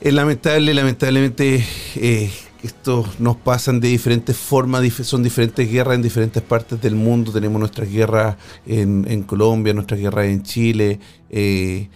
Es 0.00 0.14
lamentable, 0.14 0.72
lamentablemente 0.74 1.64
eh, 1.96 2.30
esto 2.62 3.04
nos 3.18 3.36
pasan 3.36 3.80
de 3.80 3.88
diferentes 3.88 4.36
formas, 4.36 4.84
son 4.92 5.22
diferentes 5.22 5.70
guerras 5.70 5.96
en 5.96 6.02
diferentes 6.02 6.42
partes 6.42 6.80
del 6.80 6.94
mundo. 6.94 7.32
Tenemos 7.32 7.58
nuestras 7.58 7.90
guerras 7.90 8.36
en, 8.66 9.22
Colombia, 9.24 9.74
nuestras 9.74 10.00
guerras 10.00 10.26
en 10.26 10.42
Chile, 10.42 11.00
eh, 11.30 11.88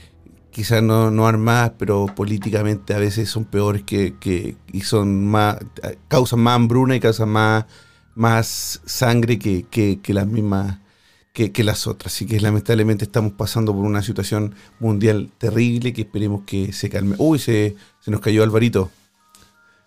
quizás 0.51 0.83
no, 0.83 1.11
no, 1.11 1.27
armadas, 1.27 1.73
pero 1.79 2.07
políticamente 2.07 2.95
a 2.95 2.99
veces 2.99 3.29
son 3.29 3.45
peores 3.45 3.83
que, 3.83 4.57
y 4.73 4.81
son 4.81 5.27
más, 5.27 5.59
causan 6.09 6.41
más 6.41 6.57
hambruna 6.57 6.97
y 6.97 7.01
causan 7.01 7.29
más, 7.29 7.67
más 8.15 8.81
sangre 8.85 9.39
que, 9.39 9.65
que 9.71 10.15
las 10.15 10.27
mismas 10.27 10.82
que, 11.33 11.65
las 11.65 11.87
otras. 11.87 12.15
Así 12.15 12.27
que 12.27 12.41
lamentablemente 12.41 13.05
estamos 13.05 13.33
pasando 13.33 13.75
por 13.75 13.85
una 13.85 14.03
situación 14.03 14.55
mundial 14.79 15.31
terrible 15.39 15.93
que 15.93 16.03
esperemos 16.03 16.43
que 16.47 16.73
se 16.73 16.91
calme. 16.91 17.17
Uy, 17.19 17.39
se, 17.39 17.77
se 18.01 18.11
nos 18.11 18.21
cayó 18.21 18.43
Alvarito. 18.43 18.91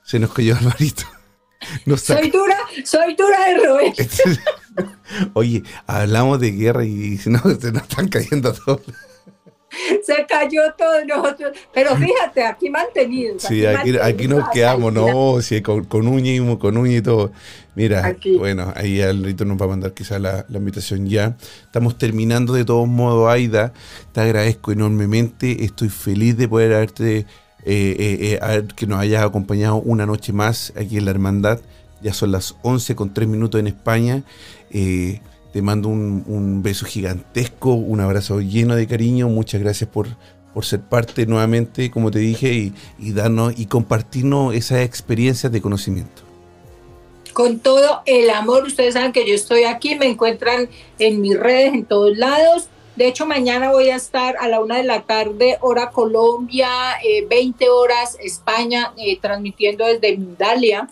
Se 0.04 0.20
nos 0.20 0.34
cayó 0.34 0.56
Alvarito. 0.60 1.04
soy 1.98 2.30
dura, 2.30 2.58
soy 2.84 3.16
dura 3.16 3.38
de 3.48 3.66
Roberto. 3.66 4.04
Oye, 5.34 5.64
hablamos 5.88 6.40
de 6.40 6.52
guerra 6.52 6.84
y 6.84 7.20
no, 7.28 7.40
se 7.60 7.72
nos 7.72 7.84
están 7.84 8.08
cayendo 8.08 8.54
todos. 8.54 8.82
Se 10.04 10.26
cayó 10.26 10.62
todo 10.78 11.04
nosotros, 11.06 11.58
pero 11.74 11.96
fíjate, 11.98 12.46
aquí 12.46 12.70
mantenidos. 12.70 13.44
Sí, 13.44 13.66
aquí, 13.66 14.28
nos 14.28 14.50
quedamos, 14.50 14.94
no, 14.94 15.42
sí, 15.42 15.62
con, 15.62 15.84
con 15.84 16.08
uña 16.08 16.32
y 16.32 16.58
con 16.58 16.78
uña 16.78 16.98
y 16.98 17.02
todo. 17.02 17.32
Mira, 17.76 18.16
bueno, 18.38 18.72
ahí 18.76 19.02
Alvarito 19.02 19.44
nos 19.44 19.60
va 19.60 19.66
a 19.66 19.68
mandar 19.68 19.94
quizás 19.94 20.22
la, 20.22 20.46
la, 20.48 20.60
invitación 20.60 21.08
ya. 21.08 21.36
Estamos 21.64 21.98
terminando 21.98 22.54
de 22.54 22.64
todos 22.64 22.88
modos, 22.88 23.30
Aida. 23.30 23.74
Te 24.14 24.22
agradezco 24.22 24.72
enormemente. 24.72 25.66
Estoy 25.66 25.90
feliz 25.90 26.38
de 26.38 26.48
poder 26.48 26.74
haberte 26.74 27.18
eh, 27.18 27.26
eh, 27.66 28.40
eh 28.42 28.68
que 28.78 28.88
nos 28.88 29.00
hayas 29.00 29.26
acompañado 29.26 29.76
una 29.76 30.06
noche 30.06 30.32
más 30.32 30.72
aquí 30.78 30.98
en 30.98 31.04
la 31.04 31.12
Hermandad. 31.12 31.60
Ya 32.02 32.14
son 32.14 32.32
las 32.32 32.56
11 32.62 32.96
con 32.96 33.14
3 33.14 33.28
minutos 33.28 33.60
en 33.60 33.68
España. 33.68 34.24
Te 34.72 35.62
mando 35.62 35.90
un, 35.90 36.62
beso 36.64 36.86
gigantesco, 36.86 37.74
un 37.74 38.00
abrazo 38.00 38.40
lleno 38.40 38.76
de 38.76 38.88
cariño. 38.88 39.28
Muchas 39.28 39.60
gracias 39.60 39.90
por, 39.90 40.08
por 40.54 40.64
ser 40.64 40.80
parte 40.80 41.26
nuevamente, 41.26 41.92
como 41.92 42.10
te 42.10 42.20
dije, 42.20 42.54
y, 42.54 42.74
y 43.00 43.12
darnos 43.12 43.58
y 43.58 43.66
compartirnos 43.66 44.56
esas 44.56 44.80
experiencias 44.80 45.52
de 45.52 45.62
conocimiento 45.62 46.25
con 47.36 47.60
todo 47.60 48.02
el 48.06 48.30
amor. 48.30 48.64
Ustedes 48.64 48.94
saben 48.94 49.12
que 49.12 49.28
yo 49.28 49.36
estoy 49.36 49.66
aquí, 49.66 49.96
me 49.96 50.06
encuentran 50.06 50.70
en 51.00 51.20
mis 51.20 51.38
redes, 51.38 51.74
en 51.74 51.84
todos 51.84 52.18
lados. 52.18 52.70
De 52.96 53.08
hecho, 53.08 53.26
mañana 53.26 53.72
voy 53.72 53.90
a 53.90 53.98
estar 53.98 54.38
a 54.40 54.48
la 54.48 54.62
una 54.62 54.78
de 54.78 54.84
la 54.84 55.02
tarde, 55.02 55.58
hora 55.60 55.92
Colombia, 55.92 56.70
20 57.30 57.66
eh, 57.66 57.70
horas 57.70 58.18
España, 58.24 58.94
eh, 58.98 59.20
transmitiendo 59.20 59.86
desde 59.86 60.16
Mindalia. 60.18 60.88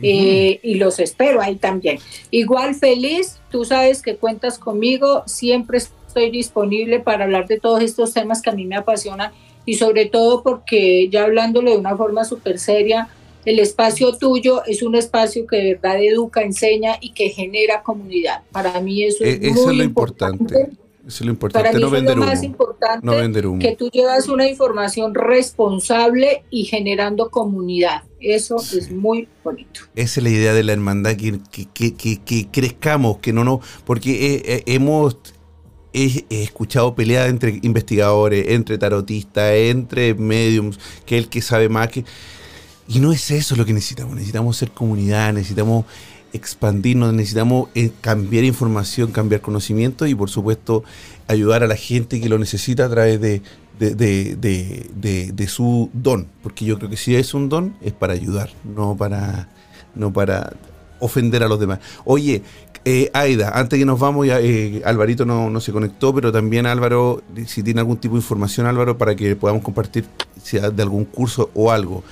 Eh, 0.00 0.60
y 0.62 0.76
los 0.76 1.00
espero 1.00 1.42
ahí 1.42 1.56
también. 1.56 1.98
Igual 2.30 2.76
feliz, 2.76 3.40
tú 3.50 3.64
sabes 3.64 4.00
que 4.00 4.14
cuentas 4.14 4.58
conmigo, 4.58 5.24
siempre 5.26 5.78
estoy 5.78 6.30
disponible 6.30 7.00
para 7.00 7.24
hablar 7.24 7.48
de 7.48 7.58
todos 7.58 7.82
estos 7.82 8.14
temas 8.14 8.40
que 8.40 8.50
a 8.50 8.54
mí 8.54 8.64
me 8.64 8.76
apasionan 8.76 9.32
y 9.66 9.74
sobre 9.74 10.06
todo 10.06 10.44
porque 10.44 11.08
ya 11.10 11.24
hablándolo 11.24 11.72
de 11.72 11.76
una 11.76 11.96
forma 11.96 12.24
súper 12.24 12.60
seria, 12.60 13.08
el 13.44 13.58
espacio 13.58 14.16
tuyo 14.16 14.62
es 14.66 14.82
un 14.82 14.94
espacio 14.94 15.46
que 15.46 15.56
de 15.56 15.74
verdad 15.74 16.02
educa, 16.02 16.42
enseña 16.42 16.96
y 17.00 17.12
que 17.12 17.30
genera 17.30 17.82
comunidad. 17.82 18.42
Para 18.52 18.80
mí 18.80 19.04
eso 19.04 19.24
es, 19.24 19.38
eso 19.42 19.62
muy 19.62 19.72
es 19.72 19.78
lo 19.78 19.84
importante. 19.84 20.54
Eso 21.06 21.24
es 21.24 21.26
lo 21.26 21.30
importante, 21.32 21.80
no 21.80 21.90
vender 21.90 22.12
es 22.12 22.18
lo 22.18 22.26
más 22.26 22.42
importante 22.42 22.70
no 23.02 23.16
vender 23.16 23.46
que 23.58 23.74
tú 23.74 23.90
llevas 23.90 24.28
una 24.28 24.48
información 24.48 25.14
responsable 25.14 26.44
y 26.50 26.64
generando 26.64 27.30
comunidad. 27.30 28.02
Eso 28.20 28.56
es 28.56 28.92
muy 28.92 29.26
bonito. 29.42 29.80
Esa 29.96 30.20
es 30.20 30.24
la 30.24 30.30
idea 30.30 30.52
de 30.52 30.62
la 30.62 30.72
hermandad, 30.72 31.16
que, 31.16 31.40
que, 31.50 32.18
que, 32.18 32.48
crezcamos, 32.52 33.18
que 33.18 33.32
no 33.32 33.44
no, 33.44 33.60
porque 33.86 34.34
eh, 34.34 34.42
eh, 34.44 34.62
hemos 34.66 35.16
he, 35.92 36.24
escuchado 36.30 36.94
peleas 36.94 37.28
entre 37.28 37.58
investigadores, 37.62 38.48
entre 38.48 38.78
tarotistas, 38.78 39.52
entre 39.54 40.14
mediums, 40.14 40.78
que 41.06 41.18
el 41.18 41.28
que 41.28 41.40
sabe 41.40 41.68
más 41.68 41.88
que... 41.88 42.04
Y 42.92 42.98
no 42.98 43.12
es 43.12 43.30
eso 43.30 43.54
lo 43.54 43.64
que 43.64 43.72
necesitamos, 43.72 44.16
necesitamos 44.16 44.56
ser 44.56 44.72
comunidad, 44.72 45.32
necesitamos 45.32 45.84
expandirnos, 46.32 47.14
necesitamos 47.14 47.68
eh, 47.76 47.92
cambiar 48.00 48.42
información, 48.42 49.12
cambiar 49.12 49.42
conocimiento 49.42 50.08
y 50.08 50.14
por 50.16 50.28
supuesto 50.28 50.82
ayudar 51.28 51.62
a 51.62 51.68
la 51.68 51.76
gente 51.76 52.20
que 52.20 52.28
lo 52.28 52.36
necesita 52.36 52.86
a 52.86 52.90
través 52.90 53.20
de, 53.20 53.42
de, 53.78 55.46
su 55.46 55.88
don, 55.92 56.26
porque 56.42 56.64
yo 56.64 56.78
creo 56.78 56.90
que 56.90 56.96
si 56.96 57.14
es 57.14 57.32
un 57.32 57.48
don 57.48 57.76
es 57.80 57.92
para 57.92 58.12
ayudar, 58.12 58.50
no 58.64 58.96
para, 58.96 59.48
no 59.94 60.12
para 60.12 60.54
ofender 60.98 61.44
a 61.44 61.48
los 61.48 61.60
demás. 61.60 61.78
Oye, 62.04 62.42
eh, 62.84 63.08
Aida, 63.12 63.52
antes 63.54 63.78
que 63.78 63.84
nos 63.84 64.00
vamos, 64.00 64.26
ya, 64.26 64.40
eh, 64.40 64.82
Alvarito 64.84 65.24
no, 65.24 65.48
no, 65.48 65.60
se 65.60 65.70
conectó, 65.70 66.12
pero 66.12 66.32
también 66.32 66.66
Álvaro, 66.66 67.22
si 67.46 67.62
tiene 67.62 67.78
algún 67.78 67.98
tipo 67.98 68.16
de 68.16 68.20
información 68.20 68.66
Álvaro, 68.66 68.98
para 68.98 69.14
que 69.14 69.36
podamos 69.36 69.62
compartir 69.62 70.06
sea 70.42 70.70
de 70.70 70.82
algún 70.82 71.04
curso 71.04 71.50
o 71.54 71.70
algo. 71.70 72.02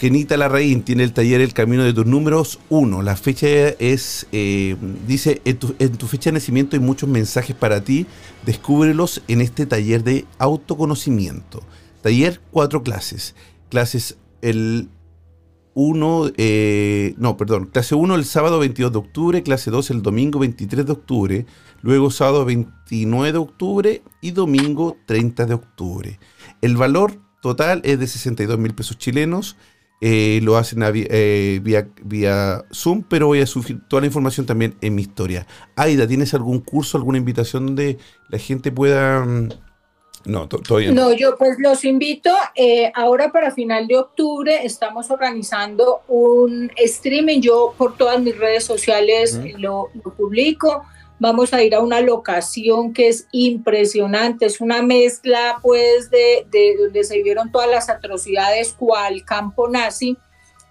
Kenita 0.00 0.38
Larraín 0.38 0.82
tiene 0.82 1.02
el 1.02 1.12
taller 1.12 1.42
El 1.42 1.52
Camino 1.52 1.84
de 1.84 1.92
tus 1.92 2.06
Números 2.06 2.58
1. 2.70 3.02
La 3.02 3.16
fecha 3.16 3.46
es, 3.46 4.26
eh, 4.32 4.74
dice, 5.06 5.42
en 5.44 5.58
tu, 5.58 6.06
fecha 6.06 6.30
de 6.30 6.38
nacimiento 6.38 6.74
hay 6.74 6.80
muchos 6.80 7.06
mensajes 7.06 7.54
para 7.54 7.84
ti. 7.84 8.06
Descúbrelos 8.46 9.22
en 9.28 9.42
este 9.42 9.66
taller 9.66 10.02
de 10.02 10.24
autoconocimiento. 10.38 11.62
Taller, 12.00 12.40
cuatro 12.50 12.82
clases. 12.82 13.34
Clases 13.68 14.16
el 14.40 14.88
1, 15.74 16.30
eh, 16.38 17.14
no, 17.18 17.36
perdón, 17.36 17.66
clase 17.66 17.94
1 17.94 18.14
el 18.14 18.24
sábado 18.24 18.58
22 18.58 18.92
de 18.92 18.98
octubre, 18.98 19.42
clase 19.42 19.70
2 19.70 19.90
el 19.90 20.00
domingo 20.00 20.38
23 20.38 20.86
de 20.86 20.92
octubre, 20.92 21.46
luego 21.82 22.10
sábado 22.10 22.46
29 22.46 23.32
de 23.32 23.38
octubre 23.38 24.02
y 24.22 24.30
domingo 24.30 24.96
30 25.04 25.44
de 25.44 25.52
octubre. 25.52 26.18
El 26.62 26.78
valor 26.78 27.20
total 27.42 27.82
es 27.84 27.98
de 27.98 28.06
62 28.06 28.58
mil 28.58 28.74
pesos 28.74 28.96
chilenos. 28.96 29.58
Eh, 30.02 30.40
lo 30.42 30.56
hacen 30.56 30.82
eh, 30.82 31.60
vía, 31.62 31.88
vía, 32.02 32.64
Zoom, 32.72 33.02
pero 33.02 33.26
voy 33.26 33.42
a 33.42 33.46
subir 33.46 33.80
toda 33.86 34.00
la 34.00 34.06
información 34.06 34.46
también 34.46 34.74
en 34.80 34.94
mi 34.94 35.02
historia. 35.02 35.46
Aida, 35.76 36.06
¿tienes 36.06 36.32
algún 36.32 36.60
curso, 36.60 36.96
alguna 36.96 37.18
invitación 37.18 37.66
donde 37.66 37.98
la 38.28 38.38
gente 38.38 38.72
pueda... 38.72 39.20
Mm, 39.24 39.50
no, 40.24 40.48
todavía 40.48 40.92
no. 40.92 41.08
No, 41.08 41.12
yo 41.14 41.36
pues 41.36 41.58
los 41.58 41.84
invito. 41.84 42.30
Eh, 42.54 42.92
ahora 42.94 43.32
para 43.32 43.52
final 43.52 43.86
de 43.86 43.96
octubre 43.96 44.64
estamos 44.64 45.10
organizando 45.10 46.02
un 46.08 46.70
streaming. 46.76 47.40
Yo 47.40 47.74
por 47.76 47.96
todas 47.96 48.20
mis 48.20 48.36
redes 48.36 48.64
sociales 48.64 49.40
lo, 49.58 49.88
lo 49.94 50.14
publico 50.14 50.84
vamos 51.20 51.52
a 51.52 51.62
ir 51.62 51.74
a 51.74 51.80
una 51.80 52.00
locación 52.00 52.92
que 52.92 53.08
es 53.08 53.28
impresionante, 53.30 54.46
es 54.46 54.60
una 54.60 54.82
mezcla 54.82 55.58
pues 55.62 56.10
de, 56.10 56.46
donde 56.78 57.04
se 57.04 57.22
vieron 57.22 57.52
todas 57.52 57.70
las 57.70 57.88
atrocidades 57.88 58.72
cual 58.72 59.22
campo 59.24 59.68
nazi 59.68 60.16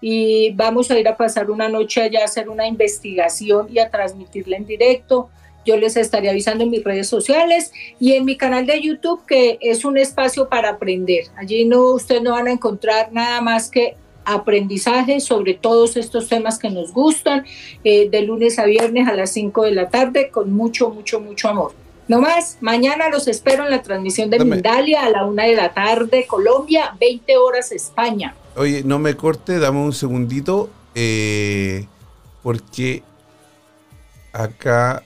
y 0.00 0.52
vamos 0.54 0.90
a 0.90 0.98
ir 0.98 1.06
a 1.08 1.16
pasar 1.16 1.50
una 1.50 1.68
noche 1.68 2.02
allá 2.02 2.22
a 2.22 2.24
hacer 2.24 2.48
una 2.48 2.66
investigación 2.66 3.68
y 3.70 3.78
a 3.78 3.90
transmitirla 3.90 4.56
en 4.56 4.66
directo. 4.66 5.30
Yo 5.64 5.76
les 5.76 5.96
estaré 5.96 6.30
avisando 6.30 6.64
en 6.64 6.70
mis 6.70 6.82
redes 6.82 7.06
sociales 7.06 7.70
y 8.00 8.14
en 8.14 8.24
mi 8.24 8.36
canal 8.36 8.66
de 8.66 8.80
YouTube 8.80 9.24
que 9.26 9.58
es 9.60 9.84
un 9.84 9.98
espacio 9.98 10.48
para 10.48 10.70
aprender. 10.70 11.26
Allí 11.36 11.64
no 11.64 11.92
ustedes 11.92 12.22
no 12.22 12.32
van 12.32 12.48
a 12.48 12.52
encontrar 12.52 13.12
nada 13.12 13.40
más 13.40 13.70
que 13.70 13.94
aprendizaje 14.24 15.20
sobre 15.20 15.54
todos 15.54 15.96
estos 15.96 16.28
temas 16.28 16.58
que 16.58 16.70
nos 16.70 16.92
gustan, 16.92 17.44
eh, 17.84 18.08
de 18.10 18.22
lunes 18.22 18.58
a 18.58 18.64
viernes 18.64 19.08
a 19.08 19.14
las 19.14 19.32
5 19.32 19.64
de 19.64 19.72
la 19.72 19.88
tarde, 19.88 20.30
con 20.30 20.52
mucho, 20.52 20.90
mucho, 20.90 21.20
mucho 21.20 21.48
amor. 21.48 21.72
No 22.08 22.20
más, 22.20 22.58
mañana 22.60 23.08
los 23.08 23.28
espero 23.28 23.64
en 23.64 23.70
la 23.70 23.82
transmisión 23.82 24.30
de 24.30 24.44
Mindalia 24.44 25.04
a 25.04 25.10
la 25.10 25.24
una 25.24 25.44
de 25.44 25.54
la 25.54 25.72
tarde, 25.72 26.26
Colombia, 26.26 26.96
20 26.98 27.36
horas 27.36 27.70
España. 27.70 28.34
Oye, 28.56 28.82
no 28.84 28.98
me 28.98 29.16
corte, 29.16 29.60
dame 29.60 29.78
un 29.78 29.92
segundito, 29.92 30.70
eh, 30.96 31.86
porque 32.42 33.04
acá, 34.32 35.04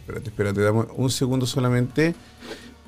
espérate, 0.00 0.28
espérate, 0.28 0.60
dame 0.60 0.84
un 0.94 1.10
segundo 1.10 1.46
solamente, 1.46 2.14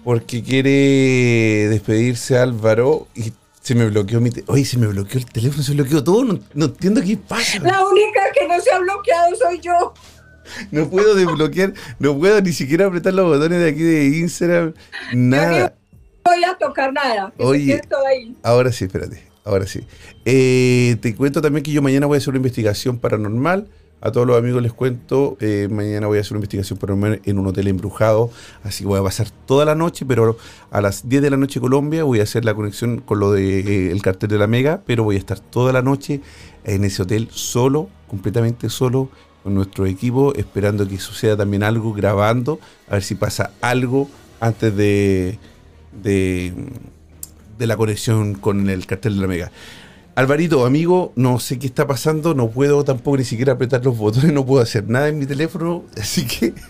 porque 0.05 0.43
quiere 0.43 1.69
despedirse 1.71 2.37
Álvaro 2.37 3.09
y 3.15 3.33
se 3.67 3.75
me 3.75 3.85
bloqueó 3.91 4.21
mi 4.21 4.31
Oye, 4.47 4.65
se 4.65 4.79
me 4.79 4.87
bloqueó 4.87 5.19
el 5.19 5.27
teléfono, 5.27 5.61
se 5.61 5.73
bloqueó 5.73 6.05
todo. 6.05 6.23
No, 6.55 6.67
entiendo 6.67 7.03
qué 7.03 7.17
pasa. 7.17 7.59
La 7.59 7.85
única 7.85 8.21
que 8.33 8.47
no 8.47 8.61
se 8.61 8.71
ha 8.71 8.79
bloqueado 8.79 9.35
soy 9.35 9.59
yo. 9.59 9.93
No 10.71 10.89
puedo 10.89 11.17
desbloquear, 11.17 11.75
no 11.99 12.17
puedo 12.17 12.41
ni 12.41 12.53
siquiera 12.53 12.87
apretar 12.87 13.13
los 13.13 13.27
botones 13.27 13.59
de 13.59 13.69
aquí 13.69 13.83
de 13.83 14.05
Instagram. 14.19 14.73
Nada. 15.13 15.75
No 16.25 16.33
voy 16.33 16.45
a 16.45 16.57
tocar 16.57 16.93
nada. 16.93 17.33
Oye, 17.39 17.83
ahora 18.45 18.71
sí, 18.71 18.85
espérate. 18.85 19.27
Ahora 19.43 19.67
sí. 19.67 19.81
Eh, 20.25 20.97
te 21.01 21.17
cuento 21.17 21.43
también 21.43 21.65
que 21.65 21.73
yo 21.73 21.83
mañana 21.83 22.07
voy 22.07 22.15
a 22.15 22.19
hacer 22.19 22.29
una 22.29 22.37
investigación 22.37 23.01
paranormal 23.01 23.67
a 24.01 24.13
todos 24.13 24.27
los 24.27 24.37
amigos 24.37 24.63
les 24.63 24.73
cuento, 24.73 25.37
eh, 25.41 25.69
mañana 25.71 26.07
voy 26.07 26.19
a 26.19 26.21
hacer 26.21 26.33
una 26.35 26.39
investigación 26.39 26.79
paranormal 26.79 27.21
en 27.25 27.39
un 27.39 27.47
hotel 27.47 27.69
embrujado, 27.69 28.31
así 28.63 28.85
que 28.85 28.89
voy 28.89 29.01
a 29.01 29.03
pasar 29.03 29.31
toda 29.47 29.65
la 29.65 29.75
noche, 29.75 30.05
pero 30.05 30.37
a 30.71 30.81
las 30.81 31.09
10 31.09 31.23
de 31.23 31.31
la 31.31 31.37
noche 31.37 31.61
Colombia 31.61 32.05
voy 32.05 32.21
a 32.21 32.25
hacer 32.25 32.45
la 32.45 32.55
conexión 32.55 32.99
con 32.99 33.21
lo 33.21 33.33
del 33.33 33.65
de, 33.65 33.93
eh, 33.93 34.01
cartel 34.01 34.29
de 34.29 34.39
la 34.39 34.47
Mega, 34.47 34.83
pero 34.87 35.03
voy 35.03 35.17
a 35.17 35.19
estar 35.19 35.41
toda 35.41 35.73
la 35.73 35.83
noche 35.83 36.21
en 36.65 36.85
ese 36.85 37.03
hotel 37.03 37.29
solo, 37.31 37.89
completamente 38.07 38.69
solo, 38.69 39.09
con 39.43 39.55
nuestro 39.55 39.87
equipo, 39.87 40.35
esperando 40.35 40.87
que 40.87 40.99
suceda 40.99 41.37
también 41.37 41.63
algo, 41.63 41.93
grabando, 41.95 42.61
a 42.89 42.95
ver 42.95 43.03
si 43.03 43.15
pasa 43.15 43.53
algo 43.61 44.11
antes 44.41 44.77
de, 44.77 45.39
de 46.03 47.67
la 47.67 47.77
conexión 47.77 48.35
con 48.35 48.69
el 48.69 48.87
cartel 48.87 49.17
de 49.17 49.21
la 49.21 49.27
Mega. 49.27 49.53
Alvarito, 50.17 50.65
amigo, 50.65 51.13
no 51.15 51.39
sé 51.39 51.59
qué 51.59 51.67
está 51.67 51.87
pasando, 51.87 52.33
no 52.33 52.49
puedo 52.49 52.83
tampoco 52.85 53.19
ni 53.19 53.25
siquiera 53.25 53.53
apretar 53.53 53.85
los 53.85 53.99
botones, 53.99 54.33
no 54.33 54.47
puedo 54.47 54.63
hacer 54.63 54.89
nada 54.89 55.09
en 55.09 55.19
mi 55.19 55.27
teléfono, 55.27 55.85
así 56.01 56.27
que... 56.27 56.55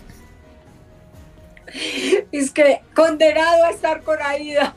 Es 2.32 2.50
que 2.50 2.80
condenado 2.92 3.64
a 3.64 3.70
estar 3.70 4.02
con 4.02 4.20
Aida. 4.20 4.74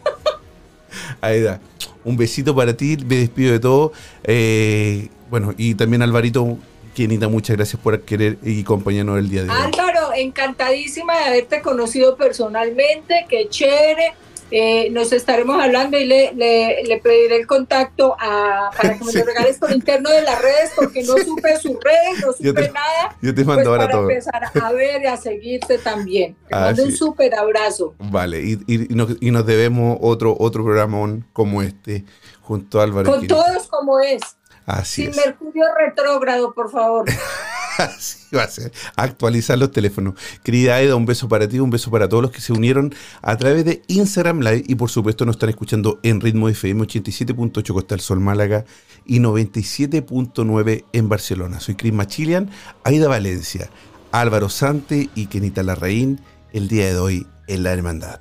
Aida, 1.21 1.59
un 2.03 2.15
besito 2.15 2.55
para 2.55 2.77
ti, 2.77 2.95
me 3.07 3.15
despido 3.15 3.53
de 3.53 3.59
todo. 3.59 3.91
Eh, 4.23 5.09
bueno, 5.31 5.55
y 5.57 5.73
también 5.73 6.03
Alvarito, 6.03 6.59
Quenita, 6.93 7.27
muchas 7.27 7.57
gracias 7.57 7.81
por 7.81 7.99
querer 8.01 8.37
y 8.43 8.61
acompañarnos 8.61 9.17
el 9.17 9.31
día 9.31 9.45
de 9.45 9.49
hoy. 9.49 9.57
Álvaro, 9.59 10.13
encantadísima 10.15 11.17
de 11.17 11.23
haberte 11.23 11.61
conocido 11.61 12.15
personalmente, 12.15 13.25
qué 13.27 13.49
chévere 13.49 14.13
eh, 14.51 14.89
nos 14.91 15.11
estaremos 15.11 15.61
hablando 15.61 15.97
y 15.97 16.05
le, 16.05 16.33
le, 16.33 16.99
pediré 17.03 17.37
el 17.37 17.47
contacto 17.47 18.15
a, 18.19 18.71
para 18.75 18.97
que 18.97 19.05
me 19.05 19.13
lo 19.13 19.25
regales 19.25 19.57
por 19.57 19.71
interno 19.71 20.09
de 20.09 20.23
las 20.23 20.41
redes 20.41 20.71
porque 20.75 21.03
no 21.03 21.17
supe 21.17 21.57
sus 21.59 21.77
redes, 21.81 22.25
no 22.25 22.33
supe 22.33 22.71
nada. 22.71 23.15
Yo 23.21 23.33
te 23.35 23.43
mando 23.45 23.63
pues, 23.63 23.67
ahora 23.67 23.85
para 23.85 24.01
empezar 24.01 24.51
a 24.61 24.71
ver 24.71 25.03
y 25.03 25.05
a 25.05 25.17
seguirte 25.17 25.77
también. 25.77 26.35
Te 26.47 26.55
ah, 26.55 26.61
mando 26.61 26.83
un 26.83 26.91
súper 26.91 27.35
abrazo. 27.35 27.93
Vale, 27.99 28.41
y, 28.41 28.59
y, 28.67 28.87
nos, 28.95 29.15
y, 29.19 29.31
nos, 29.31 29.45
debemos 29.45 29.97
otro, 30.01 30.35
otro 30.39 30.63
programón 30.63 31.25
como 31.33 31.61
este 31.61 32.03
junto 32.41 32.79
a 32.79 32.83
Álvaro. 32.83 33.11
Con 33.11 33.27
todos 33.27 33.67
como 33.67 33.99
es. 33.99 34.21
Así 34.65 35.05
Sin 35.05 35.15
Mercurio 35.15 35.65
retrógrado, 35.77 36.53
por 36.53 36.71
favor. 36.71 37.05
Así 37.87 38.35
va 38.35 38.43
a 38.43 38.47
ser. 38.49 38.71
Actualizar 38.95 39.57
los 39.57 39.71
teléfonos. 39.71 40.15
Querida 40.43 40.75
Aida, 40.75 40.95
un 40.95 41.05
beso 41.05 41.29
para 41.29 41.47
ti, 41.47 41.59
un 41.59 41.69
beso 41.69 41.89
para 41.89 42.09
todos 42.09 42.21
los 42.21 42.31
que 42.31 42.41
se 42.41 42.51
unieron 42.51 42.93
a 43.21 43.37
través 43.37 43.63
de 43.63 43.81
Instagram 43.87 44.41
Live 44.41 44.65
y 44.67 44.75
por 44.75 44.89
supuesto 44.89 45.25
nos 45.25 45.37
están 45.37 45.49
escuchando 45.49 45.99
en 46.03 46.19
Ritmo 46.19 46.49
FM 46.49 46.83
87.8 46.83 47.73
Costa 47.73 47.95
del 47.95 48.01
Sol 48.01 48.19
Málaga 48.19 48.65
y 49.05 49.19
97.9 49.19 50.85
en 50.91 51.09
Barcelona. 51.09 51.61
Soy 51.61 51.75
Cris 51.75 51.93
Machilian, 51.93 52.49
Aida 52.83 53.07
Valencia, 53.07 53.69
Álvaro 54.11 54.49
Sante 54.49 55.09
y 55.15 55.27
Kenita 55.27 55.63
Larraín 55.63 56.19
el 56.51 56.67
día 56.67 56.87
de 56.87 56.97
hoy 56.97 57.27
en 57.47 57.63
La 57.63 57.71
Hermandad. 57.71 58.19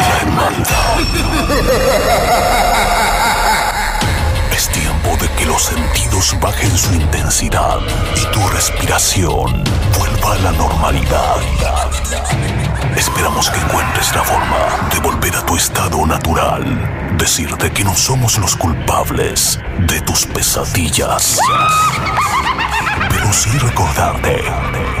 La 0.00 0.20
Hermandad. 0.20 0.98
que 5.42 5.48
los 5.48 5.62
sentidos 5.62 6.36
bajen 6.40 6.70
su 6.78 6.94
intensidad 6.94 7.78
y 8.14 8.32
tu 8.32 8.46
respiración 8.48 9.64
vuelva 9.98 10.34
a 10.34 10.38
la 10.38 10.52
normalidad. 10.52 11.36
Esperamos 12.96 13.50
que 13.50 13.58
encuentres 13.58 14.14
la 14.14 14.22
forma 14.22 14.88
de 14.92 15.00
volver 15.00 15.34
a 15.34 15.44
tu 15.44 15.56
estado 15.56 16.06
natural. 16.06 17.16
Decirte 17.18 17.72
que 17.72 17.82
no 17.82 17.94
somos 17.94 18.38
los 18.38 18.54
culpables 18.54 19.58
de 19.80 20.00
tus 20.02 20.26
pesadillas. 20.26 21.40
Pero 23.10 23.32
sí 23.32 23.50
recordarte 23.58 24.44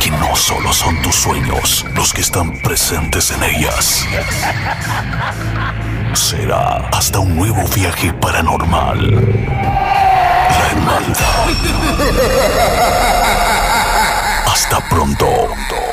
que 0.00 0.10
no 0.10 0.34
solo 0.34 0.72
son 0.72 1.00
tus 1.02 1.14
sueños 1.14 1.86
los 1.94 2.12
que 2.12 2.22
están 2.22 2.58
presentes 2.62 3.30
en 3.30 3.44
ellas. 3.44 4.04
Será 6.14 6.88
hasta 6.88 7.20
un 7.20 7.36
nuevo 7.36 7.62
viaje 7.74 8.12
paranormal 8.12 9.91
manda. 10.82 11.46
Hasta 14.46 14.80
pronto. 14.88 15.91